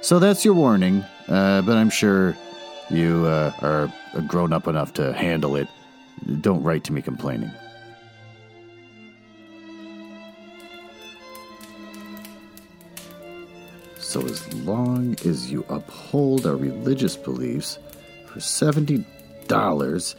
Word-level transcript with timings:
So 0.00 0.18
that's 0.18 0.44
your 0.44 0.54
warning, 0.54 1.04
uh, 1.28 1.62
but 1.62 1.76
I'm 1.76 1.90
sure 1.90 2.36
you 2.88 3.26
uh, 3.26 3.52
are 3.60 3.92
grown 4.22 4.52
up 4.52 4.66
enough 4.68 4.92
to 4.94 5.12
handle 5.12 5.56
it. 5.56 5.68
Don't 6.40 6.62
write 6.62 6.84
to 6.84 6.92
me 6.92 7.02
complaining. 7.02 7.50
So, 13.98 14.24
as 14.24 14.54
long 14.54 15.16
as 15.26 15.50
you 15.50 15.66
uphold 15.68 16.46
our 16.46 16.56
religious 16.56 17.14
beliefs, 17.16 17.78
for 18.26 18.38
$70, 18.38 20.14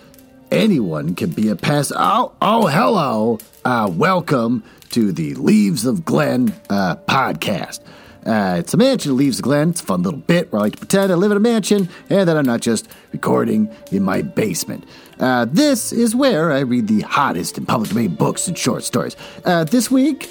anyone 0.52 1.16
can 1.16 1.32
be 1.32 1.50
a 1.50 1.56
pass. 1.56 1.92
Oh, 1.96 2.34
oh, 2.42 2.68
hello. 2.68 3.40
Uh, 3.66 3.90
welcome 3.92 4.64
to 4.90 5.12
the 5.12 5.34
Leaves 5.36 5.86
of 5.86 6.06
Glen 6.06 6.54
uh, 6.70 6.98
podcast. 7.08 7.80
Uh, 8.26 8.58
it's 8.60 8.74
a 8.74 8.78
mansion, 8.78 9.16
Leaves 9.16 9.42
Glen. 9.42 9.70
It's 9.70 9.82
a 9.82 9.86
fun 9.86 10.04
little 10.04 10.20
bit 10.20 10.52
where 10.52 10.60
I 10.60 10.64
like 10.64 10.74
to 10.74 10.80
pretend 10.80 11.12
I 11.12 11.16
live 11.16 11.32
in 11.32 11.38
a 11.38 11.40
mansion 11.42 11.90
and 12.10 12.28
that 12.28 12.38
I'm 12.38 12.46
not 12.46 12.62
just 12.62 12.88
recording 13.14 13.74
in 13.92 14.04
my 14.04 14.22
basement. 14.22 14.86
Uh, 15.20 15.46
this 15.46 15.92
is 15.92 16.16
where 16.16 16.52
I 16.52 16.60
read 16.60 16.88
the 16.88 17.02
hottest 17.02 17.58
in 17.58 17.66
public 17.66 17.90
domain 17.90 18.16
books 18.16 18.48
and 18.48 18.58
short 18.58 18.84
stories. 18.84 19.16
Uh, 19.46 19.64
this 19.64 19.90
week, 19.90 20.30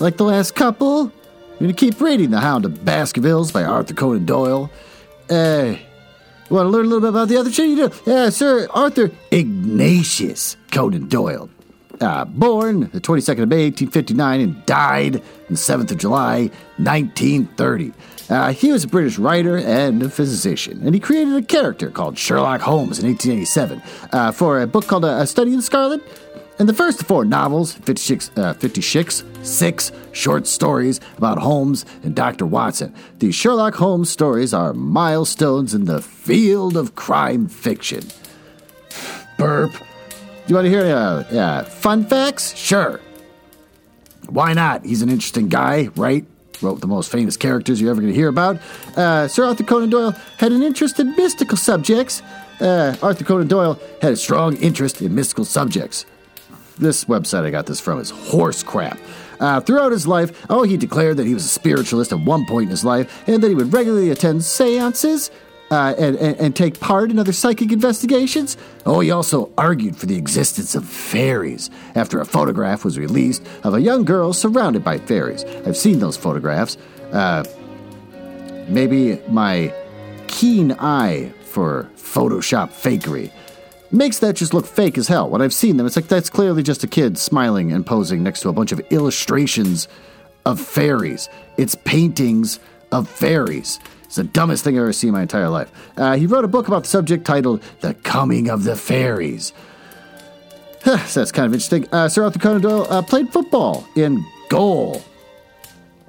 like 0.00 0.16
the 0.16 0.24
last 0.24 0.54
couple, 0.54 1.02
I'm 1.02 1.58
going 1.58 1.74
to 1.74 1.74
keep 1.74 2.00
reading 2.00 2.30
The 2.30 2.40
Hound 2.40 2.64
of 2.64 2.84
Baskervilles 2.84 3.52
by 3.52 3.64
Arthur 3.64 3.94
Conan 3.94 4.24
Doyle. 4.24 4.70
Uh, 5.28 5.74
want 6.50 6.66
to 6.66 6.70
learn 6.70 6.86
a 6.86 6.88
little 6.88 7.00
bit 7.00 7.10
about 7.10 7.28
the 7.28 7.36
other 7.36 7.52
shit 7.52 7.68
you 7.68 7.88
do? 7.88 7.90
Yeah, 8.06 8.30
Sir 8.30 8.66
Arthur 8.70 9.10
Ignatius 9.30 10.56
Conan 10.70 11.08
Doyle. 11.08 11.50
Uh, 12.00 12.24
born 12.24 12.88
the 12.92 13.00
22nd 13.00 13.42
of 13.42 13.48
May, 13.48 13.64
1859, 13.64 14.40
and 14.40 14.66
died 14.66 15.14
the 15.48 15.54
7th 15.54 15.90
of 15.90 15.98
July, 15.98 16.50
1930. 16.76 17.92
Uh, 18.30 18.52
he 18.52 18.70
was 18.70 18.84
a 18.84 18.88
British 18.88 19.18
writer 19.18 19.56
and 19.56 20.02
a 20.02 20.10
physician, 20.10 20.80
and 20.84 20.94
he 20.94 21.00
created 21.00 21.34
a 21.34 21.42
character 21.42 21.90
called 21.90 22.18
Sherlock 22.18 22.60
Holmes 22.60 22.98
in 22.98 23.06
1887 23.06 23.82
uh, 24.12 24.32
for 24.32 24.60
a 24.60 24.66
book 24.66 24.86
called 24.86 25.04
A 25.04 25.26
Study 25.26 25.54
in 25.54 25.62
Scarlet. 25.62 26.02
And 26.58 26.68
the 26.68 26.74
first 26.74 27.04
four 27.04 27.24
novels, 27.24 27.72
56, 27.72 28.32
uh, 28.36 28.54
56, 28.54 29.22
six 29.42 29.92
short 30.10 30.46
stories 30.48 31.00
about 31.16 31.38
Holmes 31.38 31.86
and 32.02 32.16
Dr. 32.16 32.46
Watson. 32.46 32.92
These 33.20 33.36
Sherlock 33.36 33.74
Holmes 33.74 34.10
stories 34.10 34.52
are 34.52 34.72
milestones 34.72 35.72
in 35.72 35.84
the 35.84 36.02
field 36.02 36.76
of 36.76 36.96
crime 36.96 37.46
fiction. 37.46 38.02
Burp. 39.38 39.72
You 40.48 40.54
want 40.54 40.64
to 40.64 40.70
hear 40.70 40.84
uh, 40.84 41.24
uh, 41.36 41.64
fun 41.64 42.06
facts? 42.06 42.56
Sure. 42.56 43.00
Why 44.30 44.54
not? 44.54 44.82
He's 44.82 45.02
an 45.02 45.10
interesting 45.10 45.48
guy, 45.48 45.90
right? 45.94 46.24
Wrote 46.62 46.80
the 46.80 46.86
most 46.86 47.12
famous 47.12 47.36
characters 47.36 47.82
you're 47.82 47.90
ever 47.90 48.00
going 48.00 48.12
to 48.12 48.18
hear 48.18 48.28
about. 48.28 48.56
Uh, 48.96 49.28
Sir 49.28 49.44
Arthur 49.44 49.64
Conan 49.64 49.90
Doyle 49.90 50.12
had 50.38 50.52
an 50.52 50.62
interest 50.62 50.98
in 51.00 51.14
mystical 51.16 51.58
subjects. 51.58 52.22
Uh, 52.60 52.96
Arthur 53.02 53.24
Conan 53.24 53.46
Doyle 53.46 53.78
had 54.00 54.14
a 54.14 54.16
strong 54.16 54.56
interest 54.56 55.02
in 55.02 55.14
mystical 55.14 55.44
subjects. 55.44 56.06
This 56.78 57.04
website 57.04 57.44
I 57.44 57.50
got 57.50 57.66
this 57.66 57.78
from 57.78 58.00
is 58.00 58.08
horse 58.08 58.62
crap. 58.62 58.98
Uh, 59.40 59.60
throughout 59.60 59.92
his 59.92 60.06
life, 60.06 60.46
oh, 60.48 60.62
he 60.62 60.78
declared 60.78 61.18
that 61.18 61.26
he 61.26 61.34
was 61.34 61.44
a 61.44 61.48
spiritualist 61.48 62.10
at 62.10 62.20
one 62.20 62.46
point 62.46 62.64
in 62.64 62.70
his 62.70 62.86
life 62.86 63.28
and 63.28 63.42
that 63.42 63.48
he 63.48 63.54
would 63.54 63.72
regularly 63.74 64.10
attend 64.10 64.44
seances 64.44 65.30
uh, 65.70 65.94
and, 65.98 66.16
and, 66.16 66.36
and, 66.38 66.56
take 66.56 66.80
part 66.80 67.10
in 67.10 67.18
other 67.18 67.32
psychic 67.32 67.72
investigations. 67.72 68.56
Oh, 68.86 69.00
he 69.00 69.10
also 69.10 69.52
argued 69.58 69.96
for 69.96 70.06
the 70.06 70.16
existence 70.16 70.74
of 70.74 70.88
fairies 70.88 71.68
after 71.94 72.20
a 72.20 72.24
photograph 72.24 72.84
was 72.84 72.98
released 72.98 73.44
of 73.64 73.74
a 73.74 73.80
young 73.80 74.04
girl 74.04 74.32
surrounded 74.32 74.82
by 74.82 74.96
fairies. 74.96 75.44
I've 75.66 75.76
seen 75.76 75.98
those 75.98 76.16
photographs. 76.16 76.78
Uh, 77.12 77.44
maybe 78.66 79.20
my 79.28 79.74
keen 80.26 80.72
eye 80.72 81.32
for 81.44 81.90
Photoshop 81.96 82.70
fakery 82.70 83.30
makes 83.90 84.18
that 84.18 84.36
just 84.36 84.54
look 84.54 84.66
fake 84.66 84.98
as 84.98 85.08
hell. 85.08 85.28
When 85.28 85.42
I've 85.42 85.54
seen 85.54 85.76
them, 85.76 85.86
it's 85.86 85.96
like 85.96 86.08
that's 86.08 86.30
clearly 86.30 86.62
just 86.62 86.84
a 86.84 86.86
kid 86.86 87.18
smiling 87.18 87.72
and 87.72 87.84
posing 87.84 88.22
next 88.22 88.40
to 88.40 88.48
a 88.48 88.52
bunch 88.52 88.72
of 88.72 88.80
illustrations 88.90 89.88
of 90.44 90.60
fairies. 90.60 91.28
It's 91.56 91.74
paintings 91.74 92.60
of 92.92 93.08
fairies. 93.08 93.78
It's 94.08 94.16
the 94.16 94.24
dumbest 94.24 94.64
thing 94.64 94.76
I've 94.76 94.84
ever 94.84 94.92
seen 94.94 95.08
in 95.08 95.14
my 95.14 95.20
entire 95.20 95.50
life. 95.50 95.70
Uh, 95.98 96.16
he 96.16 96.26
wrote 96.26 96.42
a 96.42 96.48
book 96.48 96.66
about 96.66 96.84
the 96.84 96.88
subject 96.88 97.26
titled 97.26 97.62
The 97.80 97.92
Coming 97.92 98.48
of 98.48 98.64
the 98.64 98.74
Fairies. 98.74 99.52
so 100.84 100.96
that's 101.20 101.30
kind 101.30 101.44
of 101.44 101.52
interesting. 101.52 101.86
Uh, 101.92 102.08
Sir 102.08 102.24
Arthur 102.24 102.38
Conan 102.38 102.62
Doyle 102.62 102.86
uh, 102.88 103.02
played 103.02 103.30
football 103.30 103.86
in 103.96 104.24
goal. 104.48 105.02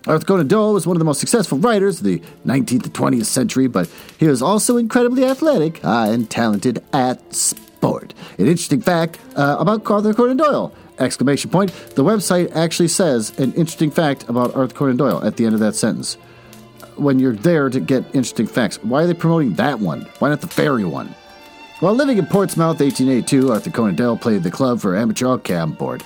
Arthur 0.08 0.26
Conan 0.26 0.48
Doyle 0.48 0.74
was 0.74 0.88
one 0.88 0.96
of 0.96 1.00
the 1.00 1.06
most 1.06 1.20
successful 1.20 1.58
writers 1.58 1.98
of 1.98 2.06
the 2.06 2.20
19th 2.46 2.86
and 2.86 2.94
20th 2.94 3.26
century, 3.26 3.68
but 3.68 3.90
he 4.18 4.28
was 4.28 4.42
also 4.42 4.78
incredibly 4.78 5.26
athletic 5.26 5.84
uh, 5.84 6.08
and 6.08 6.30
talented 6.30 6.82
at 6.94 7.36
sport. 7.36 8.14
An 8.38 8.48
interesting 8.48 8.80
fact 8.80 9.20
uh, 9.36 9.58
about 9.60 9.86
Arthur 9.92 10.14
Conan 10.14 10.38
Doyle! 10.38 10.74
Exclamation 11.00 11.52
point. 11.52 11.74
The 11.96 12.04
website 12.06 12.56
actually 12.56 12.88
says 12.88 13.38
an 13.40 13.52
interesting 13.56 13.92
fact 13.92 14.30
about 14.30 14.56
Arthur 14.56 14.74
Conan 14.74 14.96
Doyle 14.96 15.22
at 15.22 15.36
the 15.36 15.46
end 15.46 15.54
of 15.54 15.60
that 15.60 15.76
sentence 15.76 16.18
when 17.00 17.20
you're 17.20 17.34
there 17.34 17.70
to 17.70 17.80
get 17.80 18.04
interesting 18.08 18.48
facts. 18.48 18.82
Why 18.84 19.04
are 19.04 19.08
they 19.08 19.14
promoting 19.14 19.54
that 19.54 19.80
one? 19.80 20.02
Why 20.20 20.30
not 20.30 20.42
the 20.42 20.48
fairy 20.48 20.86
one? 20.86 21.14
While 21.80 21.94
living 21.96 22.18
in 22.18 22.26
Portsmouth, 22.26 22.80
1882, 22.82 23.52
Arthur 23.52 23.72
Conan 23.72 23.96
Doyle 23.96 24.18
played 24.18 24.44
the 24.44 24.52
club 24.52 24.82
for 24.82 24.98
amateur 24.98 25.38
cam 25.38 25.72
board. 25.72 26.04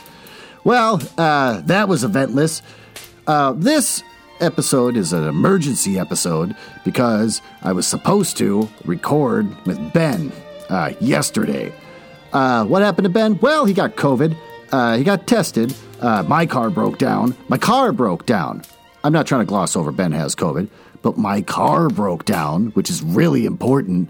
Well, 0.63 1.01
uh, 1.17 1.61
that 1.61 1.87
was 1.87 2.03
eventless. 2.03 2.61
Uh, 3.25 3.53
this 3.53 4.03
episode 4.39 4.95
is 4.95 5.13
an 5.13 5.27
emergency 5.27 5.97
episode 5.97 6.55
because 6.85 7.41
I 7.63 7.71
was 7.71 7.87
supposed 7.87 8.37
to 8.37 8.69
record 8.85 9.47
with 9.65 9.93
Ben 9.93 10.31
uh, 10.69 10.93
yesterday. 10.99 11.73
Uh, 12.31 12.65
what 12.65 12.81
happened 12.81 13.05
to 13.05 13.09
Ben? 13.09 13.39
Well, 13.39 13.65
he 13.65 13.73
got 13.73 13.95
COVID. 13.95 14.35
Uh, 14.71 14.97
he 14.97 15.03
got 15.03 15.27
tested. 15.27 15.73
Uh, 16.01 16.23
my 16.23 16.45
car 16.45 16.69
broke 16.69 16.97
down. 16.97 17.35
My 17.47 17.57
car 17.57 17.91
broke 17.91 18.25
down. 18.25 18.63
I'm 19.03 19.13
not 19.13 19.27
trying 19.27 19.41
to 19.41 19.45
gloss 19.45 19.75
over 19.75 19.91
Ben 19.91 20.11
has 20.13 20.35
COVID 20.35 20.69
but 21.03 21.17
my 21.17 21.41
car 21.41 21.89
broke 21.89 22.25
down, 22.25 22.67
which 22.67 22.89
is 22.89 23.03
really 23.03 23.45
important 23.45 24.09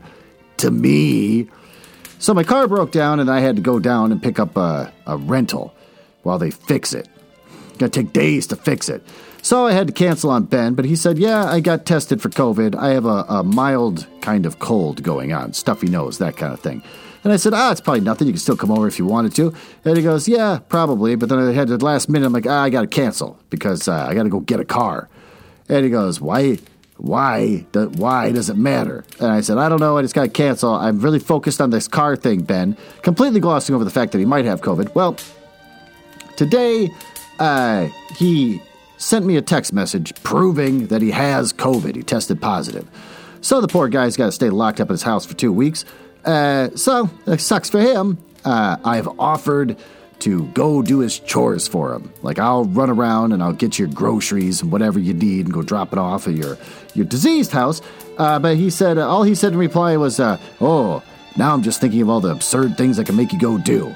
to 0.58 0.72
me. 0.72 1.50
So 2.20 2.34
my 2.34 2.44
car 2.44 2.68
broke 2.70 2.94
down, 2.94 3.20
and 3.20 3.30
I 3.30 3.42
had 3.42 3.58
to 3.58 3.62
go 3.62 3.80
down 3.80 4.14
and 4.14 4.24
pick 4.24 4.40
up 4.40 4.56
a, 4.56 4.94
a 5.06 5.18
rental 5.18 5.74
while 6.22 6.40
they 6.40 6.52
fix 6.52 6.94
it. 6.94 7.10
Gonna 7.80 7.90
take 7.90 8.14
days 8.14 8.48
to 8.48 8.56
fix 8.56 8.88
it. 8.88 9.06
So 9.42 9.66
I 9.66 9.74
had 9.74 9.88
to 9.88 9.94
cancel 9.94 10.30
on 10.30 10.46
Ben, 10.46 10.76
but 10.76 10.86
he 10.86 10.96
said, 10.96 11.18
Yeah, 11.18 11.44
I 11.44 11.60
got 11.60 11.86
tested 11.86 12.22
for 12.22 12.30
COVID. 12.30 12.76
I 12.76 12.92
have 12.92 13.06
a, 13.06 13.26
a 13.28 13.44
mild 13.44 14.08
kind 14.22 14.46
of 14.46 14.60
cold 14.60 15.04
going 15.04 15.34
on, 15.34 15.52
stuffy 15.52 15.88
nose, 15.88 16.20
that 16.20 16.38
kind 16.38 16.54
of 16.54 16.62
thing. 16.62 16.82
And 17.24 17.32
I 17.32 17.38
said, 17.38 17.54
Ah, 17.54 17.72
it's 17.72 17.82
probably 17.82 18.02
nothing. 18.02 18.28
You 18.28 18.34
can 18.34 18.40
still 18.40 18.58
come 18.58 18.72
over 18.72 18.88
if 18.88 19.00
you 19.00 19.06
wanted 19.06 19.36
to. 19.36 19.54
And 19.86 19.98
he 19.98 20.04
goes, 20.04 20.28
Yeah, 20.28 20.60
probably. 20.70 21.16
But 21.16 21.30
then 21.30 21.40
I 21.40 21.52
had 21.52 21.68
the 21.68 21.78
last 21.84 22.10
minute, 22.10 22.26
I'm 22.26 22.34
like, 22.34 22.48
Ah, 22.48 22.64
I 22.64 22.70
gotta 22.70 22.88
cancel 22.88 23.40
because 23.50 23.88
uh, 23.88 24.06
I 24.10 24.14
gotta 24.14 24.30
go 24.30 24.40
get 24.40 24.60
a 24.60 24.66
car. 24.66 25.10
And 25.70 25.84
he 25.84 25.90
goes, 25.90 26.20
Why? 26.20 26.58
why 26.98 27.66
why 27.74 28.32
does 28.32 28.50
it 28.50 28.56
matter? 28.56 29.04
And 29.20 29.28
I 29.30 29.42
said, 29.42 29.58
I 29.58 29.68
don't 29.68 29.80
know. 29.80 29.98
I 29.98 30.04
just 30.04 30.16
got 30.16 30.24
to 30.24 30.30
cancel. 30.30 30.74
I'm 30.74 31.00
really 31.00 31.20
focused 31.20 31.60
on 31.60 31.70
this 31.70 31.88
car 31.88 32.16
thing, 32.16 32.44
Ben. 32.44 32.78
Completely 33.02 33.40
glossing 33.40 33.76
over 33.76 33.84
the 33.84 33.90
fact 33.92 34.12
that 34.12 34.20
he 34.20 34.26
might 34.26 34.46
have 34.46 34.62
COVID. 34.62 34.94
Well, 34.96 35.18
today 36.38 36.90
uh, 37.40 37.90
he 38.16 38.62
sent 38.98 39.26
me 39.26 39.36
a 39.36 39.42
text 39.42 39.74
message 39.74 40.14
proving 40.24 40.88
that 40.88 41.02
he 41.02 41.12
has 41.12 41.52
COVID. 41.52 41.96
He 41.96 42.04
tested 42.04 42.40
positive. 42.42 42.88
So 43.42 43.60
the 43.60 43.68
poor 43.68 43.90
guy's 43.90 44.16
got 44.16 44.28
to 44.28 44.32
stay 44.32 44.50
locked 44.50 44.80
up 44.80 44.88
in 44.88 44.94
his 44.94 45.04
house 45.04 45.26
for 45.26 45.34
two 45.34 45.52
weeks. 45.52 45.84
Uh, 46.26 46.70
so 46.76 47.10
it 47.28 47.42
sucks 47.42 47.70
for 47.70 47.80
him. 47.80 48.18
Uh, 48.46 48.78
I've 48.84 49.08
offered 49.20 49.78
to 50.20 50.46
go 50.48 50.82
do 50.82 51.00
his 51.00 51.20
chores 51.20 51.68
for 51.68 51.94
him. 51.94 52.14
Like 52.22 52.40
I'll 52.40 52.66
run 52.66 52.90
around 52.90 53.34
and 53.34 53.44
I'll 53.44 53.54
get 53.54 53.78
your 53.78 53.90
groceries 53.90 54.62
and 54.62 54.72
whatever 54.72 55.00
you 55.00 55.14
need 55.14 55.46
and 55.46 55.54
go 55.54 55.62
drop 55.62 55.92
it 55.92 56.00
off 56.00 56.28
at 56.28 56.34
your 56.34 56.58
your 56.94 57.06
diseased 57.06 57.52
house. 57.52 57.82
Uh, 58.18 58.40
but 58.40 58.56
he 58.56 58.70
said 58.70 58.98
uh, 58.98 59.08
all 59.08 59.24
he 59.24 59.36
said 59.36 59.54
in 59.54 59.60
reply 59.60 59.98
was, 59.98 60.20
uh, 60.20 60.38
"Oh, 60.62 61.04
now 61.36 61.54
I'm 61.54 61.62
just 61.62 61.82
thinking 61.82 62.02
of 62.02 62.10
all 62.10 62.22
the 62.22 62.32
absurd 62.32 62.78
things 62.78 63.00
I 63.00 63.04
can 63.04 63.16
make 63.16 63.34
you 63.34 63.40
go 63.40 63.58
do." 63.58 63.96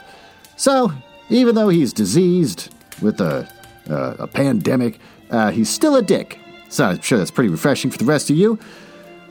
So 0.58 0.92
even 1.30 1.56
though 1.56 1.70
he's 1.70 1.94
diseased 1.94 2.74
with 3.02 3.22
a 3.22 3.48
a 3.90 4.28
pandemic, 4.28 5.00
he's 5.54 5.70
still 5.70 5.96
a 5.96 6.02
dick. 6.02 6.40
So 6.68 6.84
I'm 6.84 7.02
sure 7.02 7.18
that's 7.18 7.32
pretty 7.32 7.50
refreshing 7.50 7.90
for 7.90 7.98
the 7.98 8.04
rest 8.04 8.30
of 8.30 8.36
you. 8.36 8.60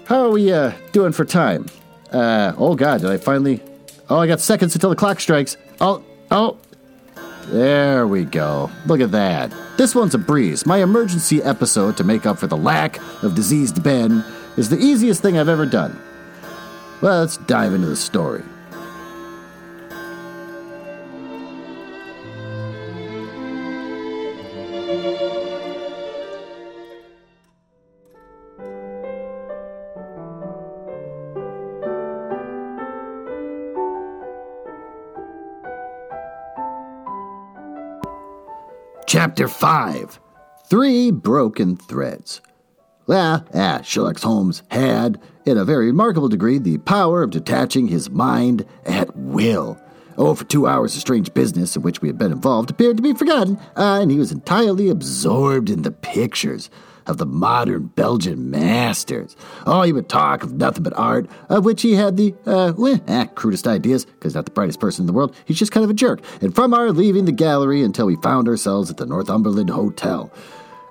How 0.07 0.25
are 0.25 0.31
we 0.31 0.47
doing 0.93 1.13
for 1.13 1.27
time? 1.27 1.67
Uh, 2.13 2.53
oh 2.57 2.75
God, 2.75 3.01
did 3.01 3.11
I 3.11 3.17
finally? 3.17 3.61
Oh, 4.09 4.19
I 4.19 4.27
got 4.27 4.41
seconds 4.41 4.75
until 4.75 4.91
the 4.91 4.97
clock 4.97 5.21
strikes. 5.21 5.57
Oh, 5.81 6.05
oh. 6.31 6.59
There 7.47 8.07
we 8.07 8.25
go. 8.25 8.71
Look 8.87 9.01
at 9.01 9.13
that. 9.13 9.53
This 9.77 9.95
one's 9.95 10.15
a 10.15 10.19
breeze. 10.19 10.67
My 10.67 10.79
emergency 10.79 11.43
episode 11.43 11.97
to 11.97 12.05
make 12.05 12.27
up 12.27 12.39
for 12.39 12.47
the 12.47 12.57
lack 12.57 12.99
of 13.23 13.35
diseased 13.35 13.83
Ben 13.83 14.25
is 14.57 14.69
the 14.69 14.79
easiest 14.79 15.23
thing 15.23 15.39
I've 15.39 15.49
ever 15.49 15.67
done. 15.67 16.01
Well, 17.01 17.21
let's 17.21 17.37
dive 17.37 17.75
into 17.75 17.87
the 17.89 17.97
story. 17.97 18.43
Chapter 39.27 39.49
5 39.49 40.21
Three 40.71 41.11
Broken 41.11 41.77
Threads. 41.77 42.41
Well, 43.09 43.45
ah, 43.53 43.81
Sherlock 43.83 44.21
Holmes 44.21 44.63
had, 44.71 45.21
in 45.45 45.59
a 45.59 45.65
very 45.65 45.87
remarkable 45.87 46.29
degree, 46.29 46.59
the 46.59 46.79
power 46.79 47.25
of 47.25 47.31
detaching 47.31 47.89
his 47.89 48.09
mind 48.09 48.65
at 48.85 49.17
will. 49.17 49.81
Oh, 50.17 50.37
for 50.37 50.45
two 50.45 50.69
hours, 50.69 50.95
the 50.95 51.01
strange 51.01 51.35
business 51.35 51.75
in 51.75 51.83
which 51.83 52.01
we 52.01 52.09
had 52.09 52.17
been 52.17 52.31
involved 52.31 52.71
appeared 52.71 52.99
to 52.99 53.03
be 53.03 53.15
forgotten, 53.15 53.59
uh, 53.77 53.99
and 54.01 54.13
he 54.13 54.19
was 54.21 54.31
entirely 54.31 54.91
absorbed 54.91 55.71
in 55.71 55.83
the 55.83 55.91
pictures 55.91 56.71
of 57.07 57.19
the 57.19 57.27
modern 57.27 57.87
Belgian 57.87 58.51
masters. 58.51 59.37
Oh, 59.67 59.83
he 59.83 59.93
would 59.93 60.09
talk 60.09 60.43
of 60.43 60.53
nothing 60.53 60.83
but 60.83 60.97
art, 60.97 61.29
of 61.49 61.65
which 61.65 61.83
he 61.83 61.95
had 61.95 62.17
the, 62.17 62.35
uh, 62.47 62.73
well, 62.77 63.01
eh, 63.07 63.27
crudest 63.27 63.67
ideas, 63.67 64.05
because 64.05 64.35
not 64.35 64.45
the 64.45 64.51
brightest 64.51 64.81
person 64.81 65.03
in 65.03 65.07
the 65.07 65.13
world. 65.13 65.35
He's 65.45 65.59
just 65.59 65.73
kind 65.73 65.85
of 65.85 65.91
a 65.91 65.95
jerk. 65.95 66.21
And 66.41 66.55
from 66.55 66.75
our 66.75 66.93
leaving 66.93 67.25
the 67.25 67.33
gallery 67.33 67.83
until 67.83 68.07
we 68.07 68.17
found 68.17 68.49
ourselves 68.49 68.91
at 68.91 68.97
the 68.97 69.07
Northumberland 69.07 69.71
Hotel. 69.71 70.33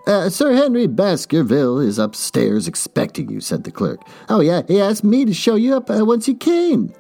Uh, 0.08 0.30
Sir 0.30 0.54
Henry 0.54 0.86
Baskerville 0.86 1.80
is 1.80 1.98
upstairs 1.98 2.68
expecting 2.68 3.30
you, 3.32 3.42
said 3.42 3.64
the 3.64 3.72
clerk. 3.72 4.00
Oh, 4.30 4.40
yeah, 4.40 4.62
he 4.68 4.80
asked 4.80 5.04
me 5.04 5.26
to 5.26 5.34
show 5.34 5.56
you 5.56 5.76
up 5.76 5.90
uh, 5.90 6.06
once 6.06 6.28
he 6.28 6.36
came. 6.36 6.94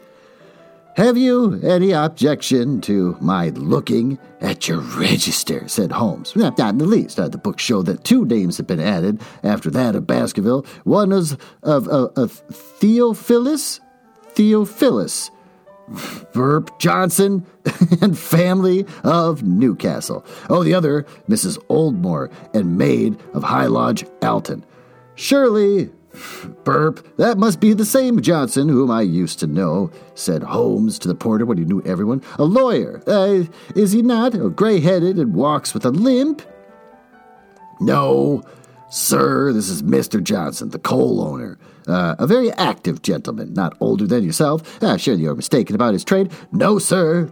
Have 0.96 1.18
you 1.18 1.60
any 1.62 1.92
objection 1.92 2.80
to 2.82 3.18
my 3.20 3.50
looking 3.50 4.18
at 4.40 4.70
your 4.70 4.80
register? 4.80 5.68
said 5.68 5.92
Holmes. 5.92 6.34
Not, 6.38 6.58
not 6.58 6.70
in 6.70 6.78
the 6.78 6.86
least. 6.86 7.20
Uh, 7.20 7.28
the 7.28 7.38
books 7.38 7.62
show 7.62 7.82
that 7.82 8.06
two 8.06 8.24
names 8.26 8.56
have 8.56 8.66
been 8.66 8.80
added 8.80 9.22
after 9.44 9.70
that 9.72 9.96
of 9.96 10.08
Baskerville. 10.08 10.66
One 10.86 11.12
is 11.12 11.34
of, 11.64 11.90
of, 11.90 12.18
of 12.18 12.32
Theophilus, 12.50 13.82
Theophilus, 14.30 15.32
Burp 16.34 16.80
Johnson, 16.80 17.46
and 18.02 18.18
family 18.18 18.86
of 19.04 19.44
Newcastle. 19.44 20.26
Oh, 20.50 20.64
the 20.64 20.74
other, 20.74 21.04
Mrs. 21.28 21.58
Oldmore, 21.68 22.32
and 22.54 22.78
maid 22.78 23.20
of 23.34 23.44
High 23.44 23.68
Lodge, 23.68 24.06
Alton. 24.22 24.66
Surely 25.16 25.92
Burp, 26.64 27.06
that 27.18 27.38
must 27.38 27.60
be 27.60 27.74
the 27.74 27.86
same 27.86 28.22
Johnson 28.22 28.70
whom 28.70 28.92
I 28.92 29.02
used 29.02 29.40
to 29.40 29.48
know, 29.48 29.92
said 30.14 30.44
Holmes 30.44 31.00
to 31.00 31.08
the 31.08 31.16
porter 31.16 31.46
when 31.46 31.58
he 31.58 31.66
knew 31.66 31.82
everyone. 31.84 32.22
A 32.38 32.44
lawyer, 32.44 33.02
uh, 33.08 33.44
is 33.76 33.92
he 33.92 34.02
not? 34.02 34.56
Gray 34.56 34.80
headed 34.80 35.18
and 35.18 35.34
walks 35.34 35.74
with 35.74 35.86
a 35.86 35.92
limp? 35.92 36.42
No, 37.80 38.44
sir, 38.90 39.52
this 39.52 39.70
is 39.70 39.84
Mr. 39.84 40.24
Johnson, 40.24 40.70
the 40.70 40.80
coal 40.80 41.22
owner. 41.22 41.58
Uh, 41.88 42.16
a 42.18 42.26
very 42.26 42.52
active 42.54 43.02
gentleman, 43.02 43.54
not 43.54 43.76
older 43.80 44.08
than 44.08 44.24
yourself. 44.24 44.82
Ah, 44.82 44.98
sure, 44.98 45.14
you're 45.16 45.36
mistaken 45.36 45.76
about 45.76 45.94
his 45.94 46.04
trade. 46.04 46.32
No, 46.52 46.80
sir. 46.80 47.32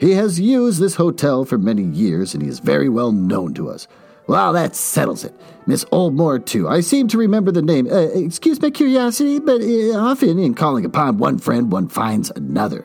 He 0.00 0.12
has 0.12 0.40
used 0.40 0.80
this 0.80 0.96
hotel 0.96 1.44
for 1.44 1.58
many 1.58 1.84
years, 1.84 2.34
and 2.34 2.42
he 2.42 2.48
is 2.48 2.58
very 2.58 2.88
well 2.88 3.12
known 3.12 3.54
to 3.54 3.68
us. 3.68 3.86
Well, 4.26 4.52
that 4.52 4.76
settles 4.76 5.24
it. 5.24 5.34
Miss 5.66 5.84
Oldmore, 5.86 6.44
too. 6.44 6.68
I 6.68 6.80
seem 6.80 7.08
to 7.08 7.18
remember 7.18 7.50
the 7.50 7.62
name. 7.62 7.86
Uh, 7.86 8.08
excuse 8.14 8.60
my 8.60 8.70
curiosity, 8.70 9.38
but 9.38 9.60
uh, 9.60 9.98
often 9.98 10.38
in 10.38 10.54
calling 10.54 10.84
upon 10.84 11.18
one 11.18 11.38
friend, 11.38 11.70
one 11.72 11.88
finds 11.88 12.30
another. 12.30 12.84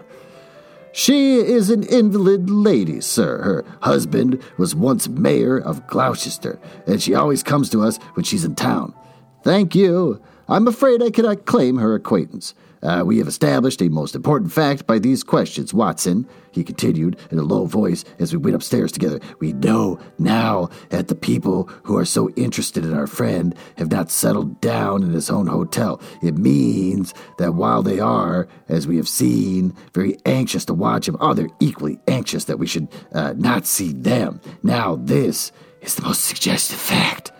She 0.94 1.36
is 1.36 1.70
an 1.70 1.84
invalid 1.84 2.50
lady, 2.50 3.02
sir. 3.02 3.42
Her 3.44 3.66
husband 3.82 4.42
was 4.58 4.74
once 4.74 5.08
mayor 5.08 5.58
of 5.58 5.86
Gloucester, 5.86 6.60
and 6.88 7.02
she 7.02 7.14
always 7.14 7.44
comes 7.44 7.70
to 7.70 7.84
us 7.84 7.98
when 8.16 8.24
she's 8.24 8.44
in 8.44 8.56
town. 8.56 8.96
Thank 9.44 9.76
you. 9.76 10.20
I'm 10.50 10.68
afraid 10.68 11.04
I 11.04 11.12
cannot 11.12 11.46
claim 11.46 11.78
her 11.78 11.94
acquaintance. 11.94 12.56
Uh, 12.82 13.04
we 13.06 13.18
have 13.18 13.28
established 13.28 13.82
a 13.82 13.90
most 13.90 14.16
important 14.16 14.52
fact 14.52 14.86
by 14.86 15.00
these 15.00 15.24
questions, 15.24 15.74
Watson, 15.74 16.28
he 16.52 16.64
continued 16.64 17.18
in 17.32 17.38
a 17.38 17.44
low 17.44 17.66
voice 17.66 18.04
as 18.20 18.34
we 18.34 18.40
went 18.40 18.56
upstairs 18.56 18.92
together. 18.92 19.20
We 19.40 19.54
know 19.54 20.00
now 20.18 20.70
that 20.90 21.08
the 21.08 21.16
people 21.16 21.70
who 21.84 21.98
are 21.98 22.06
so 22.06 22.30
interested 22.32 22.84
in 22.84 22.94
our 22.94 23.08
friend 23.08 23.56
have 23.78 23.92
not 23.92 24.10
settled 24.10 24.60
down 24.60 25.04
in 25.04 25.12
his 25.12 25.30
own 25.30 25.48
hotel. 25.48 26.02
It 26.24 26.38
means 26.38 27.14
that 27.38 27.54
while 27.54 27.84
they 27.84 28.00
are, 28.00 28.48
as 28.70 28.88
we 28.88 28.98
have 28.98 29.08
seen, 29.08 29.76
very 29.94 30.18
anxious 30.26 30.66
to 30.66 30.74
watch 30.74 31.08
him, 31.08 31.18
oh, 31.20 31.34
they're 31.34 31.48
equally 31.60 32.00
anxious 32.08 32.46
that 32.46 32.60
we 32.60 32.68
should 32.68 32.88
uh, 33.14 33.34
not 33.38 33.68
see 33.68 33.94
them. 33.94 34.42
Now, 34.64 34.96
this 34.96 35.52
is 35.82 35.96
the 35.96 36.02
most 36.02 36.26
suggestive 36.26 36.80
fact. 36.80 37.32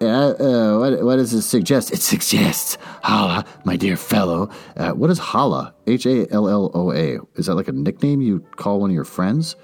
Uh, 0.00 0.04
uh, 0.04 0.78
what, 0.78 1.02
what 1.02 1.16
does 1.16 1.32
it 1.32 1.42
suggest? 1.42 1.90
It 1.90 2.02
suggests, 2.02 2.76
Holla, 3.02 3.46
my 3.64 3.76
dear 3.76 3.96
fellow. 3.96 4.50
Uh, 4.76 4.90
what 4.92 5.08
is 5.10 5.18
Holla? 5.18 5.74
H 5.86 6.04
A 6.04 6.30
L 6.30 6.48
L 6.48 6.70
O 6.74 6.92
A. 6.92 7.18
Is 7.36 7.46
that 7.46 7.54
like 7.54 7.68
a 7.68 7.72
nickname 7.72 8.20
you 8.20 8.40
call 8.56 8.80
one 8.80 8.90
of 8.90 8.94
your 8.94 9.04
friends? 9.04 9.56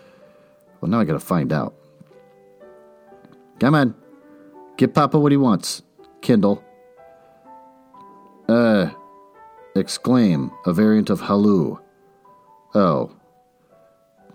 Well, 0.80 0.90
now 0.90 1.00
I 1.00 1.04
gotta 1.04 1.20
find 1.20 1.52
out. 1.52 1.74
Come 3.60 3.74
on. 3.74 3.94
Give 4.78 4.92
Papa 4.92 5.18
what 5.18 5.32
he 5.32 5.38
wants. 5.38 5.82
Kindle. 6.22 6.64
Uh, 8.48 8.90
exclaim, 9.76 10.50
a 10.66 10.72
variant 10.72 11.10
of 11.10 11.20
halloo. 11.20 11.78
Oh. 12.74 13.12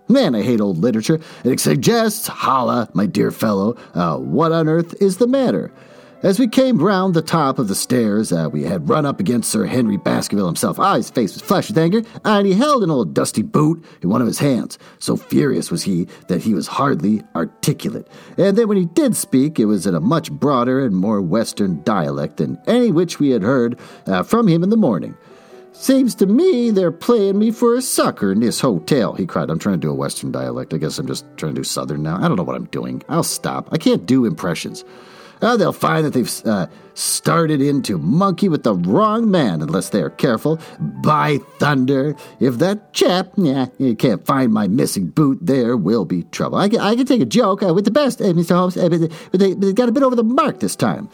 Man, 0.08 0.34
I 0.34 0.42
hate 0.42 0.60
old 0.60 0.78
literature. 0.78 1.20
It 1.44 1.60
suggests, 1.60 2.28
holla, 2.28 2.88
my 2.94 3.04
dear 3.04 3.30
fellow, 3.30 3.76
uh, 3.94 4.16
what 4.16 4.52
on 4.52 4.68
earth 4.68 4.94
is 5.02 5.18
the 5.18 5.26
matter? 5.26 5.70
As 6.20 6.40
we 6.40 6.48
came 6.48 6.82
round 6.82 7.14
the 7.14 7.22
top 7.22 7.60
of 7.60 7.68
the 7.68 7.76
stairs, 7.76 8.32
uh, 8.32 8.48
we 8.50 8.64
had 8.64 8.88
run 8.88 9.06
up 9.06 9.20
against 9.20 9.50
Sir 9.50 9.66
Henry 9.66 9.96
Baskerville 9.96 10.46
himself. 10.46 10.76
Ah, 10.80 10.96
his 10.96 11.10
face 11.10 11.32
was 11.32 11.42
flushed 11.42 11.70
with 11.70 11.78
anger, 11.78 12.02
and 12.24 12.44
he 12.44 12.54
held 12.54 12.82
an 12.82 12.90
old 12.90 13.14
dusty 13.14 13.42
boot 13.42 13.84
in 14.02 14.08
one 14.08 14.20
of 14.20 14.26
his 14.26 14.40
hands. 14.40 14.80
So 14.98 15.16
furious 15.16 15.70
was 15.70 15.84
he 15.84 16.08
that 16.26 16.42
he 16.42 16.54
was 16.54 16.66
hardly 16.66 17.22
articulate. 17.36 18.08
And 18.36 18.58
then 18.58 18.66
when 18.66 18.76
he 18.76 18.86
did 18.86 19.14
speak, 19.14 19.60
it 19.60 19.66
was 19.66 19.86
in 19.86 19.94
a 19.94 20.00
much 20.00 20.32
broader 20.32 20.84
and 20.84 20.96
more 20.96 21.22
western 21.22 21.84
dialect 21.84 22.38
than 22.38 22.58
any 22.66 22.90
which 22.90 23.20
we 23.20 23.30
had 23.30 23.44
heard 23.44 23.78
uh, 24.06 24.24
from 24.24 24.48
him 24.48 24.64
in 24.64 24.70
the 24.70 24.76
morning. 24.76 25.16
Seems 25.70 26.16
to 26.16 26.26
me 26.26 26.72
they're 26.72 26.90
playing 26.90 27.38
me 27.38 27.52
for 27.52 27.76
a 27.76 27.82
sucker 27.82 28.32
in 28.32 28.40
this 28.40 28.58
hotel, 28.58 29.12
he 29.12 29.24
cried. 29.24 29.50
I'm 29.50 29.60
trying 29.60 29.76
to 29.76 29.86
do 29.86 29.92
a 29.92 29.94
western 29.94 30.32
dialect. 30.32 30.74
I 30.74 30.78
guess 30.78 30.98
I'm 30.98 31.06
just 31.06 31.24
trying 31.36 31.54
to 31.54 31.60
do 31.60 31.64
southern 31.64 32.02
now. 32.02 32.16
I 32.16 32.26
don't 32.26 32.36
know 32.36 32.42
what 32.42 32.56
I'm 32.56 32.66
doing. 32.66 33.04
I'll 33.08 33.22
stop. 33.22 33.68
I 33.70 33.78
can't 33.78 34.04
do 34.04 34.24
impressions. 34.24 34.84
Uh, 35.40 35.56
they'll 35.56 35.72
find 35.72 36.04
that 36.04 36.12
they've 36.12 36.46
uh, 36.46 36.66
started 36.94 37.60
in 37.60 37.82
to 37.82 37.98
monkey 37.98 38.48
with 38.48 38.64
the 38.64 38.74
wrong 38.74 39.30
man 39.30 39.62
unless 39.62 39.90
they 39.90 40.02
are 40.02 40.10
careful. 40.10 40.60
By 40.80 41.38
thunder, 41.58 42.16
if 42.40 42.58
that 42.58 42.92
chap 42.92 43.28
yeah, 43.36 43.66
can't 43.98 44.24
find 44.26 44.52
my 44.52 44.66
missing 44.66 45.08
boot, 45.08 45.38
there 45.40 45.76
will 45.76 46.04
be 46.04 46.24
trouble. 46.24 46.58
I 46.58 46.68
can, 46.68 46.80
I 46.80 46.96
can 46.96 47.06
take 47.06 47.20
a 47.20 47.26
joke 47.26 47.62
uh, 47.62 47.72
with 47.72 47.84
the 47.84 47.90
best, 47.90 48.20
uh, 48.20 48.24
Mr. 48.24 48.56
Holmes, 48.56 48.76
uh, 48.76 48.88
but, 48.88 49.38
they, 49.38 49.54
they 49.54 49.72
got 49.72 49.88
a 49.88 49.92
bit 49.92 50.02
over 50.02 50.16
the 50.16 50.24
mark 50.24 50.60
this 50.60 50.76
time. 50.76 51.08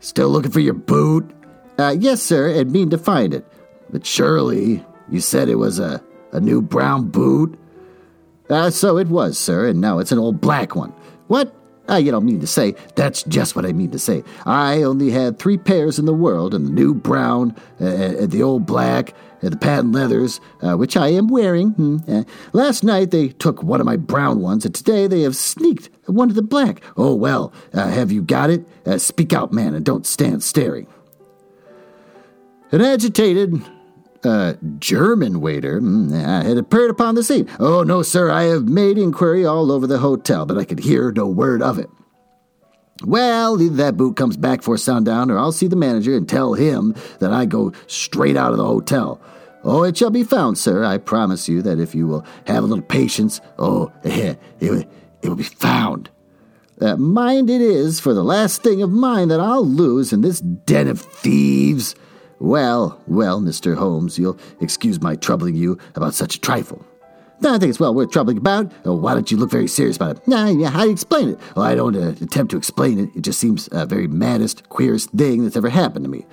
Still 0.00 0.30
looking 0.30 0.50
for 0.50 0.60
your 0.60 0.74
boot? 0.74 1.30
Uh, 1.78 1.94
yes, 1.98 2.22
sir, 2.22 2.48
and 2.48 2.72
mean 2.72 2.90
to 2.90 2.98
find 2.98 3.34
it. 3.34 3.46
But 3.90 4.06
surely 4.06 4.84
you 5.10 5.20
said 5.20 5.48
it 5.48 5.56
was 5.56 5.78
a, 5.78 6.02
a 6.32 6.40
new 6.40 6.62
brown 6.62 7.08
boot? 7.08 7.58
So 8.70 8.98
it 8.98 9.08
was, 9.08 9.38
sir, 9.38 9.68
and 9.68 9.80
now 9.80 9.98
it's 9.98 10.12
an 10.12 10.18
old 10.18 10.38
black 10.40 10.76
one. 10.76 10.92
What? 11.28 11.54
Uh, 11.88 11.96
you 11.96 12.10
don't 12.10 12.24
mean 12.24 12.40
to 12.40 12.46
say. 12.46 12.74
That's 12.94 13.22
just 13.24 13.56
what 13.56 13.66
I 13.66 13.72
mean 13.72 13.90
to 13.90 13.98
say. 13.98 14.22
I 14.46 14.82
only 14.82 15.10
had 15.10 15.38
three 15.38 15.58
pairs 15.58 15.98
in 15.98 16.04
the 16.04 16.14
world, 16.14 16.54
and 16.54 16.66
the 16.66 16.70
new 16.70 16.94
brown, 16.94 17.56
uh, 17.80 17.86
uh 17.86 18.26
the 18.26 18.42
old 18.42 18.66
black, 18.66 19.14
uh, 19.42 19.48
the 19.48 19.56
patent 19.56 19.92
leathers, 19.92 20.40
uh, 20.62 20.76
which 20.76 20.96
I 20.96 21.08
am 21.08 21.26
wearing. 21.28 21.70
Hmm, 21.70 21.96
uh, 22.06 22.24
last 22.52 22.84
night 22.84 23.10
they 23.10 23.28
took 23.28 23.62
one 23.62 23.80
of 23.80 23.86
my 23.86 23.96
brown 23.96 24.40
ones, 24.40 24.64
and 24.64 24.74
today 24.74 25.06
they 25.06 25.22
have 25.22 25.36
sneaked 25.36 25.90
one 26.06 26.30
of 26.30 26.36
the 26.36 26.42
black. 26.42 26.82
Oh, 26.96 27.14
well, 27.14 27.52
uh, 27.74 27.88
have 27.88 28.12
you 28.12 28.22
got 28.22 28.50
it? 28.50 28.64
speak 29.00 29.32
out, 29.32 29.52
man, 29.52 29.74
and 29.74 29.84
don't 29.84 30.06
stand 30.06 30.42
staring. 30.42 30.86
An 32.72 32.80
agitated, 32.80 33.62
uh, 34.24 34.54
German 34.78 35.40
waiter 35.40 35.80
mm, 35.80 36.10
had 36.12 36.56
appeared 36.56 36.90
upon 36.90 37.14
the 37.14 37.22
scene. 37.22 37.48
Oh, 37.58 37.82
no, 37.82 38.02
sir, 38.02 38.30
I 38.30 38.44
have 38.44 38.68
made 38.68 38.98
inquiry 38.98 39.44
all 39.44 39.72
over 39.72 39.86
the 39.86 39.98
hotel, 39.98 40.46
but 40.46 40.58
I 40.58 40.64
could 40.64 40.80
hear 40.80 41.12
no 41.12 41.26
word 41.26 41.62
of 41.62 41.78
it. 41.78 41.88
Well, 43.04 43.60
either 43.60 43.76
that 43.76 43.96
boot 43.96 44.16
comes 44.16 44.36
back 44.36 44.60
before 44.60 44.78
sundown, 44.78 45.30
or 45.30 45.38
I'll 45.38 45.52
see 45.52 45.66
the 45.66 45.76
manager 45.76 46.16
and 46.16 46.28
tell 46.28 46.54
him 46.54 46.94
that 47.18 47.32
I 47.32 47.46
go 47.46 47.72
straight 47.86 48.36
out 48.36 48.52
of 48.52 48.58
the 48.58 48.64
hotel. 48.64 49.20
Oh, 49.64 49.84
it 49.84 49.96
shall 49.96 50.10
be 50.10 50.24
found, 50.24 50.58
sir. 50.58 50.84
I 50.84 50.98
promise 50.98 51.48
you 51.48 51.62
that 51.62 51.78
if 51.78 51.94
you 51.94 52.06
will 52.06 52.26
have 52.46 52.64
a 52.64 52.66
little 52.66 52.84
patience, 52.84 53.40
oh, 53.58 53.92
it, 54.04 54.38
it, 54.60 54.88
it 55.22 55.28
will 55.28 55.36
be 55.36 55.42
found. 55.42 56.10
Uh, 56.80 56.96
mind 56.96 57.48
it 57.48 57.60
is 57.60 58.00
for 58.00 58.12
the 58.12 58.24
last 58.24 58.62
thing 58.62 58.82
of 58.82 58.90
mine 58.90 59.28
that 59.28 59.40
I'll 59.40 59.66
lose 59.66 60.12
in 60.12 60.20
this 60.20 60.40
den 60.40 60.88
of 60.88 61.00
thieves. 61.00 61.94
Well, 62.42 63.00
well, 63.06 63.40
Mr. 63.40 63.76
Holmes, 63.76 64.18
you'll 64.18 64.36
excuse 64.60 65.00
my 65.00 65.14
troubling 65.14 65.54
you 65.54 65.78
about 65.94 66.12
such 66.12 66.34
a 66.34 66.40
trifle. 66.40 66.84
No, 67.40 67.54
I 67.54 67.58
think 67.58 67.70
it's 67.70 67.78
well 67.78 67.94
worth 67.94 68.10
troubling 68.10 68.36
about. 68.36 68.72
Oh, 68.84 68.96
why 68.96 69.14
don't 69.14 69.30
you 69.30 69.36
look 69.36 69.48
very 69.48 69.68
serious 69.68 69.94
about 69.94 70.16
it? 70.16 70.26
Nah, 70.26 70.48
yeah, 70.48 70.68
how 70.68 70.80
do 70.80 70.86
you 70.86 70.92
explain 70.92 71.28
it? 71.28 71.40
Well, 71.54 71.64
I 71.64 71.76
don't 71.76 71.94
uh, 71.94 72.16
attempt 72.20 72.50
to 72.50 72.56
explain 72.56 72.98
it. 72.98 73.10
It 73.14 73.22
just 73.22 73.38
seems 73.38 73.68
a 73.70 73.86
very 73.86 74.08
maddest, 74.08 74.68
queerest 74.70 75.10
thing 75.10 75.44
that's 75.44 75.56
ever 75.56 75.68
happened 75.68 76.04
to 76.04 76.10
me. 76.10 76.26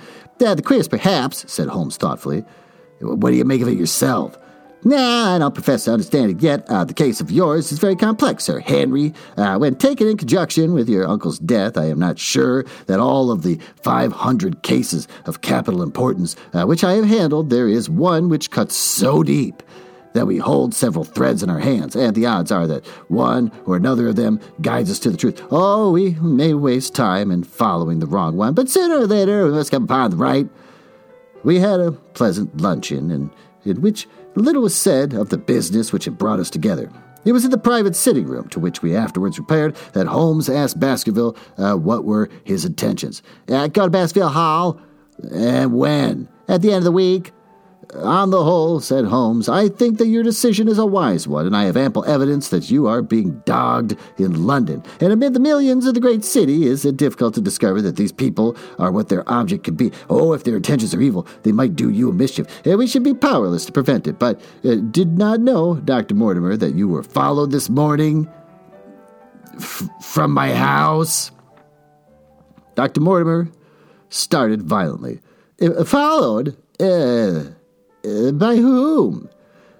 Uh, 0.43 0.55
the 0.55 0.63
queerest, 0.63 0.89
perhaps, 0.89 1.45
said 1.51 1.67
Holmes 1.67 1.97
thoughtfully. 1.97 2.43
What 3.01 3.29
do 3.29 3.37
you 3.37 3.45
make 3.45 3.61
of 3.61 3.67
it 3.67 3.77
yourself? 3.77 4.35
Nah, 4.83 5.35
I 5.35 5.39
don't 5.39 5.53
profess 5.53 5.85
to 5.85 5.93
understand 5.93 6.31
it 6.31 6.41
yet. 6.41 6.65
Uh, 6.69 6.85
the 6.85 6.93
case 6.93 7.19
of 7.19 7.29
yours 7.29 7.71
is 7.73 7.79
very 7.79 7.97
complex, 7.97 8.45
Sir 8.45 8.59
Henry. 8.59 9.13
Uh, 9.35 9.57
when 9.57 9.75
taken 9.75 10.07
in 10.07 10.15
conjunction 10.15 10.73
with 10.73 10.87
your 10.87 11.05
uncle's 11.05 11.37
death, 11.37 11.77
I 11.77 11.85
am 11.87 11.99
not 11.99 12.17
sure 12.17 12.63
that 12.85 12.99
all 12.99 13.29
of 13.29 13.43
the 13.43 13.59
500 13.83 14.63
cases 14.63 15.09
of 15.25 15.41
capital 15.41 15.83
importance 15.83 16.37
uh, 16.53 16.63
which 16.63 16.85
I 16.85 16.93
have 16.93 17.05
handled, 17.05 17.49
there 17.49 17.67
is 17.67 17.89
one 17.89 18.29
which 18.29 18.51
cuts 18.51 18.73
so 18.73 19.21
deep 19.21 19.63
that 20.13 20.25
we 20.25 20.37
hold 20.37 20.73
several 20.73 21.03
threads 21.03 21.43
in 21.43 21.49
our 21.49 21.59
hands, 21.59 21.95
and 21.95 22.15
the 22.15 22.25
odds 22.25 22.51
are 22.51 22.65
that 22.67 22.85
one 23.09 23.51
or 23.65 23.75
another 23.75 24.07
of 24.07 24.15
them 24.15 24.39
guides 24.61 24.89
us 24.89 24.99
to 24.99 25.11
the 25.11 25.17
truth. 25.17 25.43
Oh, 25.51 25.91
we 25.91 26.15
may 26.15 26.53
waste 26.53 26.95
time 26.95 27.31
in 27.31 27.43
following 27.43 27.99
the 27.99 28.07
wrong 28.07 28.37
one, 28.37 28.53
but 28.53 28.69
sooner 28.69 28.95
or 28.95 29.07
later 29.07 29.45
we 29.45 29.51
must 29.51 29.71
come 29.71 29.83
upon 29.83 30.11
the 30.11 30.17
right. 30.17 30.47
We 31.43 31.59
had 31.59 31.79
a 31.81 31.91
pleasant 31.91 32.59
luncheon, 32.59 33.11
in, 33.11 33.31
in 33.65 33.81
which 33.81 34.07
little 34.39 34.61
was 34.61 34.75
said 34.75 35.13
of 35.13 35.29
the 35.29 35.37
business 35.37 35.91
which 35.91 36.05
had 36.05 36.17
brought 36.17 36.39
us 36.39 36.49
together. 36.49 36.91
It 37.25 37.33
was 37.33 37.43
in 37.43 37.51
the 37.51 37.57
private 37.57 37.95
sitting 37.95 38.25
room 38.25 38.47
to 38.49 38.59
which 38.59 38.81
we 38.81 38.95
afterwards 38.95 39.37
repaired 39.37 39.75
that 39.93 40.07
Holmes 40.07 40.49
asked 40.49 40.79
Baskerville 40.79 41.35
uh, 41.57 41.75
what 41.75 42.05
were 42.05 42.29
his 42.43 42.63
intentions. 42.63 43.21
I 43.49 43.67
go 43.67 43.83
to 43.83 43.89
Baskerville 43.89 44.29
Hall. 44.29 44.79
And 45.31 45.73
when? 45.73 46.29
At 46.47 46.61
the 46.61 46.69
end 46.69 46.77
of 46.77 46.83
the 46.85 46.91
week. 46.91 47.33
On 47.95 48.29
the 48.29 48.43
whole, 48.43 48.79
said 48.79 49.05
Holmes, 49.05 49.49
I 49.49 49.67
think 49.67 49.97
that 49.97 50.07
your 50.07 50.21
decision 50.21 50.67
is 50.67 50.77
a 50.77 50.85
wise 50.85 51.27
one, 51.27 51.47
and 51.47 51.57
I 51.57 51.63
have 51.63 51.75
ample 51.75 52.05
evidence 52.05 52.49
that 52.49 52.69
you 52.69 52.85
are 52.85 53.01
being 53.01 53.39
dogged 53.45 53.97
in 54.19 54.45
London. 54.45 54.83
And 55.01 55.11
amid 55.11 55.33
the 55.33 55.39
millions 55.39 55.87
of 55.87 55.95
the 55.95 55.99
great 55.99 56.23
city, 56.23 56.67
is 56.67 56.85
it 56.85 56.97
difficult 56.97 57.33
to 57.33 57.41
discover 57.41 57.81
that 57.81 57.95
these 57.95 58.11
people 58.11 58.55
are 58.77 58.91
what 58.91 59.09
their 59.09 59.27
object 59.27 59.63
could 59.63 59.75
be. 59.75 59.91
Oh, 60.07 60.33
if 60.33 60.43
their 60.43 60.57
intentions 60.57 60.93
are 60.93 61.01
evil, 61.01 61.25
they 61.41 61.51
might 61.51 61.75
do 61.75 61.89
you 61.89 62.11
a 62.11 62.13
mischief, 62.13 62.45
and 62.63 62.77
we 62.77 62.85
should 62.85 63.03
be 63.03 63.15
powerless 63.15 63.65
to 63.65 63.71
prevent 63.71 64.05
it. 64.05 64.19
But 64.19 64.39
uh, 64.63 64.75
did 64.75 65.17
not 65.17 65.39
know, 65.39 65.75
Dr. 65.75 66.13
Mortimer, 66.13 66.57
that 66.57 66.75
you 66.75 66.87
were 66.87 67.03
followed 67.03 67.49
this 67.49 67.71
morning 67.71 68.29
f- 69.55 69.89
from 70.03 70.31
my 70.31 70.53
house. 70.53 71.31
Dr. 72.75 73.01
Mortimer 73.01 73.49
started 74.09 74.61
violently. 74.61 75.21
Uh, 75.59 75.83
followed? 75.83 76.55
Uh, 76.79 77.55
uh, 78.05 78.31
by 78.31 78.55
whom? 78.55 79.29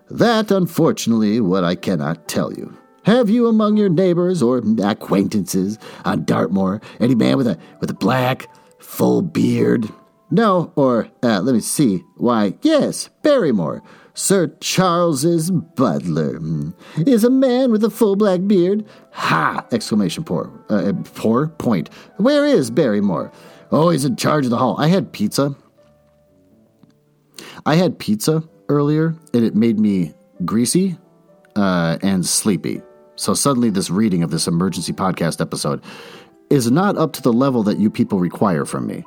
That, 0.10 0.52
unfortunately, 0.52 1.40
what 1.40 1.64
I 1.64 1.76
cannot 1.76 2.28
tell 2.28 2.52
you. 2.54 2.76
Have 3.04 3.30
you 3.30 3.48
among 3.48 3.78
your 3.78 3.90
neighbors 3.90 4.42
or 4.42 4.62
acquaintances 4.84 5.80
on 6.06 6.26
Dartmoor 6.26 6.82
any 7.00 7.16
man 7.16 7.38
with 7.38 7.48
a 7.48 7.58
with 7.80 7.90
a 7.90 7.96
black, 7.96 8.48
full 8.80 9.22
beard? 9.22 9.90
No, 10.32 10.72
or 10.76 11.10
uh, 11.24 11.42
let 11.42 11.54
me 11.54 11.60
see. 11.60 12.04
Why, 12.18 12.54
yes, 12.62 13.10
Barrymore, 13.24 13.82
Sir 14.14 14.56
Charles's 14.60 15.50
butler, 15.50 16.38
hmm. 16.38 16.72
is 17.08 17.24
a 17.24 17.32
man 17.32 17.72
with 17.72 17.84
a 17.84 17.90
full 17.90 18.16
black 18.16 18.42
beard. 18.46 18.86
Ha! 19.14 19.66
Exclamation 19.72 20.24
point. 20.24 20.50
Uh, 20.70 20.94
poor 21.16 21.48
point. 21.48 21.90
Where 22.18 22.46
is 22.46 22.70
Barrymore? 22.70 23.32
Oh, 23.72 23.90
he's 23.90 24.06
in 24.06 24.18
charge 24.18 24.46
of 24.46 24.52
the 24.52 24.58
hall. 24.58 24.76
I 24.80 24.88
had 24.88 25.14
pizza 25.14 25.56
I 27.66 27.76
had 27.76 28.00
pizza 28.00 28.44
earlier 28.70 29.16
and 29.34 29.44
it 29.44 29.56
made 29.56 29.80
me 29.80 30.14
greasy 30.46 30.98
uh, 31.56 31.98
and 32.02 32.26
sleepy. 32.26 32.82
So 33.16 33.34
suddenly, 33.34 33.70
this 33.70 33.90
reading 33.90 34.24
of 34.24 34.32
this 34.32 34.48
emergency 34.48 34.94
podcast 34.94 35.42
episode 35.42 35.84
is 36.50 36.72
not 36.72 36.98
up 36.98 37.12
to 37.14 37.22
the 37.22 37.34
level 37.34 37.64
that 37.64 37.78
you 37.78 37.90
people 37.90 38.20
require 38.20 38.64
from 38.66 38.88
me. 38.88 39.04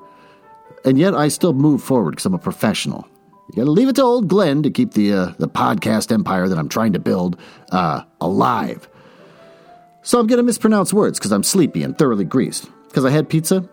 And 0.85 0.99
yet, 0.99 1.15
I 1.15 1.29
still 1.29 1.55
move 1.55 1.83
forward 1.83 2.11
because 2.11 2.27
I'm 2.27 2.35
a 2.35 2.39
professional. 2.39 3.09
You 3.49 3.57
got 3.57 3.65
to 3.65 3.71
leave 3.71 3.89
it 3.89 3.97
to 3.97 4.03
old 4.03 4.29
Glenn 4.29 4.63
to 4.65 4.71
keep 4.71 4.93
the 4.93 5.13
uh, 5.13 5.33
the 5.39 5.49
podcast 5.49 6.13
empire 6.13 6.47
that 6.49 6.59
I'm 6.59 6.69
trying 6.69 6.93
to 6.93 6.99
build 6.99 7.39
uh, 7.71 8.03
alive. 8.21 8.87
So 10.03 10.21
I'm 10.21 10.27
to 10.27 10.43
mispronounce 10.43 10.93
words 10.93 11.19
because 11.19 11.33
I'm 11.33 11.43
sleepy 11.43 11.83
and 11.83 11.97
thoroughly 11.97 12.25
greased. 12.25 12.69
Because 12.89 13.05
I 13.05 13.11
had 13.11 13.29
pizza. 13.29 13.67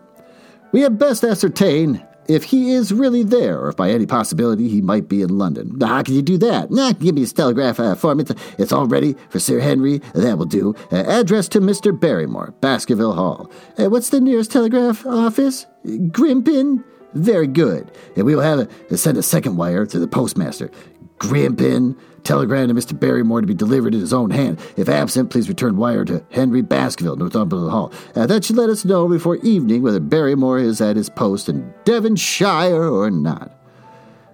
We 0.72 0.80
had 0.80 0.98
best 0.98 1.24
ascertain 1.24 2.06
if 2.30 2.44
he 2.44 2.70
is 2.70 2.92
really 2.92 3.22
there, 3.24 3.58
or 3.58 3.70
if 3.70 3.76
by 3.76 3.90
any 3.90 4.06
possibility 4.06 4.68
he 4.68 4.80
might 4.80 5.08
be 5.08 5.22
in 5.22 5.36
London. 5.36 5.80
How 5.80 6.02
can 6.02 6.14
you 6.14 6.22
do 6.22 6.38
that? 6.38 6.70
Nah, 6.70 6.92
give 6.92 7.14
me 7.14 7.22
his 7.22 7.32
telegraph 7.32 7.80
uh, 7.80 7.94
form. 7.94 8.20
It's, 8.20 8.32
it's 8.56 8.72
all 8.72 8.86
ready 8.86 9.16
for 9.28 9.40
Sir 9.40 9.58
Henry. 9.58 9.98
That 10.14 10.38
will 10.38 10.46
do. 10.46 10.74
Uh, 10.92 10.98
address 11.06 11.48
to 11.48 11.60
Mr. 11.60 11.98
Barrymore, 11.98 12.54
Baskerville 12.60 13.14
Hall. 13.14 13.50
Uh, 13.78 13.90
what's 13.90 14.10
the 14.10 14.20
nearest 14.20 14.52
telegraph 14.52 15.04
office? 15.04 15.66
Grimpen? 15.84 16.84
Very 17.14 17.48
good. 17.48 17.90
And 18.14 18.24
we 18.24 18.36
will 18.36 18.42
have 18.42 18.70
a, 18.90 18.96
send 18.96 19.18
a 19.18 19.22
second 19.22 19.56
wire 19.56 19.84
to 19.86 19.98
the 19.98 20.06
postmaster. 20.06 20.70
Grimpen, 21.18 21.98
telegram 22.24 22.68
to 22.68 22.74
Mr. 22.74 22.98
Barrymore 22.98 23.40
to 23.40 23.46
be 23.46 23.54
delivered 23.54 23.94
in 23.94 24.00
his 24.00 24.12
own 24.12 24.30
hand. 24.30 24.60
If 24.76 24.88
absent, 24.88 25.30
please 25.30 25.48
return 25.48 25.76
wire 25.76 26.04
to 26.06 26.24
Henry 26.30 26.62
Baskerville, 26.62 27.16
Northumberland 27.16 27.70
Hall. 27.70 27.92
Uh, 28.14 28.26
that 28.26 28.44
should 28.44 28.56
let 28.56 28.70
us 28.70 28.84
know 28.84 29.08
before 29.08 29.36
evening 29.36 29.82
whether 29.82 30.00
Barrymore 30.00 30.58
is 30.58 30.80
at 30.80 30.96
his 30.96 31.08
post 31.08 31.48
in 31.48 31.72
Devonshire 31.84 32.88
or 32.88 33.10
not. 33.10 33.52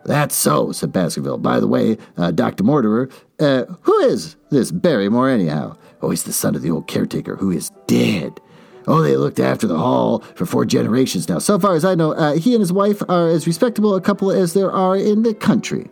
That's 0.04 0.36
so, 0.36 0.70
said 0.70 0.92
Baskerville. 0.92 1.38
By 1.38 1.58
the 1.58 1.66
way, 1.66 1.98
uh, 2.16 2.30
Dr. 2.30 2.62
Mortimer, 2.62 3.08
uh, 3.40 3.64
who 3.82 3.98
is 4.00 4.36
this 4.50 4.70
Barrymore 4.70 5.28
anyhow? 5.28 5.76
Oh, 6.00 6.10
he's 6.10 6.22
the 6.22 6.32
son 6.32 6.54
of 6.54 6.62
the 6.62 6.70
old 6.70 6.86
caretaker 6.86 7.36
who 7.36 7.50
is 7.50 7.70
dead. 7.88 8.40
Oh, 8.86 9.02
they 9.02 9.16
looked 9.16 9.40
after 9.40 9.66
the 9.66 9.78
hall 9.78 10.20
for 10.36 10.46
four 10.46 10.64
generations 10.64 11.28
now. 11.28 11.40
So 11.40 11.58
far 11.58 11.74
as 11.74 11.84
I 11.84 11.96
know, 11.96 12.12
uh, 12.12 12.34
he 12.34 12.54
and 12.54 12.60
his 12.60 12.72
wife 12.72 13.02
are 13.08 13.28
as 13.28 13.46
respectable 13.46 13.96
a 13.96 14.00
couple 14.00 14.30
as 14.30 14.54
there 14.54 14.70
are 14.70 14.96
in 14.96 15.24
the 15.24 15.34
country. 15.34 15.90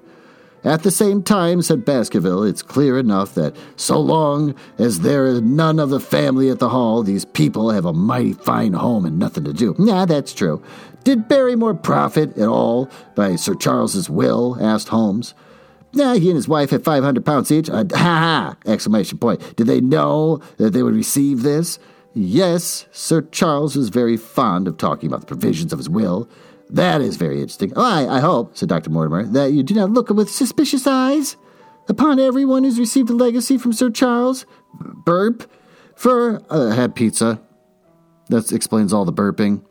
At 0.65 0.83
the 0.83 0.91
same 0.91 1.23
time, 1.23 1.61
said 1.61 1.85
Baskerville, 1.85 2.43
it's 2.43 2.63
clear 2.63 2.99
enough 2.99 3.35
that 3.35 3.55
so 3.77 4.01
long 4.01 4.55
as 4.79 5.01
there 5.01 5.27
is 5.27 5.43
none 5.43 5.79
of 5.79 5.91
the 5.91 6.01
family 6.01 6.49
at 6.49 6.59
the 6.59 6.71
hall, 6.71 7.03
these 7.03 7.27
people 7.27 7.71
have 7.71 7.85
a 7.85 7.93
mighty 7.93 8.33
fine 8.33 8.73
home 8.73 9.05
and 9.05 9.19
nothing 9.19 9.45
to 9.45 9.53
do. 9.53 9.75
Nah, 9.79 10.07
that's 10.07 10.33
true. 10.33 10.63
Did 11.05 11.29
Barrymore 11.29 11.75
profit 11.75 12.39
at 12.39 12.49
all 12.49 12.89
by 13.15 13.37
Sir 13.37 13.55
Charles's 13.55 14.09
will? 14.09 14.57
asked 14.59 14.89
Holmes. 14.89 15.35
Nah, 15.93 16.15
he 16.15 16.29
and 16.29 16.37
his 16.37 16.49
wife 16.49 16.71
had 16.71 16.83
five 16.83 17.05
hundred 17.05 17.27
pounds 17.27 17.53
each. 17.53 17.69
Uh, 17.69 17.85
ha 17.93 17.97
ha! 17.97 18.57
Exclamation 18.67 19.19
point. 19.19 19.57
Did 19.57 19.67
they 19.67 19.81
know 19.83 20.41
that 20.57 20.71
they 20.71 20.83
would 20.83 20.95
receive 20.95 21.43
this? 21.43 21.79
Yes, 22.15 22.87
Sir 22.91 23.23
Charles 23.23 23.77
was 23.77 23.91
very 23.91 24.17
fond 24.17 24.67
of 24.67 24.79
talking 24.79 25.09
about 25.09 25.21
the 25.21 25.27
provisions 25.27 25.73
of 25.73 25.79
his 25.79 25.89
will. 25.89 26.29
That 26.71 27.01
is 27.01 27.17
very 27.17 27.37
interesting. 27.37 27.73
Oh, 27.77 27.85
I, 27.85 28.17
I 28.17 28.21
hope, 28.21 28.57
said 28.57 28.69
Dr. 28.69 28.91
Mortimer, 28.91 29.25
that 29.25 29.53
you 29.53 29.63
do 29.63 29.75
not 29.75 29.91
look 29.91 30.09
with 30.11 30.31
suspicious 30.31 30.87
eyes 30.87 31.37
upon 31.89 32.19
everyone 32.19 32.65
who's 32.65 32.79
received 32.79 33.11
a 33.11 33.15
legacy 33.15 33.59
from 33.59 33.73
Sir 33.73 33.91
Charles. 33.91 34.47
Burp. 34.73 35.51
For 35.95 36.43
uh, 36.51 36.71
had 36.71 36.95
pizza. 36.95 37.41
That 38.29 38.51
explains 38.53 38.93
all 38.93 39.05
the 39.05 39.13
burping. 39.13 39.63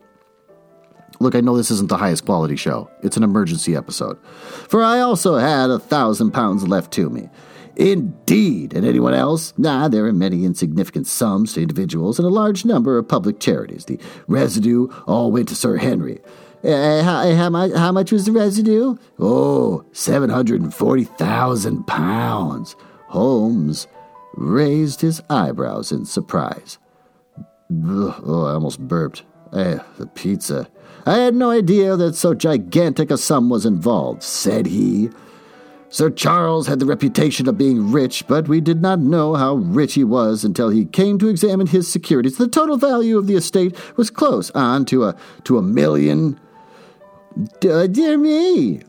Look, 1.20 1.36
I 1.36 1.42
know 1.42 1.58
this 1.58 1.72
isn't 1.72 1.90
the 1.90 1.98
highest 1.98 2.26
quality 2.26 2.56
show. 2.56 2.90
It's 3.02 3.18
an 3.18 3.24
emergency 3.24 3.76
episode. 3.76 4.18
For 4.26 4.84
I 4.84 5.00
also 5.00 5.38
had 5.38 5.70
a 5.70 5.80
thousand 5.80 6.32
pounds 6.32 6.68
left 6.68 6.92
to 6.94 7.10
me. 7.10 7.30
Indeed. 7.76 8.74
And 8.74 8.86
anyone 8.86 9.14
else? 9.14 9.54
Nah, 9.58 9.88
there 9.88 10.06
are 10.06 10.14
many 10.14 10.46
insignificant 10.46 11.08
sums 11.08 11.54
to 11.54 11.62
individuals 11.62 12.20
and 12.20 12.26
a 12.26 12.32
large 12.32 12.66
number 12.66 12.98
of 12.98 13.08
public 13.08 13.40
charities. 13.40 13.86
The 13.86 14.00
residue 14.28 14.88
all 15.08 15.32
went 15.32 15.50
to 15.50 15.56
Sir 15.56 15.78
Henry. 15.78 16.20
Uh, 16.64 17.04
how, 17.04 17.30
how, 17.36 17.50
much, 17.50 17.72
how 17.74 17.92
much 17.92 18.12
was 18.12 18.26
the 18.26 18.32
residue? 18.32 18.96
Oh, 19.20 19.86
740,000 19.92 21.88
pounds. 21.88 22.76
Holmes 23.08 23.88
raised 24.36 25.02
his 25.02 25.22
eyebrows 25.30 25.92
in 25.92 26.06
surprise. 26.06 26.78
Oh, 27.72 28.46
I 28.48 28.54
almost 28.54 28.80
burped. 28.80 29.24
Eh, 29.52 29.80
the 29.98 30.08
pizza. 30.08 30.70
I 31.06 31.18
had 31.18 31.36
no 31.36 31.52
idea 31.52 31.98
that 31.98 32.16
so 32.16 32.34
gigantic 32.34 33.12
a 33.12 33.18
sum 33.18 33.50
was 33.50 33.66
involved, 33.66 34.24
said 34.24 34.68
he. 34.68 35.10
Sir 35.90 36.10
Charles 36.10 36.66
had 36.66 36.80
the 36.80 36.88
reputation 36.88 37.48
of 37.48 37.58
being 37.58 37.92
rich, 37.92 38.26
but 38.28 38.48
we 38.48 38.62
did 38.62 38.82
not 38.82 39.00
know 39.00 39.36
how 39.36 39.56
rich 39.56 39.94
he 39.94 40.04
was 40.04 40.44
until 40.44 40.70
he 40.70 40.86
came 40.86 41.20
to 41.20 41.28
examine 41.28 41.68
his 41.68 41.88
securities. 41.88 42.38
The 42.38 42.48
total 42.48 42.78
value 42.78 43.18
of 43.18 43.28
the 43.28 43.36
estate 43.36 43.76
was 43.96 44.10
close 44.10 44.50
on 44.52 44.86
to 44.86 45.04
a 45.04 45.16
to 45.44 45.60
a 45.60 45.62
million. 45.62 46.40
Uh, 47.68 47.88
dear 47.88 48.18
me, 48.18 48.82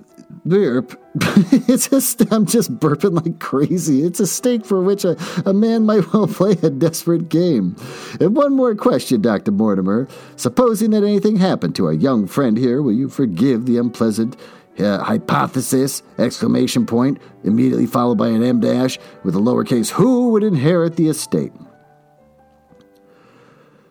burp. 0.44 1.00
it's 1.68 1.88
just 1.88 2.32
I'm 2.32 2.46
just 2.46 2.76
burping 2.78 3.24
like 3.24 3.38
crazy. 3.38 4.02
It's 4.02 4.20
a 4.20 4.26
stake 4.26 4.64
for 4.64 4.82
which 4.82 5.04
a, 5.04 5.16
a 5.46 5.54
man 5.54 5.86
might 5.86 6.12
well 6.12 6.26
play 6.26 6.52
a 6.62 6.70
desperate 6.70 7.28
game. 7.28 7.76
And 8.20 8.36
one 8.36 8.54
more 8.54 8.74
question, 8.74 9.22
Dr. 9.22 9.52
Mortimer. 9.52 10.08
Supposing 10.36 10.90
that 10.90 11.04
anything 11.04 11.36
happened 11.36 11.74
to 11.76 11.86
our 11.86 11.92
young 11.92 12.26
friend 12.26 12.56
here, 12.56 12.82
will 12.82 12.92
you 12.92 13.08
forgive 13.08 13.66
the 13.66 13.78
unpleasant 13.78 14.36
uh, 14.78 14.98
hypothesis, 15.02 16.02
exclamation 16.18 16.86
point, 16.86 17.20
immediately 17.44 17.86
followed 17.86 18.18
by 18.18 18.28
an 18.28 18.42
M 18.42 18.60
dash 18.60 18.98
with 19.22 19.36
a 19.36 19.38
lowercase 19.38 19.90
who 19.90 20.30
would 20.30 20.42
inherit 20.42 20.96
the 20.96 21.08
estate. 21.08 21.52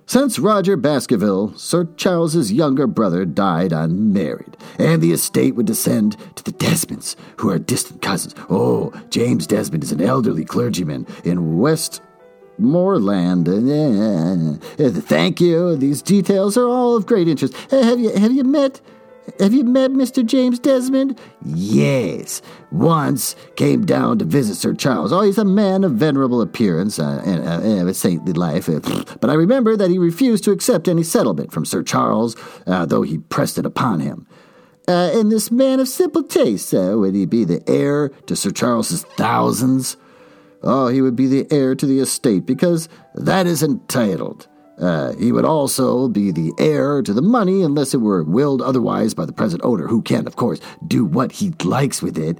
Since 0.05 0.37
Roger 0.37 0.75
Baskerville, 0.75 1.57
Sir 1.57 1.87
Charles's 1.95 2.51
younger 2.51 2.87
brother, 2.87 3.23
died 3.25 3.71
unmarried, 3.71 4.57
and 4.77 5.01
the 5.01 5.13
estate 5.13 5.55
would 5.55 5.65
descend 5.65 6.17
to 6.35 6.43
the 6.43 6.51
Desmonds, 6.51 7.15
who 7.37 7.49
are 7.49 7.57
distant 7.57 8.01
cousins. 8.01 8.35
Oh, 8.49 8.91
James 9.09 9.47
Desmond 9.47 9.83
is 9.83 9.93
an 9.93 10.01
elderly 10.01 10.43
clergyman 10.43 11.07
in 11.23 11.57
Westmoreland. 11.57 13.47
Uh, 13.47 14.89
thank 15.01 15.39
you. 15.39 15.75
These 15.77 16.01
details 16.01 16.57
are 16.57 16.67
all 16.67 16.97
of 16.97 17.05
great 17.05 17.29
interest. 17.29 17.53
Have 17.71 17.99
you 17.99 18.11
have 18.11 18.33
you 18.33 18.43
met 18.43 18.81
have 19.39 19.53
you 19.53 19.63
met 19.63 19.91
Mr. 19.91 20.25
James 20.25 20.59
Desmond? 20.59 21.19
Yes. 21.43 22.41
Once 22.71 23.35
came 23.55 23.85
down 23.85 24.19
to 24.19 24.25
visit 24.25 24.55
Sir 24.55 24.73
Charles. 24.73 25.11
Oh, 25.11 25.21
he's 25.21 25.37
a 25.37 25.45
man 25.45 25.83
of 25.83 25.93
venerable 25.93 26.41
appearance 26.41 26.99
uh, 26.99 27.21
and, 27.25 27.47
uh, 27.47 27.61
and 27.61 27.89
a 27.89 27.93
saintly 27.93 28.33
life. 28.33 28.67
Uh, 28.67 28.79
but 29.21 29.29
I 29.29 29.33
remember 29.33 29.75
that 29.77 29.89
he 29.89 29.97
refused 29.97 30.43
to 30.45 30.51
accept 30.51 30.87
any 30.87 31.03
settlement 31.03 31.51
from 31.51 31.65
Sir 31.65 31.83
Charles, 31.83 32.35
uh, 32.67 32.85
though 32.85 33.03
he 33.03 33.17
pressed 33.17 33.57
it 33.57 33.65
upon 33.65 33.99
him. 33.99 34.27
Uh, 34.87 35.11
and 35.13 35.31
this 35.31 35.49
man 35.49 35.79
of 35.79 35.87
simple 35.87 36.23
taste, 36.23 36.73
uh, 36.73 36.95
would 36.97 37.15
he 37.15 37.25
be 37.25 37.45
the 37.45 37.63
heir 37.69 38.09
to 38.27 38.35
Sir 38.35 38.51
Charles's 38.51 39.03
thousands? 39.03 39.95
Oh, 40.61 40.87
he 40.87 41.01
would 41.01 41.15
be 41.15 41.27
the 41.27 41.47
heir 41.51 41.75
to 41.75 41.85
the 41.85 41.99
estate 41.99 42.45
because 42.45 42.89
that 43.15 43.47
is 43.47 43.63
entitled. 43.63 44.47
Uh, 44.83 45.13
he 45.13 45.31
would 45.31 45.45
also 45.45 46.09
be 46.09 46.29
the 46.29 46.51
heir 46.59 47.01
to 47.01 47.13
the 47.13 47.21
money 47.21 47.61
unless 47.61 47.93
it 47.93 47.99
were 47.99 48.23
willed 48.23 48.61
otherwise 48.61 49.13
by 49.13 49.25
the 49.25 49.31
present 49.31 49.63
owner, 49.63 49.87
who 49.87 50.01
can, 50.01 50.27
of 50.27 50.35
course, 50.35 50.59
do 50.85 51.05
what 51.05 51.31
he 51.31 51.53
likes 51.63 52.01
with 52.01 52.17
it. 52.17 52.37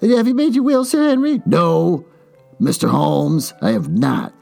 Have 0.00 0.28
you 0.28 0.34
made 0.34 0.54
your 0.54 0.62
will, 0.62 0.84
Sir 0.84 1.08
Henry? 1.08 1.42
No, 1.44 2.06
Mr. 2.60 2.88
Holmes, 2.88 3.52
I 3.60 3.72
have 3.72 3.88
not. 3.88 4.32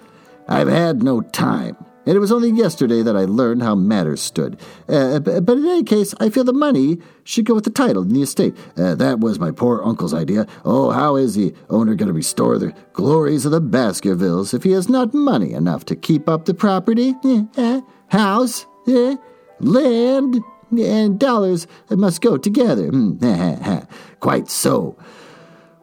I've 0.49 0.69
had 0.69 1.03
no 1.03 1.23
time 1.23 1.77
and 2.07 2.17
it 2.17 2.19
was 2.19 2.33
only 2.33 2.51
yesterday 2.51 3.03
that 3.03 3.17
I 3.17 3.25
learned 3.25 3.63
how 3.63 3.75
matters 3.75 4.21
stood. 4.21 4.59
Uh, 4.89 5.19
but 5.19 5.57
in 5.57 5.67
any 5.67 5.83
case, 5.83 6.15
I 6.19 6.31
feel 6.31 6.45
the 6.45 6.53
money 6.53 6.99
should 7.25 7.45
go 7.45 7.55
with 7.55 7.65
the 7.65 7.71
title 7.71 8.03
and 8.03 8.15
the 8.15 8.23
estate. 8.23 8.57
Uh, 8.77 8.95
that 8.95 9.21
was 9.21 9.39
my 9.39 9.51
poor 9.51 9.83
uncle's 9.83 10.15
idea. 10.15 10.47
Oh, 10.65 10.91
how 10.91 11.17
is 11.17 11.35
the 11.35 11.55
owner 11.69 11.95
going 11.95 12.09
to 12.09 12.13
restore 12.13 12.59
the 12.59 12.75
glories 12.93 13.45
of 13.45 13.53
the 13.53 13.61
Baskervilles 13.61 14.55
if 14.55 14.63
he 14.63 14.73
has 14.73 14.89
not 14.89 15.15
money 15.15 15.53
enough 15.53 15.85
to 15.87 15.97
keep 15.97 16.29
up 16.29 16.47
the 16.47 16.55
property? 16.55 17.15
Eh, 17.25 17.45
eh, 17.57 17.81
house, 18.09 18.67
eh, 18.89 19.17
land, 19.61 20.41
and 20.73 21.19
dollars 21.19 21.67
must 21.91 22.21
go 22.21 22.37
together. 22.37 22.89
Hmm, 22.89 23.79
quite 24.21 24.49
so. 24.49 24.97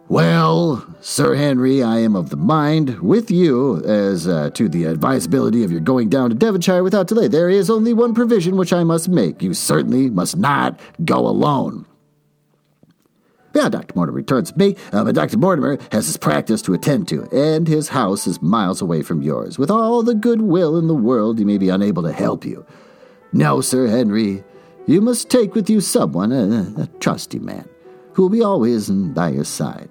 Well, 0.09 0.95
Sir 1.01 1.35
Henry, 1.35 1.83
I 1.83 1.99
am 1.99 2.15
of 2.15 2.29
the 2.29 2.37
mind, 2.37 2.99
with 3.01 3.29
you, 3.29 3.83
as 3.83 4.25
uh, 4.25 4.51
to 4.51 4.69
the 4.69 4.85
advisability 4.85 5.65
of 5.65 5.71
your 5.71 5.81
going 5.81 6.07
down 6.07 6.29
to 6.29 6.35
Devonshire 6.35 6.81
without 6.81 7.07
delay. 7.07 7.27
There 7.27 7.49
is 7.49 7.69
only 7.69 7.91
one 7.91 8.13
provision 8.13 8.55
which 8.55 8.71
I 8.71 8.85
must 8.85 9.09
make. 9.09 9.43
You 9.43 9.53
certainly 9.53 10.09
must 10.09 10.37
not 10.37 10.79
go 11.03 11.27
alone. 11.27 11.85
Yeah, 13.53 13.67
Dr. 13.67 13.95
Mortimer 13.95 14.15
returns 14.15 14.53
to 14.53 14.57
me, 14.57 14.77
uh, 14.93 15.03
but 15.03 15.15
Dr. 15.15 15.37
Mortimer 15.37 15.77
has 15.91 16.05
his 16.05 16.15
practice 16.15 16.61
to 16.61 16.73
attend 16.73 17.09
to, 17.09 17.27
and 17.33 17.67
his 17.67 17.89
house 17.89 18.27
is 18.27 18.41
miles 18.41 18.81
away 18.81 19.01
from 19.01 19.21
yours. 19.21 19.59
With 19.59 19.69
all 19.69 20.03
the 20.03 20.15
good 20.15 20.41
will 20.41 20.77
in 20.77 20.87
the 20.87 20.95
world, 20.95 21.37
he 21.37 21.43
may 21.43 21.57
be 21.57 21.67
unable 21.67 22.03
to 22.03 22.13
help 22.13 22.45
you. 22.45 22.65
No, 23.33 23.59
Sir 23.59 23.87
Henry, 23.87 24.45
you 24.85 25.01
must 25.01 25.29
take 25.29 25.53
with 25.53 25.69
you 25.69 25.81
someone, 25.81 26.31
a, 26.31 26.83
a 26.83 26.87
trusty 27.01 27.39
man, 27.39 27.67
who 28.13 28.21
will 28.21 28.29
be 28.29 28.43
always 28.43 28.89
by 28.89 29.29
your 29.29 29.43
side. 29.43 29.89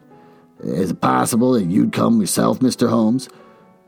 Is 0.61 0.91
it 0.91 1.01
possible 1.01 1.53
that 1.53 1.67
you'd 1.67 1.93
come 1.93 2.21
yourself, 2.21 2.61
Mr. 2.61 2.89
Holmes? 2.89 3.29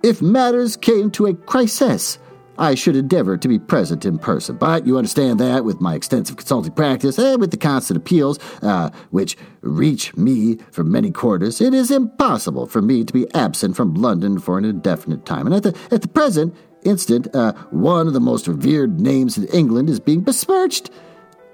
If 0.02 0.22
matters 0.22 0.76
came 0.76 1.10
to 1.12 1.26
a 1.26 1.34
crisis, 1.34 2.18
I 2.58 2.74
should 2.74 2.96
endeavor 2.96 3.36
to 3.36 3.48
be 3.48 3.58
present 3.58 4.04
in 4.04 4.18
person. 4.18 4.56
But 4.56 4.86
you 4.86 4.98
understand 4.98 5.38
that 5.40 5.64
with 5.64 5.80
my 5.80 5.94
extensive 5.94 6.36
consulting 6.36 6.72
practice 6.72 7.18
and 7.18 7.40
with 7.40 7.52
the 7.52 7.56
constant 7.56 7.96
appeals, 7.96 8.38
uh, 8.62 8.90
which 9.10 9.36
reach 9.60 10.14
me 10.16 10.58
from 10.72 10.90
many 10.90 11.10
quarters, 11.10 11.60
it 11.60 11.72
is 11.72 11.90
impossible 11.90 12.66
for 12.66 12.82
me 12.82 13.04
to 13.04 13.12
be 13.12 13.32
absent 13.34 13.76
from 13.76 13.94
London 13.94 14.38
for 14.38 14.58
an 14.58 14.64
indefinite 14.64 15.24
time. 15.24 15.46
And 15.46 15.54
at 15.54 15.62
the, 15.62 15.78
at 15.90 16.02
the 16.02 16.08
present 16.08 16.54
instant, 16.84 17.28
uh, 17.34 17.52
one 17.70 18.06
of 18.06 18.12
the 18.12 18.20
most 18.20 18.48
revered 18.48 19.00
names 19.00 19.38
in 19.38 19.46
England 19.46 19.88
is 19.88 20.00
being 20.00 20.20
besmirched 20.20 20.90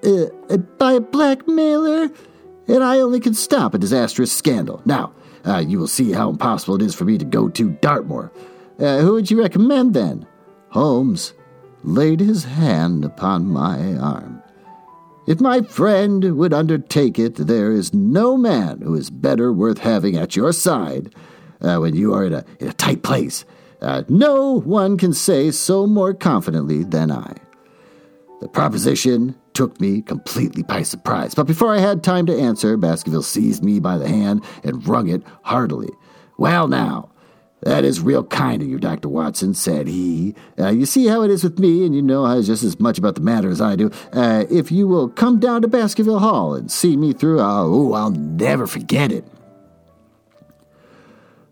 uh, 0.04 0.56
by 0.78 0.94
a 0.94 1.00
blackmailer 1.00 2.10
and 2.68 2.82
I 2.82 2.98
only 3.00 3.20
can 3.20 3.34
stop 3.34 3.74
a 3.74 3.78
disastrous 3.78 4.32
scandal. 4.32 4.82
Now, 4.84 5.12
uh, 5.46 5.58
you 5.58 5.78
will 5.78 5.88
see 5.88 6.12
how 6.12 6.30
impossible 6.30 6.76
it 6.76 6.82
is 6.82 6.94
for 6.94 7.04
me 7.04 7.18
to 7.18 7.24
go 7.24 7.48
to 7.48 7.70
Dartmoor. 7.70 8.32
Uh, 8.78 8.98
who 8.98 9.12
would 9.12 9.30
you 9.30 9.40
recommend 9.40 9.94
then? 9.94 10.26
Holmes 10.70 11.34
laid 11.82 12.20
his 12.20 12.44
hand 12.44 13.04
upon 13.04 13.46
my 13.46 13.96
arm. 13.96 14.42
If 15.26 15.40
my 15.40 15.62
friend 15.62 16.36
would 16.36 16.52
undertake 16.52 17.18
it, 17.18 17.36
there 17.36 17.72
is 17.72 17.94
no 17.94 18.36
man 18.36 18.80
who 18.80 18.94
is 18.94 19.08
better 19.10 19.52
worth 19.52 19.78
having 19.78 20.16
at 20.16 20.36
your 20.36 20.52
side 20.52 21.14
uh, 21.60 21.76
when 21.78 21.94
you 21.94 22.12
are 22.12 22.24
in 22.24 22.34
a, 22.34 22.44
in 22.60 22.68
a 22.68 22.72
tight 22.72 23.02
place. 23.02 23.44
Uh, 23.80 24.02
no 24.08 24.60
one 24.60 24.98
can 24.98 25.12
say 25.12 25.50
so 25.50 25.86
more 25.86 26.14
confidently 26.14 26.84
than 26.84 27.10
I. 27.10 27.36
The 28.40 28.48
proposition 28.48 29.34
took 29.54 29.80
me 29.80 30.02
completely 30.02 30.62
by 30.62 30.82
surprise. 30.82 31.34
But 31.34 31.46
before 31.46 31.74
I 31.74 31.78
had 31.78 32.02
time 32.02 32.26
to 32.26 32.38
answer, 32.38 32.76
Baskerville 32.76 33.22
seized 33.22 33.64
me 33.64 33.80
by 33.80 33.96
the 33.96 34.08
hand 34.08 34.44
and 34.62 34.86
wrung 34.86 35.08
it 35.08 35.22
heartily. 35.42 35.90
Well, 36.36 36.68
now, 36.68 37.10
that 37.62 37.84
is 37.84 38.00
real 38.00 38.24
kind 38.24 38.60
of 38.60 38.68
you, 38.68 38.78
Dr. 38.78 39.08
Watson, 39.08 39.54
said 39.54 39.88
he. 39.88 40.34
Uh, 40.58 40.68
you 40.68 40.84
see 40.84 41.06
how 41.06 41.22
it 41.22 41.30
is 41.30 41.42
with 41.42 41.58
me, 41.58 41.86
and 41.86 41.94
you 41.94 42.02
know 42.02 42.42
just 42.42 42.62
as 42.62 42.78
much 42.78 42.98
about 42.98 43.14
the 43.14 43.22
matter 43.22 43.48
as 43.48 43.60
I 43.60 43.74
do. 43.74 43.90
Uh, 44.12 44.44
if 44.50 44.70
you 44.70 44.86
will 44.86 45.08
come 45.08 45.40
down 45.40 45.62
to 45.62 45.68
Baskerville 45.68 46.18
Hall 46.18 46.54
and 46.54 46.70
see 46.70 46.96
me 46.96 47.14
through, 47.14 47.40
ooh, 47.40 47.94
I'll 47.94 48.10
never 48.10 48.66
forget 48.66 49.10
it. 49.10 49.24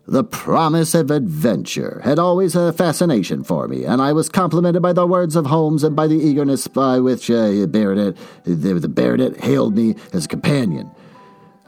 The 0.05 0.23
promise 0.23 0.93
of 0.95 1.11
adventure 1.11 2.01
had 2.03 2.19
always 2.19 2.57
a 2.57 2.73
fascination 2.73 3.41
for 3.43 3.69
me, 3.69 3.85
and 3.85 4.01
I 4.01 4.11
was 4.11 4.27
complimented 4.27 4.81
by 4.81 4.91
the 4.91 5.07
words 5.07 5.37
of 5.37 5.45
Holmes 5.45 5.81
and 5.81 5.95
by 5.95 6.07
the 6.07 6.17
eagerness 6.17 6.67
by 6.67 6.99
which 6.99 7.31
uh, 7.31 7.65
Baronet, 7.67 8.17
the, 8.43 8.73
the 8.73 8.89
Baronet 8.89 9.39
hailed 9.39 9.75
me 9.75 9.95
as 10.11 10.25
a 10.25 10.27
companion. 10.27 10.91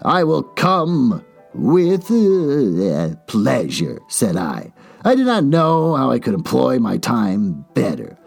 I 0.02 0.26
will 0.26 0.44
come 0.44 1.24
with 1.54 2.12
uh, 2.12 3.16
pleasure, 3.28 4.02
said 4.10 4.36
I. 4.36 4.74
I 5.06 5.16
did 5.16 5.28
not 5.28 5.46
know 5.46 5.96
how 5.96 6.12
I 6.12 6.20
could 6.20 6.34
employ 6.34 6.78
my 6.78 6.98
time 6.98 7.66
better. 7.74 8.18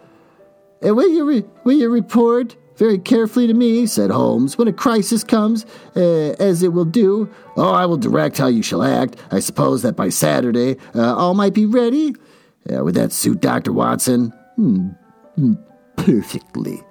And 0.81 0.95
will 0.95 1.09
you, 1.09 1.23
re- 1.25 1.45
will 1.65 1.77
you 1.77 1.89
report 1.89 2.55
very 2.79 2.97
carefully 2.97 3.45
to 3.45 3.53
me, 3.53 3.85
said 3.85 4.09
Holmes, 4.09 4.57
when 4.57 4.69
a 4.69 4.73
crisis 4.73 5.23
comes, 5.23 5.65
uh, 5.97 6.33
as 6.39 6.63
it 6.63 6.69
will 6.69 6.85
do. 6.85 7.29
Oh, 7.57 7.73
I 7.73 7.85
will 7.85 7.97
direct 7.97 8.37
how 8.37 8.47
you 8.47 8.63
shall 8.63 8.81
act. 8.81 9.17
I 9.31 9.39
suppose 9.39 9.81
that 9.81 9.97
by 9.97 10.07
Saturday 10.07 10.77
uh, 10.95 11.15
all 11.15 11.33
might 11.33 11.53
be 11.53 11.65
ready. 11.65 12.15
Uh, 12.71 12.83
would 12.83 12.95
that 12.95 13.11
suit 13.11 13.41
Dr. 13.41 13.73
Watson? 13.73 14.33
Hmm, 14.55 14.89
hmm, 15.35 15.53
perfectly. 15.97 16.81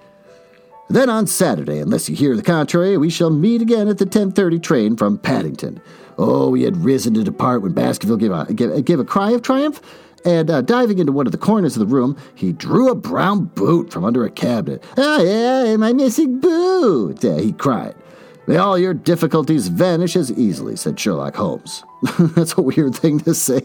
Then 0.91 1.09
on 1.11 1.27
Saturday, 1.27 1.79
unless 1.81 2.09
you 2.09 2.17
hear 2.17 2.37
the 2.37 2.43
contrary, 2.43 2.97
we 2.97 3.11
shall 3.11 3.31
meet 3.31 3.63
again 3.63 3.89
at 3.89 3.99
the 3.99 4.07
10.30 4.07 4.63
train 4.63 4.97
from 4.97 5.19
Paddington. 5.19 5.81
Oh, 6.19 6.51
we 6.51 6.63
had 6.63 6.77
risen 6.79 7.15
to 7.15 7.23
depart 7.23 7.63
when 7.63 7.73
Baskerville 7.73 8.17
gave 8.17 8.33
a, 8.33 8.53
gave, 8.53 8.85
gave 8.85 9.01
a 9.01 9.05
cry 9.05 9.31
of 9.31 9.43
triumph 9.43 9.81
and 10.25 10.51
uh, 10.51 10.61
diving 10.63 10.99
into 10.99 11.13
one 11.13 11.27
of 11.27 11.33
the 11.33 11.39
corners 11.39 11.77
of 11.77 11.81
the 11.81 11.95
room, 11.95 12.17
he 12.35 12.53
drew 12.53 12.91
a 12.91 12.95
brown 12.95 13.47
boot 13.47 13.93
from 13.93 14.05
under 14.05 14.25
a 14.25 14.31
cabinet. 14.31 14.85
Ah, 14.97 15.21
yeah, 15.21 15.77
my 15.77 15.93
missing 15.93 16.41
boot, 16.41 17.25
uh, 17.25 17.37
he 17.37 17.53
cried. 17.53 17.95
May 18.47 18.57
all 18.57 18.79
your 18.79 18.95
difficulties 18.95 19.69
vanish 19.69 20.17
as 20.17 20.33
easily, 20.33 20.75
said 20.75 20.99
Sherlock 20.99 21.37
Holmes. 21.37 21.85
That's 22.19 22.57
a 22.57 22.63
weird 22.63 22.95
thing 22.95 23.21
to 23.21 23.35
say 23.35 23.61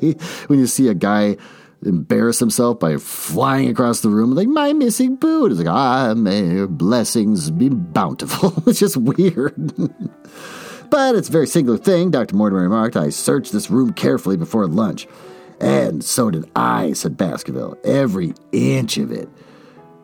when 0.48 0.60
you 0.60 0.68
see 0.68 0.89
a 0.89 0.94
guy 0.94 1.38
embarrass 1.86 2.39
himself 2.39 2.80
by 2.80 2.98
flying 2.98 3.70
across 3.70 4.02
the 4.02 4.10
room 4.10 4.36
like 4.36 4.48
my 4.48 4.74
missing 4.74 5.16
boot. 5.16 5.52
It's 5.52 5.62
like, 5.62 5.74
ah, 5.74 6.13
may 6.16 6.48
your 6.48 6.68
blessings 6.68 7.50
be 7.50 7.70
bountiful. 7.70 8.54
it's 8.68 8.80
just 8.80 8.98
weird. 8.98 9.56
but 10.89 11.16
it's 11.16 11.30
a 11.30 11.32
very 11.32 11.48
singular 11.48 11.78
thing, 11.78 12.12
Dr. 12.12 12.36
Mortimer 12.36 12.63
remarked. 12.63 12.98
I 12.98 13.10
searched 13.10 13.52
this 13.52 13.70
room 13.70 13.94
carefully 13.94 14.38
before 14.38 14.68
lunch. 14.68 15.08
And 15.63 16.04
so 16.04 16.30
did 16.30 16.49
I, 16.58 16.91
said 16.91 17.15
Baskerville. 17.15 17.78
Every 17.86 18.34
inch 18.52 18.97
of 18.97 19.12
it. 19.12 19.30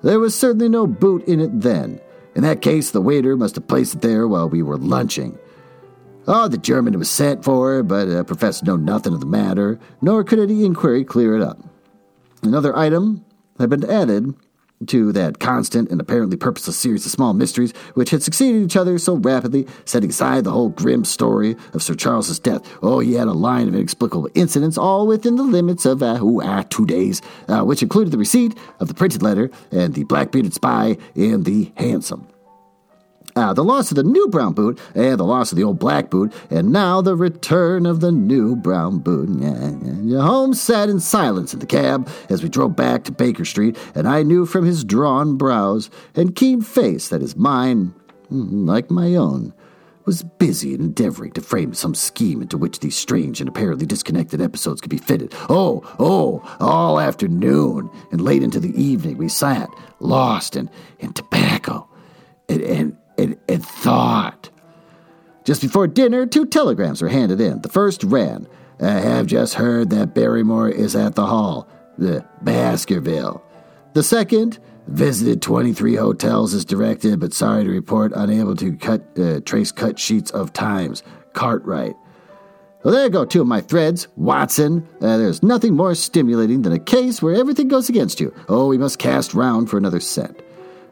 There 0.02 0.19
was 0.19 0.34
certainly 0.34 0.69
no 0.69 0.88
boot 0.88 1.26
in 1.28 1.41
it 1.41 1.60
then. 1.60 2.00
In 2.34 2.43
that 2.43 2.62
case, 2.62 2.91
the 2.91 3.02
waiter 3.02 3.36
must 3.36 3.56
have 3.56 3.67
placed 3.67 3.95
it 3.95 4.02
there 4.02 4.26
while 4.26 4.48
we 4.48 4.63
were 4.63 4.78
lunching. 4.78 5.38
Oh, 6.28 6.48
the 6.48 6.58
German 6.58 6.98
was 6.98 7.10
sent 7.10 7.43
for, 7.43 7.84
but 7.84 8.06
the 8.06 8.24
professor 8.24 8.63
knew 8.65 8.78
nothing 8.78 9.13
of 9.13 9.19
the 9.19 9.26
matter, 9.26 9.78
nor 10.02 10.24
could 10.24 10.39
any 10.39 10.63
inquiry 10.63 11.04
clear 11.04 11.36
it 11.36 11.41
up. 11.41 11.60
Another 12.41 12.74
item 12.78 13.26
had 13.60 13.69
been 13.69 13.84
added 13.89 14.34
to 14.88 15.12
that 15.12 15.39
constant 15.39 15.89
and 15.89 16.00
apparently 16.00 16.38
purposeless 16.38 16.78
series 16.78 17.06
of 17.06 17.12
small 17.12 17.34
mysteries 17.34 17.74
which 17.94 18.10
had 18.12 18.24
succeeded 18.24 18.63
each 18.63 18.78
other 18.78 18.98
so 18.98 19.15
rapidly, 19.15 19.68
setting 19.86 20.10
aside 20.10 20.44
the 20.44 20.52
whole 20.52 20.70
grim 20.70 21.04
story 21.06 21.56
of 21.74 21.84
Sir 21.84 21.96
Charles's 21.96 22.39
death. 22.39 22.62
Oh, 22.82 23.00
he 23.00 23.13
had 23.13 23.28
a 23.28 23.34
line 23.34 23.68
of 23.68 23.76
inexplicable 23.76 24.30
incidents, 24.36 24.78
all 24.78 25.08
within 25.08 25.36
the 25.36 25.44
limits 25.44 25.86
of 25.86 26.02
uh, 26.02 26.20
ooh, 26.22 26.42
two 26.70 26.86
days, 26.86 27.22
uh, 27.48 27.63
which 27.63 27.84
included 27.84 28.12
the 28.12 28.18
receipt 28.18 28.58
of 28.80 28.88
the 28.88 28.94
printed 28.94 29.22
letter 29.22 29.50
and 29.72 29.94
the 29.94 30.04
black 30.06 30.32
bearded 30.32 30.54
spy 30.54 30.98
and 31.15 31.46
the 31.46 31.72
hansom. 31.76 32.28
Uh, 33.39 33.54
the 33.54 33.63
loss 33.63 33.89
of 33.89 33.95
the 33.95 34.04
new 34.04 34.28
brown 34.28 34.52
boot 34.52 34.78
and 34.95 35.17
the 35.17 35.23
loss 35.23 35.54
of 35.54 35.58
the 35.58 35.63
old 35.63 35.80
black 35.80 36.10
boot, 36.10 36.34
and 36.49 36.73
now 36.73 36.99
the 36.99 37.15
return 37.15 37.86
of 37.86 38.02
the 38.02 38.12
new 38.12 38.54
brown 38.54 38.99
boot. 38.99 39.30
Holmes 40.13 40.60
sat 40.60 40.89
in 40.89 40.99
silence 40.99 41.54
in 41.54 41.62
the 41.62 41.65
cab 41.65 42.10
as 42.28 42.43
we 42.43 42.49
drove 42.49 42.75
back 42.75 43.06
to 43.06 43.13
Baker 43.13 43.45
Street, 43.45 43.78
and 43.95 44.10
I 44.10 44.23
knew 44.23 44.45
from 44.45 44.65
his 44.65 44.84
drawn 44.84 45.38
brows 45.38 45.89
and 46.15 46.36
keen 46.36 46.60
face 46.60 47.08
that 47.08 47.21
his 47.21 47.38
mind, 47.38 47.93
hmm, 48.28 48.67
like 48.67 48.91
my 48.91 49.15
own, 49.15 49.54
was 50.04 50.23
busy 50.23 50.73
in 50.73 50.82
endeavoring 50.82 51.32
to 51.32 51.41
frame 51.41 51.73
some 51.73 51.95
scheme 51.95 52.41
into 52.41 52.58
which 52.58 52.82
these 52.82 52.97
strange 52.97 53.39
and 53.39 53.47
apparently 53.47 53.86
disconnected 53.86 54.41
episodes 54.41 54.82
could 54.82 54.89
be 54.89 54.97
fitted. 54.97 55.34
Oh, 55.47 55.89
oh, 55.97 56.58
all 56.60 56.99
afternoon 56.99 57.89
and 58.12 58.19
late 58.19 58.43
into 58.43 58.60
the 58.60 58.78
evening 58.78 59.17
we 59.17 59.30
sat, 59.30 59.69
lost 60.02 60.58
in, 60.58 60.69
in 60.99 61.13
tobacco 61.13 61.88
and, 62.49 62.62
and 62.62 62.97
and, 63.20 63.38
and 63.48 63.66
thought. 63.66 64.50
Just 65.46 65.62
before 65.62 65.88
dinner, 65.88 66.26
two 66.26 66.46
telegrams 66.46 67.02
were 67.02 67.10
handed 67.10 67.42
in. 67.42 67.62
The 67.62 67.70
first 67.70 68.04
ran, 68.04 68.48
I 68.80 68.92
have 68.92 69.28
just 69.28 69.56
heard 69.56 69.90
that 69.90 70.14
Barrymore 70.14 70.70
is 70.70 70.96
at 70.96 71.16
the 71.16 71.26
hall, 71.26 71.68
the 71.98 72.26
Baskerville. 72.42 73.44
The 73.94 74.04
second, 74.04 74.60
visited 74.88 75.42
23 75.42 75.96
hotels 75.96 76.54
as 76.54 76.66
directed, 76.66 77.20
but 77.20 77.34
sorry 77.34 77.64
to 77.64 77.70
report 77.70 78.12
unable 78.16 78.56
to 78.56 78.76
cut 78.76 79.02
uh, 79.20 79.40
trace 79.42 79.72
cut 79.72 80.00
sheets 80.00 80.32
of 80.32 80.54
Times. 80.54 81.04
Cartwright. 81.34 81.96
Well, 82.84 82.94
there 82.94 83.10
go 83.10 83.26
two 83.26 83.42
of 83.42 83.48
my 83.48 83.60
threads, 83.60 84.08
Watson. 84.16 84.88
Uh, 85.02 85.18
there's 85.18 85.44
nothing 85.44 85.76
more 85.76 85.94
stimulating 85.96 86.62
than 86.62 86.72
a 86.72 86.80
case 86.80 87.22
where 87.22 87.36
everything 87.36 87.68
goes 87.68 87.90
against 87.90 88.20
you. 88.20 88.34
Oh, 88.48 88.68
we 88.68 88.78
must 88.78 89.00
cast 89.00 89.34
round 89.34 89.70
for 89.70 89.78
another 89.78 90.00
set. 90.00 90.42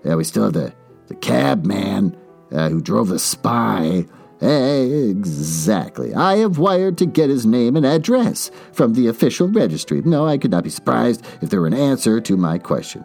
Yeah, 0.04 0.16
we 0.16 0.26
still 0.26 0.44
have 0.44 0.54
the 0.54 0.74
the 1.08 1.16
cabman 1.16 2.16
uh, 2.52 2.70
who 2.70 2.82
drove 2.82 3.10
the 3.10 3.20
spy. 3.20 4.06
Exactly. 4.40 6.14
I 6.14 6.38
have 6.38 6.60
wired 6.60 6.98
to 7.00 7.06
get 7.08 7.30
his 7.30 7.46
name 7.46 7.76
and 7.76 7.86
address 7.86 8.52
from 8.72 8.94
the 8.94 9.08
official 9.08 9.48
registry. 9.48 10.02
No, 10.04 10.28
I 10.28 10.38
could 10.38 10.52
not 10.52 10.64
be 10.64 10.70
surprised 10.70 11.26
if 11.42 11.50
there 11.50 11.60
were 11.62 11.68
an 11.68 11.74
answer 11.74 12.22
to 12.22 12.38
my 12.38 12.60
question. 12.60 13.04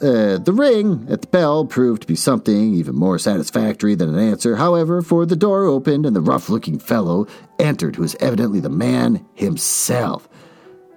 Uh, 0.00 0.38
the 0.38 0.52
ring 0.54 1.06
at 1.10 1.22
the 1.22 1.26
bell 1.26 1.64
proved 1.64 2.02
to 2.02 2.08
be 2.08 2.14
something 2.14 2.74
even 2.74 2.94
more 2.94 3.18
satisfactory 3.18 3.96
than 3.96 4.10
an 4.10 4.18
answer, 4.18 4.56
however, 4.56 5.02
for 5.02 5.26
the 5.26 5.34
door 5.34 5.64
opened 5.64 6.06
and 6.06 6.14
the 6.14 6.20
rough 6.20 6.48
looking 6.48 6.78
fellow 6.78 7.26
entered, 7.58 7.96
who 7.96 8.02
was 8.02 8.14
evidently 8.20 8.60
the 8.60 8.68
man 8.68 9.26
himself. 9.34 10.28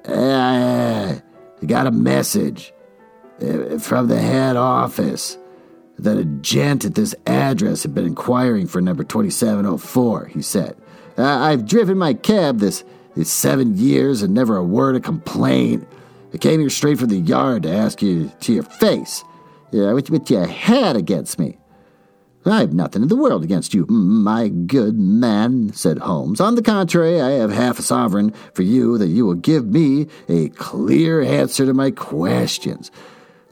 Uh, 0.08 1.16
I 1.62 1.66
got 1.66 1.88
a 1.88 1.92
message 1.92 2.74
uh, 3.42 3.80
from 3.80 4.08
the 4.08 4.20
head 4.20 4.56
office 4.56 5.40
that 6.00 6.18
a 6.18 6.26
gent 6.26 6.86
at 6.86 6.96
this 6.96 7.16
address 7.26 7.84
had 7.84 7.94
been 7.94 8.06
inquiring 8.06 8.68
for 8.68 8.82
number 8.82 9.04
2704, 9.04 10.26
he 10.28 10.42
said. 10.42 10.76
Uh, 11.18 11.24
I've 11.24 11.66
driven 11.66 11.98
my 11.98 12.14
cab 12.14 12.60
this, 12.60 12.84
this 13.16 13.32
seven 13.32 13.78
years 13.78 14.22
and 14.22 14.34
never 14.34 14.58
a 14.58 14.64
word 14.64 14.96
of 14.96 15.04
complaint. 15.04 15.88
I 16.34 16.38
came 16.38 16.60
here 16.60 16.70
straight 16.70 17.00
from 17.00 17.10
the 17.10 17.18
yard 17.18 17.64
to 17.64 17.74
ask 17.74 18.02
you 18.02 18.32
to 18.42 18.54
your 18.54 18.64
face 18.64 19.24
yeah, 19.72 19.92
what, 19.94 20.10
what 20.10 20.30
you 20.30 20.38
had 20.38 20.96
against 20.96 21.40
me. 21.40 21.58
I 22.46 22.60
have 22.60 22.74
nothing 22.74 23.02
in 23.02 23.08
the 23.08 23.16
world 23.16 23.44
against 23.44 23.74
you, 23.74 23.88
my 23.88 24.50
good 24.50 25.00
man, 25.00 25.74
said 25.74 25.98
Holmes. 25.98 26.40
On 26.40 26.54
the 26.54 26.62
contrary, 26.62 27.20
I 27.20 27.32
have 27.32 27.52
half 27.52 27.80
a 27.80 27.82
sovereign 27.82 28.34
for 28.54 28.62
you 28.62 29.00
that 29.00 29.08
you 29.08 29.26
will 29.26 29.34
give 29.34 29.66
me 29.66 30.08
a 30.30 30.50
clear 30.50 31.22
answer 31.22 31.66
to 31.66 31.74
my 31.74 31.90
questions. 31.90 32.92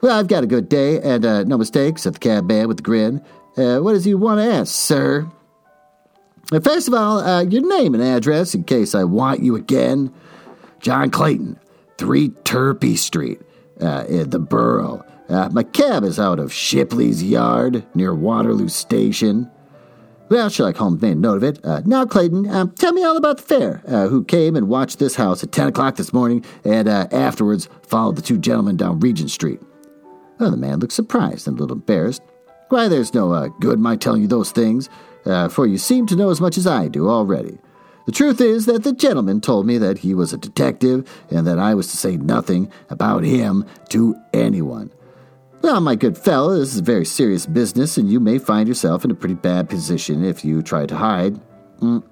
Well, 0.04 0.18
I've 0.18 0.28
got 0.28 0.44
a 0.44 0.46
good 0.46 0.68
day, 0.68 1.00
and 1.00 1.24
uh, 1.24 1.44
no 1.44 1.56
mistake, 1.56 1.98
said 1.98 2.12
the 2.12 2.18
cabman 2.18 2.68
with 2.68 2.80
a 2.80 2.82
grin. 2.82 3.24
Uh, 3.56 3.78
what 3.78 3.94
does 3.94 4.04
he 4.04 4.12
want 4.12 4.38
to 4.38 4.44
ask, 4.44 4.70
sir? 4.70 5.26
Uh, 6.52 6.60
first 6.60 6.88
of 6.88 6.92
all, 6.92 7.20
uh, 7.20 7.42
your 7.42 7.66
name 7.66 7.94
and 7.94 8.02
address 8.02 8.54
in 8.54 8.64
case 8.64 8.94
I 8.94 9.04
want 9.04 9.42
you 9.42 9.56
again. 9.56 10.12
John 10.80 11.08
Clayton, 11.08 11.58
3 11.96 12.28
Turpey 12.44 12.96
Street, 12.96 13.40
uh, 13.80 14.04
in 14.06 14.28
the 14.28 14.38
borough. 14.38 15.02
Uh, 15.30 15.48
my 15.48 15.62
cab 15.62 16.04
is 16.04 16.20
out 16.20 16.38
of 16.38 16.52
Shipley's 16.52 17.22
Yard 17.22 17.82
near 17.94 18.14
Waterloo 18.14 18.68
Station. 18.68 19.50
Well, 20.28 20.50
Sherlock 20.50 20.76
Holmes 20.76 21.00
made 21.00 21.16
note 21.16 21.38
of 21.38 21.44
it. 21.44 21.64
Uh, 21.64 21.80
now, 21.86 22.04
Clayton, 22.04 22.46
um, 22.50 22.72
tell 22.72 22.92
me 22.92 23.02
all 23.02 23.16
about 23.16 23.38
the 23.38 23.42
fare, 23.44 23.82
uh, 23.88 24.08
who 24.08 24.22
came 24.22 24.54
and 24.54 24.68
watched 24.68 24.98
this 24.98 25.14
house 25.14 25.42
at 25.42 25.50
10 25.50 25.68
o'clock 25.68 25.96
this 25.96 26.12
morning 26.12 26.44
and 26.62 26.88
uh, 26.88 27.08
afterwards 27.10 27.70
followed 27.84 28.16
the 28.16 28.22
two 28.22 28.36
gentlemen 28.36 28.76
down 28.76 29.00
Regent 29.00 29.30
Street. 29.30 29.62
Well, 30.38 30.50
the 30.50 30.56
man 30.56 30.80
looked 30.80 30.92
surprised 30.92 31.46
and 31.46 31.58
a 31.58 31.60
little 31.60 31.76
embarrassed. 31.76 32.22
Why, 32.68 32.88
there's 32.88 33.14
no 33.14 33.32
uh, 33.32 33.48
good 33.60 33.78
my 33.78 33.96
telling 33.96 34.22
you 34.22 34.28
those 34.28 34.50
things, 34.50 34.88
uh, 35.26 35.48
for 35.48 35.66
you 35.66 35.78
seem 35.78 36.06
to 36.06 36.16
know 36.16 36.30
as 36.30 36.40
much 36.40 36.58
as 36.58 36.66
I 36.66 36.88
do 36.88 37.08
already. 37.08 37.58
The 38.06 38.12
truth 38.12 38.40
is 38.40 38.66
that 38.66 38.82
the 38.82 38.92
gentleman 38.92 39.40
told 39.40 39.66
me 39.66 39.78
that 39.78 39.98
he 39.98 40.14
was 40.14 40.32
a 40.32 40.38
detective 40.38 41.08
and 41.30 41.46
that 41.46 41.58
I 41.58 41.74
was 41.74 41.90
to 41.90 41.96
say 41.96 42.16
nothing 42.16 42.70
about 42.90 43.24
him 43.24 43.64
to 43.90 44.16
anyone. 44.32 44.92
Well, 45.62 45.80
my 45.80 45.94
good 45.94 46.18
fellow, 46.18 46.58
this 46.58 46.74
is 46.74 46.80
very 46.80 47.06
serious 47.06 47.46
business, 47.46 47.96
and 47.96 48.10
you 48.10 48.20
may 48.20 48.38
find 48.38 48.68
yourself 48.68 49.04
in 49.04 49.10
a 49.10 49.14
pretty 49.14 49.34
bad 49.34 49.70
position 49.70 50.22
if 50.22 50.44
you 50.44 50.60
try 50.60 50.84
to 50.84 50.94
hide 50.94 51.40
mm, 51.80 52.02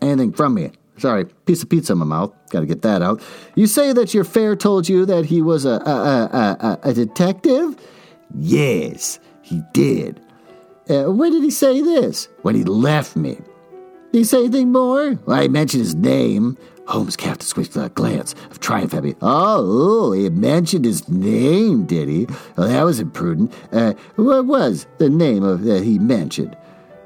anything 0.00 0.32
from 0.32 0.54
me. 0.54 0.70
Sorry, 0.98 1.24
piece 1.24 1.62
of 1.62 1.68
pizza 1.68 1.92
in 1.92 1.98
my 1.98 2.04
mouth. 2.04 2.34
Got 2.50 2.60
to 2.60 2.66
get 2.66 2.82
that 2.82 3.02
out. 3.02 3.22
You 3.54 3.66
say 3.66 3.92
that 3.92 4.14
your 4.14 4.24
fare 4.24 4.56
told 4.56 4.88
you 4.88 5.06
that 5.06 5.24
he 5.26 5.42
was 5.42 5.64
a, 5.64 5.80
a, 5.86 6.58
a, 6.60 6.78
a, 6.82 6.92
detective? 6.92 7.76
Yes, 8.38 9.20
he 9.42 9.62
did. 9.72 10.20
Uh, 10.88 11.04
when 11.04 11.32
did 11.32 11.42
he 11.42 11.50
say 11.50 11.80
this? 11.80 12.28
When 12.42 12.54
he 12.54 12.64
left 12.64 13.16
me. 13.16 13.34
Did 14.12 14.18
he 14.18 14.24
say 14.24 14.38
anything 14.38 14.72
more? 14.72 15.14
Well, 15.26 15.38
I 15.38 15.48
mentioned 15.48 15.82
his 15.82 15.94
name. 15.94 16.56
Holmes 16.86 17.16
cast 17.16 17.42
a 17.42 17.46
swift 17.46 17.76
uh, 17.76 17.88
glance 17.88 18.34
of 18.50 18.60
triumph 18.60 18.94
at 18.94 19.04
me. 19.04 19.14
Oh, 19.20 20.12
he 20.12 20.30
mentioned 20.30 20.86
his 20.86 21.06
name, 21.06 21.84
did 21.84 22.08
he? 22.08 22.26
Well, 22.56 22.68
that 22.68 22.82
was 22.82 22.98
imprudent. 22.98 23.52
Uh, 23.70 23.92
what 24.16 24.46
was 24.46 24.86
the 24.96 25.10
name 25.10 25.42
of 25.42 25.64
that 25.64 25.84
he 25.84 25.98
mentioned? 25.98 26.56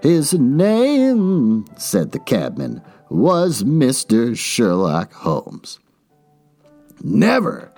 His 0.00 0.34
name, 0.34 1.64
said 1.76 2.12
the 2.12 2.20
cabman, 2.20 2.80
was 3.12 3.62
Mr. 3.62 4.36
Sherlock 4.36 5.12
Holmes. 5.12 5.78
Never 7.02 7.72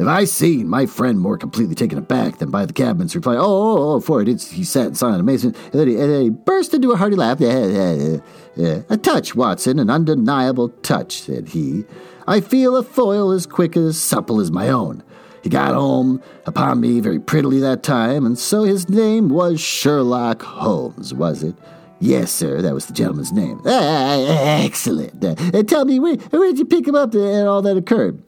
have 0.00 0.08
I 0.08 0.24
seen 0.24 0.66
my 0.66 0.86
friend 0.86 1.20
more 1.20 1.36
completely 1.36 1.74
taken 1.74 1.98
aback 1.98 2.38
than 2.38 2.50
by 2.50 2.64
the 2.64 2.72
cabman's 2.72 3.14
reply, 3.14 3.36
Oh, 3.36 3.40
oh, 3.40 3.78
oh, 3.78 3.92
oh 3.92 4.00
for 4.00 4.22
it, 4.22 4.28
it's, 4.28 4.50
he 4.50 4.64
sat 4.64 4.86
in 4.86 4.94
silent 4.94 5.20
amazement, 5.20 5.58
and 5.72 5.72
then, 5.72 5.88
he, 5.88 5.94
and 6.00 6.10
then 6.10 6.22
he 6.22 6.30
burst 6.30 6.72
into 6.72 6.92
a 6.92 6.96
hearty 6.96 7.16
laugh. 7.16 7.38
a 7.40 8.96
touch, 8.96 9.34
Watson, 9.34 9.78
an 9.78 9.90
undeniable 9.90 10.70
touch, 10.70 11.20
said 11.20 11.48
he. 11.48 11.84
I 12.26 12.40
feel 12.40 12.76
a 12.76 12.82
foil 12.82 13.30
as 13.30 13.44
quick 13.46 13.76
as 13.76 14.00
supple 14.00 14.40
as 14.40 14.50
my 14.50 14.68
own. 14.68 15.02
He 15.42 15.50
got 15.50 15.74
home 15.74 16.22
upon 16.46 16.80
me 16.80 17.00
very 17.00 17.18
prettily 17.18 17.60
that 17.60 17.82
time, 17.82 18.24
and 18.24 18.38
so 18.38 18.62
his 18.62 18.88
name 18.88 19.28
was 19.28 19.60
Sherlock 19.60 20.40
Holmes, 20.42 21.12
was 21.12 21.42
it? 21.42 21.56
Yes, 22.02 22.32
sir, 22.32 22.62
that 22.62 22.72
was 22.72 22.86
the 22.86 22.94
gentleman's 22.94 23.30
name. 23.30 23.60
Ah, 23.66 24.62
excellent. 24.62 25.22
Uh, 25.22 25.62
tell 25.64 25.84
me, 25.84 26.00
where, 26.00 26.16
where 26.16 26.48
did 26.48 26.58
you 26.58 26.64
pick 26.64 26.88
him 26.88 26.94
up 26.94 27.12
and 27.14 27.46
all 27.46 27.60
that 27.62 27.76
occurred? 27.76 28.22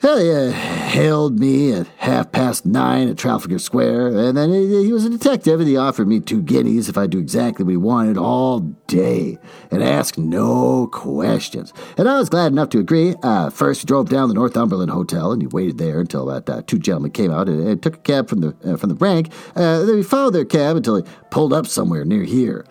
He 0.00 0.08
uh, 0.08 0.50
hailed 0.50 1.38
me 1.38 1.74
at 1.74 1.86
half 1.98 2.32
past 2.32 2.64
nine 2.64 3.10
at 3.10 3.18
Trafalgar 3.18 3.58
Square, 3.58 4.16
and 4.16 4.34
then 4.34 4.50
he, 4.50 4.86
he, 4.86 4.92
was 4.94 5.04
a 5.04 5.10
detective, 5.10 5.60
and 5.60 5.68
he 5.68 5.76
offered 5.76 6.08
me 6.08 6.20
two 6.20 6.40
guineas 6.40 6.88
if 6.88 6.96
I 6.96 7.06
do 7.06 7.18
exactly 7.18 7.66
what 7.66 7.70
he 7.70 7.76
wanted 7.76 8.16
all 8.16 8.60
day, 8.86 9.38
and 9.70 9.82
asked 9.82 10.16
no 10.16 10.86
questions. 10.86 11.74
And 11.98 12.08
I 12.08 12.18
was 12.18 12.30
glad 12.30 12.50
enough 12.50 12.70
to 12.70 12.78
agree. 12.78 13.14
Uh, 13.22 13.50
first, 13.50 13.82
he 13.82 13.86
drove 13.86 14.08
down 14.08 14.28
the 14.28 14.34
Northumberland 14.34 14.90
Hotel, 14.90 15.32
and 15.32 15.42
he 15.42 15.48
waited 15.48 15.76
there 15.76 16.00
until 16.00 16.30
about 16.30 16.48
uh, 16.48 16.62
two 16.66 16.78
gentlemen 16.78 17.10
came 17.10 17.30
out 17.30 17.50
and, 17.50 17.60
and, 17.68 17.82
took 17.82 17.96
a 17.96 17.98
cab 17.98 18.30
from 18.30 18.40
the 18.40 18.56
uh, 18.64 18.78
from 18.78 18.88
the 18.88 18.96
rank. 18.96 19.30
Uh, 19.54 19.84
then 19.84 19.96
we 19.96 20.02
followed 20.02 20.32
their 20.32 20.46
cab 20.46 20.76
until 20.76 20.96
he 20.96 21.02
pulled 21.30 21.52
up 21.52 21.66
somewhere 21.66 22.06
near 22.06 22.24
here. 22.24 22.64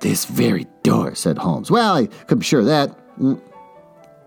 This 0.00 0.26
very 0.26 0.66
door, 0.82 1.14
said 1.14 1.38
Holmes. 1.38 1.70
Well, 1.70 1.94
I 1.96 2.06
couldn't 2.06 2.40
be 2.40 2.44
sure 2.44 2.60
of 2.60 2.66
that. 2.66 2.94
Mm. 3.18 3.40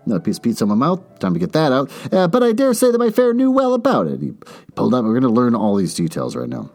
Another 0.06 0.20
piece 0.20 0.38
of 0.38 0.42
pizza 0.42 0.64
in 0.64 0.68
my 0.68 0.74
mouth. 0.74 1.18
Time 1.18 1.34
to 1.34 1.40
get 1.40 1.52
that 1.52 1.72
out. 1.72 1.90
Uh, 2.12 2.26
but 2.26 2.42
I 2.42 2.52
dare 2.52 2.74
say 2.74 2.90
that 2.90 2.98
my 2.98 3.10
fare 3.10 3.34
knew 3.34 3.50
well 3.50 3.74
about 3.74 4.06
it. 4.06 4.20
He 4.20 4.32
pulled 4.74 4.94
up. 4.94 5.04
We're 5.04 5.18
going 5.18 5.22
to 5.22 5.28
learn 5.28 5.54
all 5.54 5.76
these 5.76 5.94
details 5.94 6.34
right 6.34 6.48
now. 6.48 6.70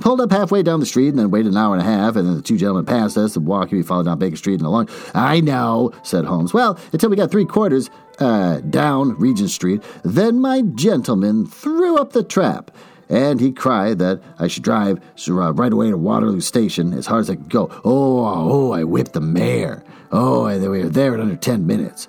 Pulled 0.00 0.20
up 0.20 0.30
halfway 0.30 0.62
down 0.62 0.80
the 0.80 0.86
street 0.86 1.08
and 1.08 1.18
then 1.18 1.30
waited 1.30 1.52
an 1.52 1.58
hour 1.58 1.74
and 1.74 1.82
a 1.82 1.84
half, 1.84 2.16
and 2.16 2.26
then 2.26 2.36
the 2.36 2.42
two 2.42 2.56
gentlemen 2.56 2.86
passed 2.86 3.18
us 3.18 3.36
and 3.36 3.46
walking. 3.46 3.76
We 3.76 3.82
followed 3.82 4.04
down 4.04 4.18
Baker 4.18 4.36
Street 4.36 4.54
and 4.54 4.66
along. 4.66 4.88
I 5.14 5.40
know, 5.40 5.92
said 6.02 6.24
Holmes. 6.24 6.54
Well, 6.54 6.78
until 6.92 7.10
we 7.10 7.16
got 7.16 7.30
three 7.30 7.44
quarters 7.44 7.90
uh, 8.18 8.60
down 8.60 9.18
Regent 9.18 9.50
Street, 9.50 9.82
then 10.04 10.40
my 10.40 10.62
gentleman 10.62 11.44
threw 11.46 11.98
up 11.98 12.12
the 12.12 12.22
trap 12.22 12.70
and 13.10 13.40
he 13.40 13.50
cried 13.52 13.98
that 13.98 14.22
I 14.38 14.46
should 14.46 14.62
drive 14.62 15.00
uh, 15.28 15.52
right 15.52 15.72
away 15.72 15.90
to 15.90 15.96
Waterloo 15.96 16.40
Station 16.40 16.94
as 16.94 17.06
hard 17.06 17.22
as 17.22 17.30
I 17.30 17.34
could 17.34 17.50
go. 17.50 17.68
Oh, 17.84 18.24
oh, 18.24 18.72
I 18.72 18.84
whipped 18.84 19.12
the 19.12 19.20
mare. 19.20 19.82
Oh, 20.12 20.46
and 20.46 20.62
we 20.62 20.82
were 20.82 20.88
there 20.88 21.14
in 21.14 21.20
under 21.20 21.36
ten 21.36 21.66
minutes. 21.66 22.08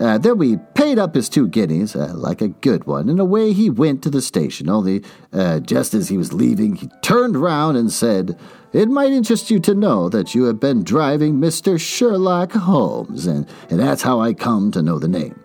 Uh, 0.00 0.16
then 0.16 0.38
we 0.38 0.56
paid 0.74 0.98
up 0.98 1.14
his 1.14 1.28
two 1.28 1.48
guineas, 1.48 1.96
uh, 1.96 2.12
like 2.14 2.40
a 2.40 2.48
good 2.48 2.84
one, 2.84 3.08
and 3.08 3.18
away 3.18 3.52
he 3.52 3.68
went 3.68 4.02
to 4.02 4.10
the 4.10 4.22
station. 4.22 4.68
Only, 4.68 5.02
uh, 5.32 5.58
just 5.58 5.92
as 5.92 6.08
he 6.08 6.16
was 6.16 6.32
leaving, 6.32 6.76
he 6.76 6.88
turned 7.02 7.36
round 7.36 7.76
and 7.76 7.92
said, 7.92 8.38
It 8.72 8.88
might 8.88 9.10
interest 9.10 9.50
you 9.50 9.58
to 9.60 9.74
know 9.74 10.08
that 10.08 10.34
you 10.34 10.44
have 10.44 10.60
been 10.60 10.84
driving 10.84 11.34
Mr. 11.34 11.80
Sherlock 11.80 12.52
Holmes, 12.52 13.26
and, 13.26 13.48
and 13.70 13.80
that's 13.80 14.02
how 14.02 14.20
I 14.20 14.34
come 14.34 14.70
to 14.70 14.82
know 14.82 15.00
the 15.00 15.08
name. 15.08 15.42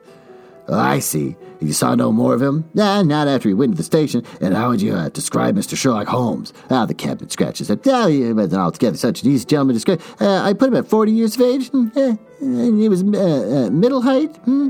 Oh, 0.67 0.79
I 0.79 0.99
see. 0.99 1.35
You 1.59 1.73
saw 1.73 1.95
no 1.95 2.11
more 2.11 2.33
of 2.33 2.41
him? 2.41 2.69
Nah, 2.73 3.03
not 3.03 3.27
after 3.27 3.49
he 3.49 3.53
went 3.53 3.73
to 3.73 3.77
the 3.77 3.83
station. 3.83 4.23
And 4.39 4.53
how 4.53 4.69
would 4.69 4.81
you 4.81 4.93
uh, 4.93 5.09
describe 5.09 5.55
Mr. 5.55 5.77
Sherlock 5.77 6.07
Holmes? 6.07 6.53
Ah, 6.69 6.85
the 6.85 6.93
captain 6.93 7.29
scratches 7.29 7.67
head. 7.67 7.81
Yeah, 7.83 8.07
he 8.07 8.31
wasn't 8.31 8.61
altogether 8.61 8.97
such 8.97 9.23
an 9.23 9.31
easy 9.31 9.45
gentleman 9.45 9.77
to 9.77 9.83
describe. 9.83 10.01
Uh, 10.21 10.41
I 10.41 10.53
put 10.53 10.69
him 10.69 10.75
at 10.75 10.87
40 10.87 11.11
years 11.11 11.35
of 11.35 11.41
age. 11.41 11.69
Mm, 11.71 11.97
eh, 11.97 12.15
and 12.39 12.81
he 12.81 12.87
was 12.87 13.03
uh, 13.03 13.67
uh, 13.67 13.69
middle 13.71 14.01
height. 14.01 14.35
Hmm? 14.37 14.69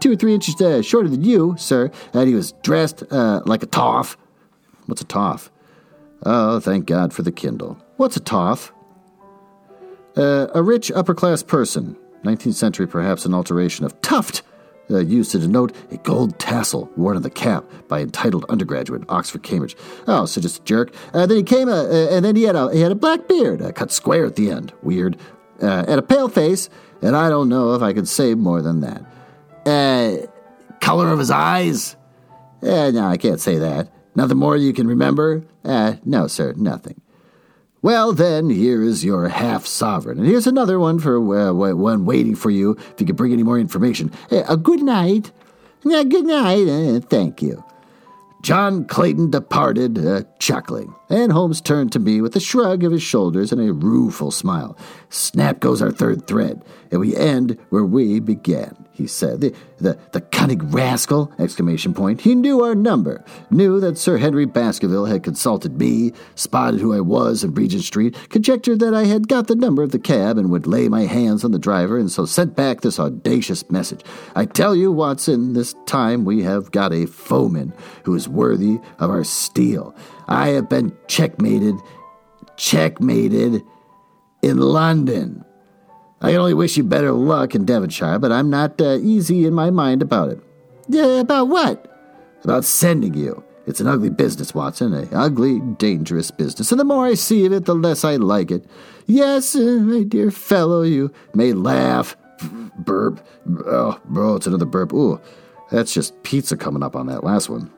two 0.00 0.12
or 0.12 0.16
three 0.16 0.32
inches 0.32 0.58
uh, 0.62 0.80
shorter 0.80 1.08
than 1.08 1.22
you, 1.22 1.54
sir. 1.58 1.90
And 2.14 2.28
he 2.28 2.34
was 2.34 2.52
dressed 2.62 3.02
uh, 3.10 3.42
like 3.44 3.62
a 3.62 3.66
toff. 3.66 4.16
What's 4.86 5.02
a 5.02 5.04
toff? 5.04 5.50
Oh, 6.24 6.60
thank 6.60 6.86
God 6.86 7.12
for 7.12 7.22
the 7.22 7.32
Kindle. 7.32 7.78
What's 7.96 8.16
a 8.16 8.20
toff? 8.20 8.72
a 10.16 10.62
rich 10.62 10.90
upper 10.92 11.14
class 11.14 11.42
person. 11.42 11.94
19th 12.24 12.54
century, 12.54 12.88
perhaps 12.88 13.26
an 13.26 13.34
alteration 13.34 13.84
of 13.84 14.00
tuft 14.00 14.42
uh, 14.90 14.98
used 14.98 15.32
to 15.32 15.38
denote 15.38 15.74
a 15.90 15.96
gold 15.98 16.38
tassel 16.38 16.90
worn 16.96 17.16
on 17.16 17.22
the 17.22 17.30
cap 17.30 17.64
by 17.88 18.00
entitled 18.00 18.44
undergraduate 18.48 19.02
Oxford, 19.08 19.42
Cambridge. 19.42 19.76
Oh, 20.06 20.26
so 20.26 20.40
just 20.40 20.60
a 20.60 20.64
jerk. 20.64 20.94
Uh, 21.12 21.26
then 21.26 21.38
he 21.38 21.42
came, 21.42 21.68
uh, 21.68 21.84
uh 21.84 22.08
and 22.10 22.24
then 22.24 22.36
he 22.36 22.44
had 22.44 22.56
a 22.56 22.72
he 22.72 22.80
had 22.80 22.92
a 22.92 22.96
black 22.96 23.28
beard, 23.28 23.62
uh, 23.62 23.72
cut 23.72 23.90
square 23.90 24.26
at 24.26 24.36
the 24.36 24.50
end, 24.50 24.72
weird, 24.82 25.16
uh, 25.62 25.84
and 25.88 25.98
a 25.98 26.02
pale 26.02 26.28
face. 26.28 26.68
And 27.02 27.14
I 27.14 27.28
don't 27.28 27.48
know 27.48 27.74
if 27.74 27.82
I 27.82 27.92
could 27.92 28.08
say 28.08 28.34
more 28.34 28.62
than 28.62 28.80
that. 28.80 29.04
color 30.80 31.08
of 31.08 31.18
his 31.18 31.30
eyes? 31.30 31.96
no, 32.62 33.06
I 33.06 33.16
can't 33.16 33.40
say 33.40 33.58
that. 33.58 33.90
Nothing 34.14 34.38
more 34.38 34.56
you 34.56 34.72
can 34.72 34.86
remember? 34.86 35.44
no, 35.64 36.26
sir, 36.26 36.54
nothing. 36.56 37.00
Well, 37.86 38.12
then, 38.12 38.50
here 38.50 38.82
is 38.82 39.04
your 39.04 39.28
half 39.28 39.64
sovereign. 39.64 40.18
And 40.18 40.26
here's 40.26 40.48
another 40.48 40.80
one 40.80 40.98
for 40.98 41.18
uh, 41.18 41.52
one 41.52 42.04
waiting 42.04 42.34
for 42.34 42.50
you 42.50 42.72
if 42.72 42.94
you 43.00 43.06
could 43.06 43.14
bring 43.14 43.32
any 43.32 43.44
more 43.44 43.60
information. 43.60 44.10
Uh, 44.28 44.42
a 44.48 44.56
good 44.56 44.82
night. 44.82 45.30
Good 45.84 46.24
night. 46.24 46.66
Uh, 46.66 46.98
thank 46.98 47.42
you. 47.42 47.62
John 48.42 48.86
Clayton 48.86 49.30
departed, 49.30 50.04
uh, 50.04 50.24
chuckling, 50.40 50.96
and 51.08 51.30
Holmes 51.30 51.60
turned 51.60 51.92
to 51.92 52.00
me 52.00 52.20
with 52.20 52.34
a 52.34 52.40
shrug 52.40 52.82
of 52.82 52.90
his 52.90 53.04
shoulders 53.04 53.52
and 53.52 53.60
a 53.60 53.72
rueful 53.72 54.32
smile. 54.32 54.76
Snap 55.08 55.60
goes 55.60 55.80
our 55.80 55.92
third 55.92 56.26
thread, 56.26 56.64
and 56.96 57.00
we 57.00 57.16
end 57.16 57.58
where 57.70 57.84
we 57.84 58.20
began 58.20 58.86
he 58.96 59.06
said. 59.06 59.40
The, 59.42 59.54
the, 59.78 59.98
the 60.12 60.20
cunning 60.22 60.70
rascal! 60.70 61.30
Exclamation 61.38 61.92
point. 61.92 62.22
He 62.22 62.34
knew 62.34 62.64
our 62.64 62.74
number, 62.74 63.24
knew 63.50 63.78
that 63.80 63.98
Sir 63.98 64.16
Henry 64.16 64.46
Baskerville 64.46 65.04
had 65.04 65.22
consulted 65.22 65.78
me, 65.78 66.12
spotted 66.34 66.80
who 66.80 66.94
I 66.94 67.00
was 67.00 67.44
in 67.44 67.52
Regent 67.54 67.84
Street, 67.84 68.16
conjectured 68.30 68.80
that 68.80 68.94
I 68.94 69.04
had 69.04 69.28
got 69.28 69.48
the 69.48 69.54
number 69.54 69.82
of 69.82 69.92
the 69.92 69.98
cab 69.98 70.38
and 70.38 70.50
would 70.50 70.66
lay 70.66 70.88
my 70.88 71.02
hands 71.02 71.44
on 71.44 71.52
the 71.52 71.58
driver, 71.58 71.98
and 71.98 72.10
so 72.10 72.24
sent 72.24 72.56
back 72.56 72.80
this 72.80 72.98
audacious 72.98 73.70
message. 73.70 74.02
I 74.34 74.46
tell 74.46 74.74
you, 74.74 74.90
Watson, 74.90 75.52
this 75.52 75.74
time 75.84 76.24
we 76.24 76.42
have 76.42 76.70
got 76.70 76.92
a 76.92 77.06
foeman 77.06 77.74
who 78.04 78.14
is 78.14 78.28
worthy 78.28 78.78
of 78.98 79.10
our 79.10 79.24
steel. 79.24 79.94
I 80.26 80.48
have 80.48 80.70
been 80.70 80.96
checkmated, 81.06 81.74
checkmated 82.56 83.62
in 84.42 84.58
London. 84.58 85.44
I 86.20 86.30
can 86.30 86.40
only 86.40 86.54
wish 86.54 86.76
you 86.76 86.82
better 86.82 87.12
luck 87.12 87.54
in 87.54 87.64
Devonshire, 87.64 88.18
but 88.18 88.32
I'm 88.32 88.48
not 88.48 88.80
uh, 88.80 88.98
easy 88.98 89.46
in 89.46 89.54
my 89.54 89.70
mind 89.70 90.02
about 90.02 90.30
it. 90.30 90.40
Yeah, 90.88 91.20
about 91.20 91.48
what? 91.48 91.92
About 92.42 92.64
sending 92.64 93.14
you. 93.14 93.44
It's 93.66 93.80
an 93.80 93.88
ugly 93.88 94.10
business, 94.10 94.54
Watson, 94.54 94.94
an 94.94 95.08
ugly, 95.12 95.60
dangerous 95.60 96.30
business, 96.30 96.70
and 96.70 96.78
the 96.78 96.84
more 96.84 97.04
I 97.04 97.14
see 97.14 97.44
of 97.46 97.52
it, 97.52 97.64
the 97.64 97.74
less 97.74 98.04
I 98.04 98.16
like 98.16 98.50
it. 98.50 98.64
Yes, 99.06 99.56
uh, 99.56 99.78
my 99.82 100.04
dear 100.04 100.30
fellow, 100.30 100.82
you 100.82 101.12
may 101.34 101.52
laugh, 101.52 102.16
burp. 102.78 103.26
Oh, 103.66 104.00
bro, 104.04 104.36
it's 104.36 104.46
another 104.46 104.66
burp. 104.66 104.92
Ooh, 104.92 105.20
that's 105.70 105.92
just 105.92 106.22
pizza 106.22 106.56
coming 106.56 106.84
up 106.84 106.94
on 106.94 107.06
that 107.08 107.24
last 107.24 107.48
one. 107.48 107.70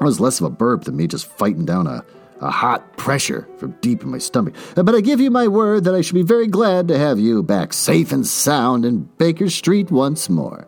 It 0.00 0.04
was 0.04 0.20
less 0.20 0.40
of 0.40 0.46
a 0.46 0.50
burp 0.50 0.84
than 0.84 0.96
me 0.96 1.06
just 1.06 1.26
fighting 1.26 1.66
down 1.66 1.86
a 1.86 2.04
a 2.40 2.50
hot 2.50 2.96
pressure 2.96 3.48
from 3.58 3.72
deep 3.80 4.02
in 4.02 4.10
my 4.10 4.18
stomach. 4.18 4.54
Uh, 4.76 4.82
but 4.82 4.94
I 4.94 5.00
give 5.00 5.20
you 5.20 5.30
my 5.30 5.48
word 5.48 5.84
that 5.84 5.94
I 5.94 6.00
should 6.00 6.14
be 6.14 6.22
very 6.22 6.46
glad 6.46 6.88
to 6.88 6.98
have 6.98 7.18
you 7.18 7.42
back 7.42 7.72
safe 7.72 8.12
and 8.12 8.26
sound 8.26 8.84
in 8.84 9.04
Baker 9.18 9.48
Street 9.48 9.90
once 9.90 10.28
more. 10.28 10.66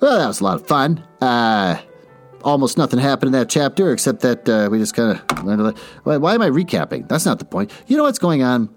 Well, 0.00 0.18
that 0.18 0.26
was 0.28 0.40
a 0.40 0.44
lot 0.44 0.60
of 0.60 0.66
fun. 0.66 1.04
Uh, 1.20 1.80
almost 2.42 2.78
nothing 2.78 2.98
happened 2.98 3.28
in 3.28 3.32
that 3.40 3.48
chapter 3.50 3.92
except 3.92 4.20
that 4.20 4.48
uh, 4.48 4.68
we 4.70 4.78
just 4.78 4.94
kind 4.94 5.18
of 5.18 5.44
learned. 5.44 5.60
a 5.60 5.74
Why, 6.04 6.16
why 6.16 6.34
am 6.34 6.42
I 6.42 6.48
recapping? 6.48 7.08
That's 7.08 7.26
not 7.26 7.38
the 7.38 7.44
point. 7.44 7.70
You 7.86 7.96
know 7.96 8.04
what's 8.04 8.18
going 8.18 8.42
on? 8.42 8.74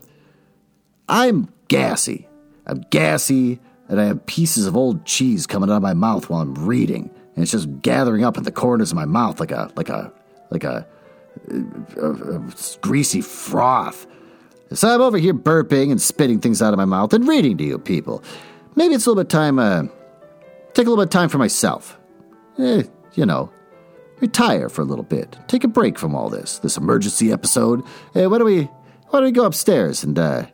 I'm 1.08 1.50
gassy. 1.68 2.28
I'm 2.66 2.82
gassy, 2.90 3.60
and 3.90 4.00
I 4.00 4.06
have 4.06 4.26
pieces 4.26 4.66
of 4.66 4.78
old 4.78 5.06
cheese 5.06 5.46
coming 5.46 5.70
out 5.70 5.78
of 5.78 5.82
my 5.82 5.94
mouth 5.94 6.30
while 6.30 6.42
I'm 6.42 6.56
reading, 6.66 7.10
and 7.36 7.44
it's 7.44 7.52
just 7.52 7.82
gathering 7.82 8.24
up 8.24 8.38
in 8.38 8.44
the 8.44 8.52
corners 8.52 8.92
of 8.92 8.96
my 8.96 9.06
mouth 9.06 9.40
like 9.40 9.52
a 9.52 9.72
like 9.76 9.90
a 9.90 10.12
like 10.50 10.64
a 10.64 10.88
greasy 12.82 13.22
froth. 13.22 14.08
So 14.72 14.90
I'm 14.90 15.02
over 15.02 15.18
here 15.18 15.34
burping 15.34 15.92
and 15.92 16.02
spitting 16.02 16.40
things 16.40 16.62
out 16.62 16.74
of 16.74 16.78
my 16.78 16.86
mouth 16.86 17.14
and 17.14 17.28
reading 17.28 17.58
to 17.58 17.64
you 17.64 17.78
people. 17.78 18.24
Maybe 18.76 18.96
it's 18.96 19.06
a 19.06 19.10
little 19.10 19.24
bit 19.24 19.30
time, 19.30 19.60
uh, 19.60 19.84
take 20.74 20.88
a 20.88 20.90
little 20.90 20.98
bit 20.98 21.04
of 21.04 21.10
time 21.12 21.30
for 21.30 21.38
myself. 21.38 22.00
Eh, 22.58 22.84
you 23.14 23.26
know, 23.26 23.52
retire 24.20 24.70
for 24.70 24.82
a 24.82 24.86
little 24.86 25.04
bit. 25.04 25.38
Take 25.48 25.64
a 25.64 25.68
break 25.68 26.00
from 26.00 26.16
all 26.16 26.30
this, 26.30 26.58
this 26.60 26.78
emergency 26.78 27.32
episode. 27.32 27.84
Eh, 28.16 28.26
why 28.26 28.40
don't 28.40 28.48
we, 28.48 28.64
why 29.10 29.20
don't 29.20 29.26
we 29.26 29.32
go 29.32 29.46
upstairs 29.46 30.04
and, 30.04 30.18
uh, 30.18 30.48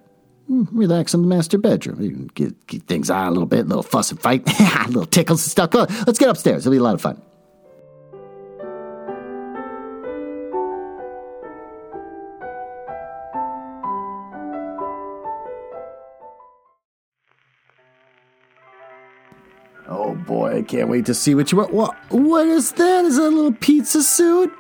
relax 0.50 1.14
in 1.14 1.22
the 1.22 1.28
master 1.28 1.58
bedroom. 1.58 2.28
Get, 2.34 2.68
get 2.68 2.84
things 2.84 3.10
on 3.10 3.28
a 3.28 3.32
little 3.32 3.46
bit, 3.46 3.66
a 3.66 3.70
little 3.70 3.84
fuss 3.84 4.12
and 4.12 4.20
fight, 4.20 4.44
a 4.60 4.88
little 4.88 5.06
tickles 5.06 5.46
and 5.46 5.52
stuff. 5.52 5.74
Let's 6.08 6.20
get 6.20 6.30
upstairs. 6.30 6.64
It'll 6.64 6.72
be 6.72 6.78
a 6.78 6.84
lot 6.84 6.96
of 6.96 7.02
fun. 7.02 7.22
I 20.60 20.62
can't 20.62 20.90
wait 20.90 21.06
to 21.06 21.14
see 21.14 21.36
what 21.36 21.54
you 21.54 21.58
want. 21.58 21.74
What, 21.74 21.96
what 22.10 22.46
is 22.46 22.74
that? 22.74 23.06
Is 23.06 23.16
that 23.16 23.28
a 23.28 23.30
little 23.30 23.54
pizza 23.54 24.04
suit? 24.04 24.54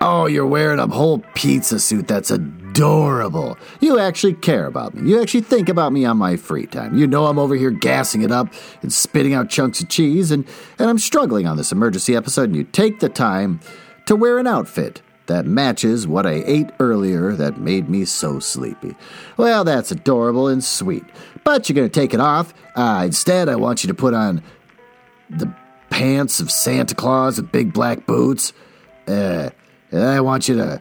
Oh, 0.00 0.26
you're 0.26 0.46
wearing 0.46 0.78
a 0.78 0.86
whole 0.86 1.18
pizza 1.34 1.80
suit. 1.80 2.06
That's 2.06 2.30
adorable. 2.30 3.58
You 3.80 3.98
actually 3.98 4.34
care 4.34 4.66
about 4.66 4.94
me. 4.94 5.10
You 5.10 5.20
actually 5.20 5.40
think 5.40 5.68
about 5.68 5.92
me 5.92 6.04
on 6.04 6.16
my 6.16 6.36
free 6.36 6.66
time. 6.66 6.96
You 6.96 7.08
know 7.08 7.26
I'm 7.26 7.40
over 7.40 7.56
here 7.56 7.72
gassing 7.72 8.22
it 8.22 8.30
up 8.30 8.54
and 8.82 8.92
spitting 8.92 9.34
out 9.34 9.50
chunks 9.50 9.82
of 9.82 9.88
cheese, 9.88 10.30
and, 10.30 10.46
and 10.78 10.88
I'm 10.88 10.98
struggling 10.98 11.48
on 11.48 11.56
this 11.56 11.72
emergency 11.72 12.14
episode, 12.14 12.44
and 12.44 12.56
you 12.56 12.62
take 12.62 13.00
the 13.00 13.08
time 13.08 13.58
to 14.06 14.14
wear 14.14 14.38
an 14.38 14.46
outfit 14.46 15.02
that 15.26 15.44
matches 15.44 16.06
what 16.06 16.24
I 16.24 16.44
ate 16.46 16.70
earlier 16.78 17.32
that 17.34 17.58
made 17.58 17.88
me 17.88 18.04
so 18.04 18.38
sleepy. 18.38 18.94
Well, 19.36 19.64
that's 19.64 19.90
adorable 19.90 20.46
and 20.46 20.62
sweet. 20.62 21.04
But 21.42 21.68
you're 21.68 21.74
going 21.74 21.90
to 21.90 22.00
take 22.00 22.14
it 22.14 22.20
off. 22.20 22.54
Uh, 22.76 23.02
instead, 23.06 23.48
I 23.48 23.56
want 23.56 23.82
you 23.82 23.88
to 23.88 23.94
put 23.94 24.14
on 24.14 24.42
the 25.36 25.52
pants 25.90 26.40
of 26.40 26.50
Santa 26.50 26.94
Claus 26.94 27.40
with 27.40 27.52
big 27.52 27.72
black 27.72 28.06
boots. 28.06 28.52
Uh, 29.06 29.50
I 29.92 30.20
want 30.20 30.48
you 30.48 30.56
to 30.56 30.80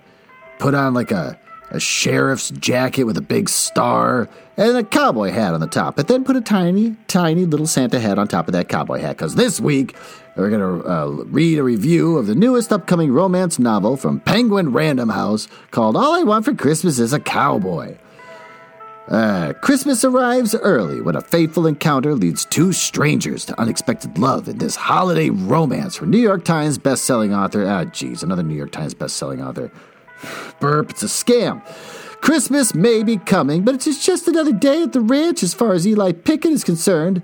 put 0.59 0.73
on 0.73 0.93
like 0.93 1.11
a 1.11 1.39
a 1.71 1.79
sheriff's 1.79 2.51
jacket 2.51 3.05
with 3.05 3.17
a 3.17 3.21
big 3.21 3.49
star, 3.49 4.27
and 4.57 4.77
a 4.77 4.83
cowboy 4.83 5.31
hat 5.31 5.53
on 5.53 5.61
the 5.61 5.67
top. 5.67 5.95
But 5.95 6.07
then 6.09 6.23
put 6.23 6.35
a 6.35 6.41
tiny, 6.41 6.95
tiny 7.07 7.45
little 7.45 7.65
Santa 7.65 7.99
hat 7.99 8.19
on 8.19 8.27
top 8.27 8.47
of 8.47 8.51
that 8.51 8.67
cowboy 8.67 8.99
hat. 8.99 9.17
Because 9.17 9.35
this 9.35 9.59
week, 9.59 9.95
we're 10.35 10.49
going 10.49 10.81
to 10.81 10.87
uh, 10.87 11.07
read 11.27 11.57
a 11.57 11.63
review 11.63 12.17
of 12.17 12.27
the 12.27 12.35
newest 12.35 12.71
upcoming 12.71 13.11
romance 13.11 13.57
novel 13.57 13.95
from 13.95 14.19
Penguin 14.19 14.73
Random 14.73 15.09
House 15.09 15.47
called 15.71 15.95
All 15.95 16.13
I 16.13 16.23
Want 16.23 16.45
for 16.45 16.53
Christmas 16.53 16.99
is 16.99 17.13
a 17.13 17.19
Cowboy. 17.19 17.97
Uh, 19.07 19.53
Christmas 19.61 20.05
arrives 20.05 20.53
early 20.55 21.01
when 21.01 21.15
a 21.15 21.21
fateful 21.21 21.65
encounter 21.65 22.13
leads 22.13 22.45
two 22.45 22.71
strangers 22.71 23.45
to 23.45 23.59
unexpected 23.59 24.17
love 24.17 24.47
in 24.47 24.57
this 24.57 24.75
holiday 24.75 25.29
romance 25.29 25.95
from 25.95 26.11
New 26.11 26.19
York 26.19 26.45
Times 26.45 26.77
bestselling 26.77 27.35
author. 27.35 27.65
Ah, 27.65 27.83
geez, 27.85 28.23
another 28.23 28.43
New 28.43 28.55
York 28.55 28.71
Times 28.71 28.93
bestselling 28.93 29.45
author. 29.45 29.71
Burp, 30.59 30.91
it's 30.91 31.03
a 31.03 31.07
scam. 31.07 31.61
Christmas 32.21 32.75
may 32.75 33.01
be 33.01 33.17
coming, 33.17 33.63
but 33.65 33.73
it's 33.75 34.05
just 34.05 34.27
another 34.27 34.53
day 34.53 34.83
at 34.83 34.93
the 34.93 35.01
ranch 35.01 35.41
as 35.41 35.55
far 35.55 35.73
as 35.73 35.87
Eli 35.87 36.11
Pickett 36.11 36.51
is 36.51 36.63
concerned. 36.63 37.23